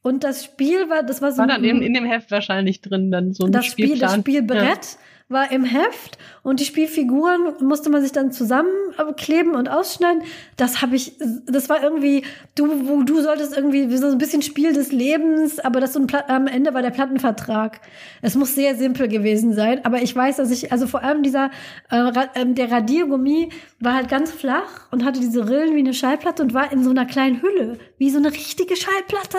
[0.00, 1.38] Und das Spiel war, das war so.
[1.38, 4.62] War dann in, in dem Heft wahrscheinlich drin, dann so ein das Spiel, das Spielbrett.
[4.62, 4.98] Ja
[5.28, 10.22] war im Heft und die Spielfiguren musste man sich dann zusammenkleben und ausschneiden.
[10.58, 12.24] Das habe ich, das war irgendwie,
[12.54, 16.46] du, du solltest irgendwie so ein bisschen Spiel des Lebens, aber das so ein am
[16.46, 17.80] Ende war der Plattenvertrag.
[18.20, 21.50] Es muss sehr simpel gewesen sein, aber ich weiß, dass ich, also vor allem dieser,
[21.90, 23.48] äh, ähm, der Radiergummi
[23.80, 26.90] war halt ganz flach und hatte diese Rillen wie eine Schallplatte und war in so
[26.90, 29.38] einer kleinen Hülle, wie so eine richtige Schallplatte.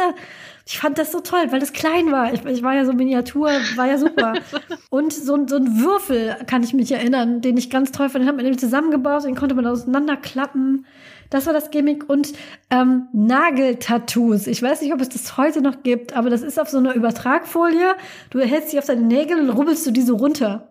[0.68, 2.34] Ich fand das so toll, weil das klein war.
[2.34, 4.34] Ich, ich war ja so Miniatur, war ja super.
[4.90, 8.24] Und so, so ein Würfel, kann ich mich erinnern, den ich ganz toll fand.
[8.24, 10.88] Den hat man eben zusammengebaut, den konnte man auseinanderklappen.
[11.30, 12.34] Das war das Gimmick und
[12.72, 14.48] ähm, Nageltattoos.
[14.48, 16.94] Ich weiß nicht, ob es das heute noch gibt, aber das ist auf so einer
[16.94, 17.96] Übertragfolie.
[18.32, 20.70] Du hältst sie auf deine Nägel und rubbelst du die so runter.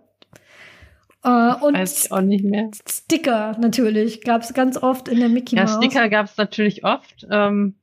[1.22, 2.70] Äh, und weiß ich auch nicht mehr.
[2.88, 5.70] Sticker natürlich gab es ganz oft in der Mickey Mouse.
[5.70, 7.26] Ja, Sticker gab es natürlich oft.
[7.30, 7.76] Ähm,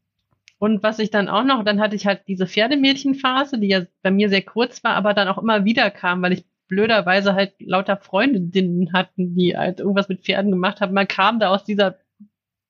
[0.61, 4.11] und was ich dann auch noch, dann hatte ich halt diese Pferdemädchenphase, die ja bei
[4.11, 7.97] mir sehr kurz war, aber dann auch immer wieder kam, weil ich blöderweise halt lauter
[7.97, 10.93] Freundinnen hatten, die halt irgendwas mit Pferden gemacht haben.
[10.93, 11.97] Man kam da aus dieser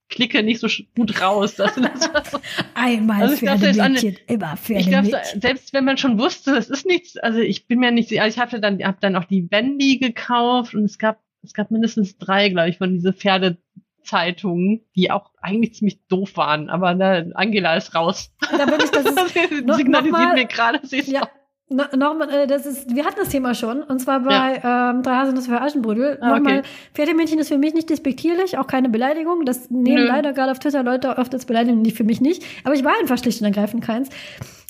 [0.07, 1.55] Clique nicht so gut raus.
[1.55, 2.39] Das, das war so,
[2.76, 4.77] Einmal also Pferdemädchen, immer Pferdemädchen.
[4.77, 8.18] Ich glaube, selbst wenn man schon wusste, das ist nichts, also ich bin mir nicht,
[8.22, 11.72] also ich hatte dann, hab dann auch die Wendy gekauft und es gab, es gab
[11.72, 13.57] mindestens drei, glaube ich, von diese Pferde
[14.11, 18.29] Zeitungen, die auch eigentlich ziemlich doof waren, aber ne, Angela ist raus.
[18.41, 19.33] Da bin ich, das ist,
[19.77, 21.21] signalisiert noch mir gerade, sie ist ja.
[21.69, 24.89] No, nochmal, äh, das ist, wir hatten das Thema schon, und zwar bei ja.
[24.89, 26.17] ähm, Drei Hasen das für Aschenbrödel.
[26.19, 26.67] Ah, nochmal, okay.
[26.93, 29.45] Pferdemädchen ist für mich nicht despektierlich, auch keine Beleidigung.
[29.45, 30.07] Das nehmen Nö.
[30.07, 32.43] leider gerade auf Twitter Leute oft als Beleidigung, die für mich nicht.
[32.65, 34.09] Aber ich war einfach schlicht und ergreifend keins.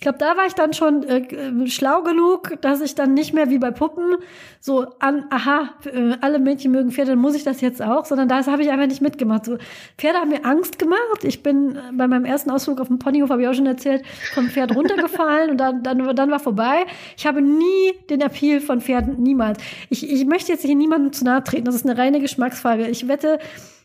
[0.02, 3.52] Ich glaube, da war ich dann schon äh, schlau genug, dass ich dann nicht mehr
[3.52, 4.16] wie bei Puppen
[4.60, 8.28] so an, aha, äh, alle Mädchen mögen Pferde, dann muss ich das jetzt auch, sondern
[8.28, 9.46] das habe ich einfach nicht mitgemacht.
[9.46, 9.60] So,
[10.00, 11.24] Pferde haben mir Angst gemacht.
[11.24, 14.04] Ich bin äh, bei meinem ersten Ausflug auf dem Ponyhof, habe ich auch schon erzählt,
[14.34, 16.88] vom Pferd runtergefallen und dann, dann, dann war vorbei.
[17.16, 19.60] Ich habe nie den Appeal von Pferden, niemals.
[19.92, 22.88] Ich, ich möchte jetzt hier niemandem zu nahe treten, das ist eine reine Geschmacksfrage.
[22.88, 23.38] Ich wette,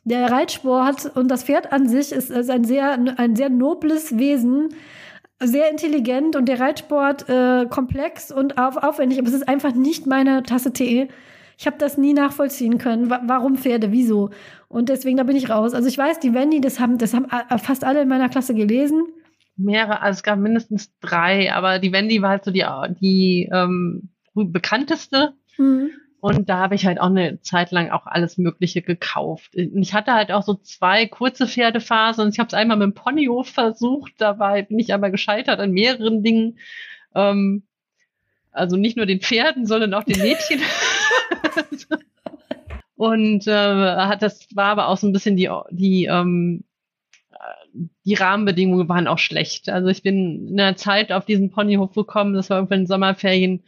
[0.04, 4.70] der Reitsport und das Pferd an sich ist, ist ein sehr, ein sehr nobles Wesen
[5.40, 10.06] sehr intelligent und der Reitsport äh, komplex und auf, aufwendig, aber es ist einfach nicht
[10.06, 11.08] meine Tasse Tee.
[11.58, 13.08] Ich habe das nie nachvollziehen können.
[13.08, 13.92] Wa warum Pferde?
[13.92, 14.30] Wieso?
[14.68, 15.74] Und deswegen, da bin ich raus.
[15.74, 17.26] Also ich weiß, die Wendy, das haben, das haben
[17.58, 19.04] fast alle in meiner Klasse gelesen.
[19.56, 22.64] Mehrere, also es gab mindestens drei, aber die Wendy war halt so die,
[23.00, 25.32] die ähm, bekannteste.
[25.56, 25.90] Mhm.
[26.20, 29.54] Und da habe ich halt auch eine Zeit lang auch alles Mögliche gekauft.
[29.54, 32.30] Ich hatte halt auch so zwei kurze Pferdephasen.
[32.30, 36.22] Ich habe es einmal mit dem Ponyhof versucht, dabei bin ich aber gescheitert an mehreren
[36.22, 36.58] Dingen.
[37.14, 37.64] Ähm,
[38.50, 40.60] also nicht nur den Pferden, sondern auch den Mädchen.
[42.96, 46.64] Und äh, hat das war aber auch so ein bisschen die die ähm,
[48.04, 49.68] die Rahmenbedingungen waren auch schlecht.
[49.68, 53.62] Also ich bin in der Zeit auf diesen Ponyhof gekommen, das war irgendwann in Sommerferien,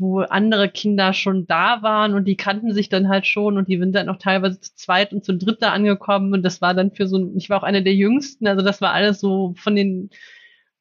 [0.00, 3.78] wo andere Kinder schon da waren und die kannten sich dann halt schon und die
[3.78, 6.90] sind dann auch teilweise zu zweit und zu dritt da angekommen und das war dann
[6.90, 10.08] für so, ich war auch eine der jüngsten, also das war alles so von den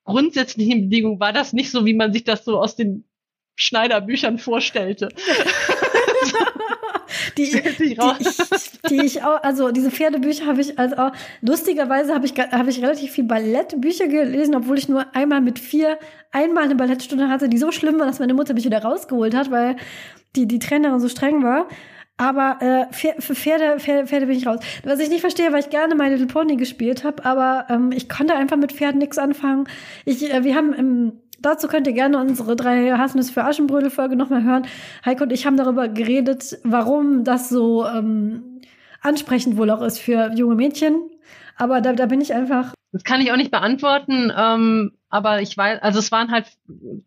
[0.05, 3.03] grundsätzlichen Bedingungen war das nicht so, wie man sich das so aus den
[3.55, 5.09] Schneiderbüchern vorstellte.
[7.37, 11.11] die, die, ich, die ich auch, also diese Pferdebücher habe ich also auch,
[11.41, 15.97] lustigerweise habe ich, habe ich relativ viel Ballettbücher gelesen, obwohl ich nur einmal mit vier,
[16.31, 19.51] einmal eine Ballettstunde hatte, die so schlimm war, dass meine Mutter mich wieder rausgeholt hat,
[19.51, 19.75] weil
[20.35, 21.67] die, die Trainerin so streng war.
[22.17, 24.59] Aber äh, für Pferde, Pferde, Pferde bin ich raus.
[24.83, 28.09] Was ich nicht verstehe, weil ich gerne My Little Pony gespielt habe, aber ähm, ich
[28.09, 29.69] konnte einfach mit Pferden nichts anfangen.
[30.03, 34.15] Ich, äh, wir haben im dazu könnt ihr gerne unsere drei Hassnüsse für Aschenbrödel Folge
[34.15, 34.67] nochmal hören.
[35.05, 38.61] Heiko und ich haben darüber geredet, warum das so ähm,
[39.01, 41.09] ansprechend wohl auch ist für junge Mädchen.
[41.55, 42.73] Aber da, da bin ich einfach.
[42.91, 44.31] Das kann ich auch nicht beantworten.
[44.35, 46.47] Ähm, aber ich weiß, also es waren halt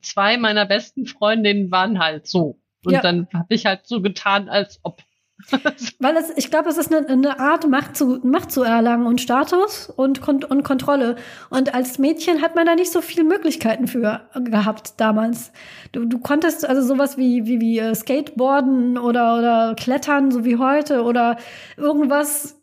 [0.02, 2.58] zwei meiner besten Freundinnen waren halt so.
[2.84, 3.00] Und ja.
[3.00, 5.02] dann habe ich halt so getan, als ob.
[5.98, 9.20] Weil es, ich glaube, es ist eine, eine Art, Macht zu, Macht zu erlangen und
[9.20, 11.16] Status und, und Kontrolle.
[11.50, 15.52] Und als Mädchen hat man da nicht so viele Möglichkeiten für gehabt damals.
[15.92, 20.56] Du, du konntest also sowas wie, wie, wie äh, Skateboarden oder, oder Klettern, so wie
[20.56, 21.36] heute, oder
[21.76, 22.61] irgendwas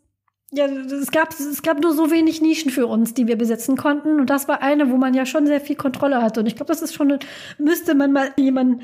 [0.52, 4.18] ja, es gab, es gab nur so wenig Nischen für uns, die wir besetzen konnten.
[4.18, 6.40] Und das war eine, wo man ja schon sehr viel Kontrolle hatte.
[6.40, 7.18] Und ich glaube, das ist schon,
[7.58, 8.82] müsste man mal jemanden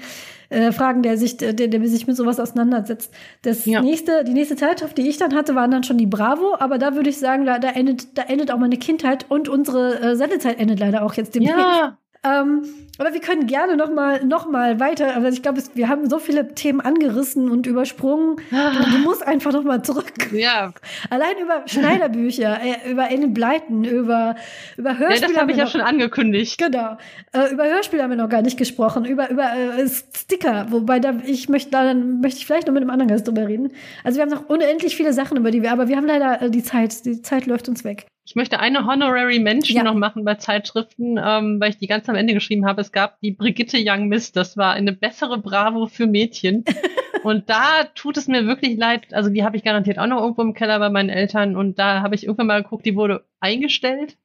[0.48, 3.12] äh, fragen, der sich, der, der sich mit sowas auseinandersetzt.
[3.42, 3.82] Das ja.
[3.82, 6.54] nächste, die nächste Zeitschrift, die ich dann hatte, waren dann schon die Bravo.
[6.60, 10.00] Aber da würde ich sagen, da, da endet, da endet auch meine Kindheit und unsere
[10.00, 11.58] äh, Sendezeit endet leider auch jetzt demnächst.
[11.58, 11.98] Ja.
[12.26, 12.62] Ähm,
[12.98, 15.14] aber wir können gerne noch mal, noch mal weiter.
[15.14, 18.36] Also ich glaube, wir haben so viele Themen angerissen und übersprungen.
[18.50, 18.72] Ah.
[18.90, 20.32] Du musst einfach noch mal zurück.
[20.32, 20.72] Ja.
[21.10, 24.36] Allein über Schneiderbücher, äh, über Ellen Bleiten, über
[24.76, 25.20] über Hörspiele.
[25.20, 26.58] Ja, das habe ich ja schon angekündigt.
[26.58, 26.96] Genau.
[27.32, 29.04] Äh, über Hörspiele haben wir noch gar nicht gesprochen.
[29.04, 32.82] Über über äh, Sticker, wobei da ich möchte da dann möchte ich vielleicht noch mit
[32.82, 33.72] einem anderen Gast drüber reden.
[34.04, 36.50] Also wir haben noch unendlich viele Sachen über die wir, aber wir haben leider äh,
[36.50, 37.04] die Zeit.
[37.04, 38.06] Die Zeit läuft uns weg.
[38.26, 39.84] Ich möchte eine Honorary Mention ja.
[39.84, 42.80] noch machen bei Zeitschriften, ähm, weil ich die ganz am Ende geschrieben habe.
[42.80, 46.64] Es gab die Brigitte Young Miss, das war eine bessere Bravo für Mädchen.
[47.22, 49.14] und da tut es mir wirklich leid.
[49.14, 51.54] Also die habe ich garantiert auch noch irgendwo im Keller bei meinen Eltern.
[51.54, 54.18] Und da habe ich irgendwann mal geguckt, die wurde eingestellt.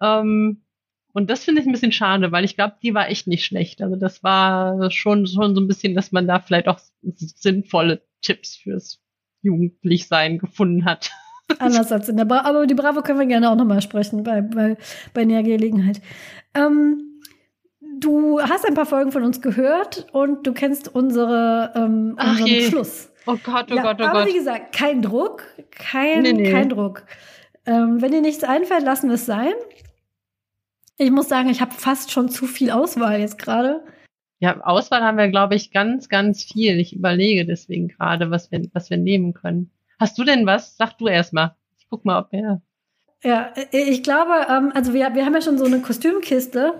[0.00, 0.62] Ähm,
[1.12, 3.82] und das finde ich ein bisschen schade, weil ich glaube, die war echt nicht schlecht.
[3.82, 8.54] Also das war schon, schon so ein bisschen, dass man da vielleicht auch sinnvolle Tipps
[8.54, 9.02] fürs
[9.42, 11.10] Jugendlichsein gefunden hat.
[11.58, 12.48] Anders als in der Bravo.
[12.48, 14.76] Aber die Bravo können wir gerne auch nochmal sprechen bei, bei,
[15.14, 16.00] bei näher Gelegenheit.
[16.54, 17.20] Ähm,
[18.00, 22.68] du hast ein paar Folgen von uns gehört und du kennst unsere, ähm, unseren je.
[22.68, 23.10] Schluss.
[23.26, 24.28] Oh Gott, oh ja, Gott, oh aber Gott.
[24.28, 26.52] wie gesagt, kein Druck, kein, Nee, nee.
[26.52, 27.04] kein Druck.
[27.64, 29.52] Ähm, wenn dir nichts einfällt, lassen wir es sein.
[30.96, 33.82] Ich muss sagen, ich habe fast schon zu viel Auswahl jetzt gerade.
[34.38, 36.78] Ja, Auswahl haben wir, glaube ich, ganz, ganz viel.
[36.78, 39.70] Ich überlege deswegen gerade, was wir, was wir nehmen können.
[39.98, 40.76] Hast du denn was?
[40.76, 41.56] Sag du erst mal.
[41.78, 42.60] Ich guck mal, ob er.
[43.22, 46.74] Ja, äh, ich glaube, ähm, also wir, wir haben ja schon so eine Kostümkiste,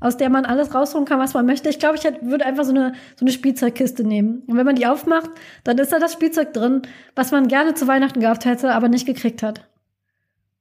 [0.00, 1.68] aus der man alles rausholen kann, was man möchte.
[1.68, 4.42] Ich glaube, ich hätte, würde einfach so eine, so eine Spielzeugkiste nehmen.
[4.46, 5.30] Und wenn man die aufmacht,
[5.64, 6.82] dann ist da das Spielzeug drin,
[7.14, 9.66] was man gerne zu Weihnachten gehabt hätte, aber nicht gekriegt hat.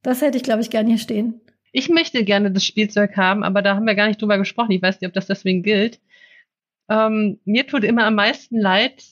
[0.01, 1.41] Das hätte ich, glaube ich, gerne hier stehen.
[1.71, 4.71] Ich möchte gerne das Spielzeug haben, aber da haben wir gar nicht drüber gesprochen.
[4.71, 5.99] Ich weiß nicht, ob das deswegen gilt.
[6.87, 9.03] Ähm, mir tut immer am meisten leid,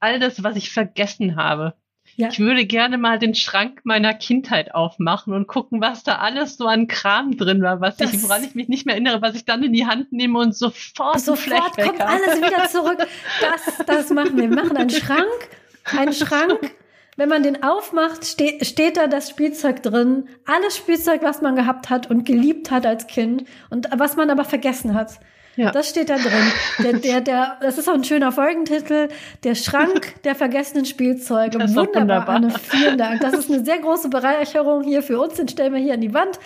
[0.00, 1.74] all das, was ich vergessen habe.
[2.16, 2.28] Ja.
[2.28, 6.66] Ich würde gerne mal den Schrank meiner Kindheit aufmachen und gucken, was da alles so
[6.66, 9.44] an Kram drin war, was Das- ich, woran ich mich nicht mehr erinnere, was ich
[9.44, 12.98] dann in die Hand nehme und sofort, Sofort kommt alles wieder zurück.
[13.40, 14.50] Das, das machen wir.
[14.50, 15.48] Wir machen einen Schrank,
[15.96, 16.74] einen Schrank.
[17.16, 20.28] Wenn man den aufmacht, ste steht da das Spielzeug drin.
[20.46, 24.44] Alles Spielzeug, was man gehabt hat und geliebt hat als Kind und was man aber
[24.44, 25.20] vergessen hat.
[25.56, 25.70] Ja.
[25.72, 26.52] Das steht da drin.
[26.78, 29.08] Der, der, der, das ist auch ein schöner Folgentitel.
[29.42, 31.58] Der Schrank der vergessenen Spielzeuge.
[31.58, 32.36] Das Wunderbar, wunderbar.
[32.36, 32.50] Anne.
[32.50, 33.20] Vielen Dank.
[33.20, 35.34] Das ist eine sehr große Bereicherung hier für uns.
[35.34, 36.38] Den stellen wir hier an die Wand.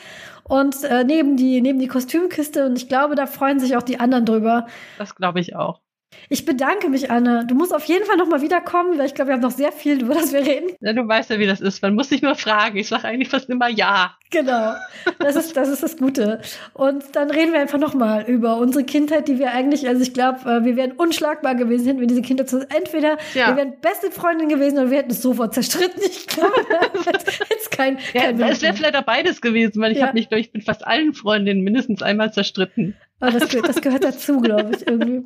[0.42, 2.66] Und äh, neben, die, neben die Kostümkiste.
[2.66, 4.66] Und ich glaube, da freuen sich auch die anderen drüber.
[4.98, 5.80] Das glaube ich auch.
[6.28, 7.44] Ich bedanke mich, Anne.
[7.46, 9.72] Du musst auf jeden Fall noch mal wiederkommen, weil ich glaube, wir haben noch sehr
[9.72, 10.70] viel, über das wir reden.
[10.80, 11.82] Ja, du weißt ja, wie das ist.
[11.82, 12.76] Man muss sich nur fragen.
[12.78, 14.16] Ich sage eigentlich fast immer ja.
[14.30, 14.74] Genau.
[15.18, 16.40] Das ist, das ist das Gute.
[16.72, 20.12] Und dann reden wir einfach noch mal über unsere Kindheit, die wir eigentlich, also ich
[20.12, 23.48] glaube, äh, wir wären unschlagbar gewesen, hätten wir diese Kinder zu, entweder Ja.
[23.48, 26.02] wir wären beste Freundin gewesen oder wir hätten es sofort zerstritten.
[26.04, 26.52] Ich glaube,
[27.50, 30.06] jetzt kein, Ja, kein es wäre vielleicht auch beides gewesen, weil ich Ja.
[30.06, 32.96] habe mich, glaub ich, mit fast allen Freundinnen mindestens einmal zerstritten.
[33.20, 35.24] Aber das, gehört- das gehört dazu, glaube ich, irgendwie.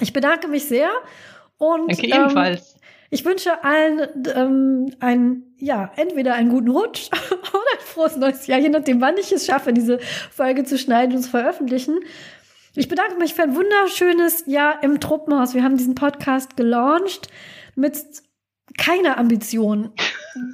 [0.00, 0.90] Ich bedanke mich sehr.
[1.58, 2.76] Und, Danke ähm, ebenfalls.
[3.10, 8.60] Ich wünsche allen ähm, ein, ja, entweder einen guten Rutsch oder ein frohes neues Jahr,
[8.60, 9.98] je nachdem, wann ich es schaffe, diese
[10.30, 11.98] Folge zu schneiden und zu veröffentlichen.
[12.76, 15.54] Ich bedanke mich für ein wunderschönes Jahr im Truppenhaus.
[15.54, 17.28] Wir haben diesen Podcast gelauncht
[17.74, 17.96] mit
[18.78, 19.90] keiner Ambition,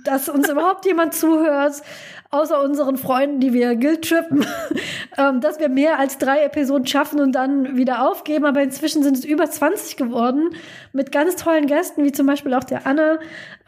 [0.04, 1.82] dass uns überhaupt jemand zuhört,
[2.30, 4.44] außer unseren Freunden, die wir guilt-trippen,
[5.18, 8.46] ähm, dass wir mehr als drei Episoden schaffen und dann wieder aufgeben.
[8.46, 10.50] Aber inzwischen sind es über 20 geworden
[10.92, 13.18] mit ganz tollen Gästen, wie zum Beispiel auch der Anne.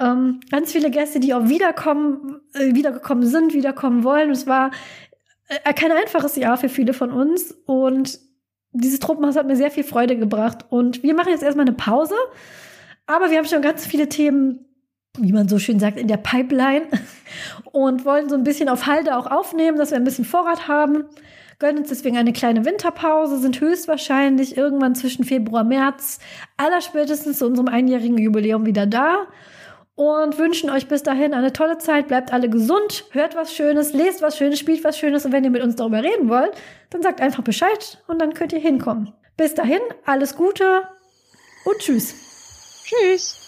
[0.00, 4.30] Ähm, ganz viele Gäste, die auch wiederkommen, äh, wiedergekommen sind, wiederkommen wollen.
[4.30, 4.70] Es war
[5.48, 8.18] äh, kein einfaches Jahr für viele von uns und
[8.72, 10.66] dieses Truppenhaus hat mir sehr viel Freude gebracht.
[10.68, 12.14] Und wir machen jetzt erstmal eine Pause.
[13.06, 14.67] Aber wir haben schon ganz viele Themen,
[15.20, 16.86] wie man so schön sagt, in der Pipeline
[17.72, 21.04] und wollen so ein bisschen auf Halde auch aufnehmen, dass wir ein bisschen Vorrat haben.
[21.58, 26.20] Gönnen uns deswegen eine kleine Winterpause, sind höchstwahrscheinlich irgendwann zwischen Februar, März,
[26.56, 29.26] allerspätestens zu unserem einjährigen Jubiläum wieder da
[29.96, 32.06] und wünschen euch bis dahin eine tolle Zeit.
[32.06, 35.50] Bleibt alle gesund, hört was Schönes, lest was Schönes, spielt was Schönes und wenn ihr
[35.50, 36.52] mit uns darüber reden wollt,
[36.90, 39.12] dann sagt einfach Bescheid und dann könnt ihr hinkommen.
[39.36, 40.82] Bis dahin, alles Gute
[41.64, 42.14] und tschüss.
[42.84, 43.47] Tschüss.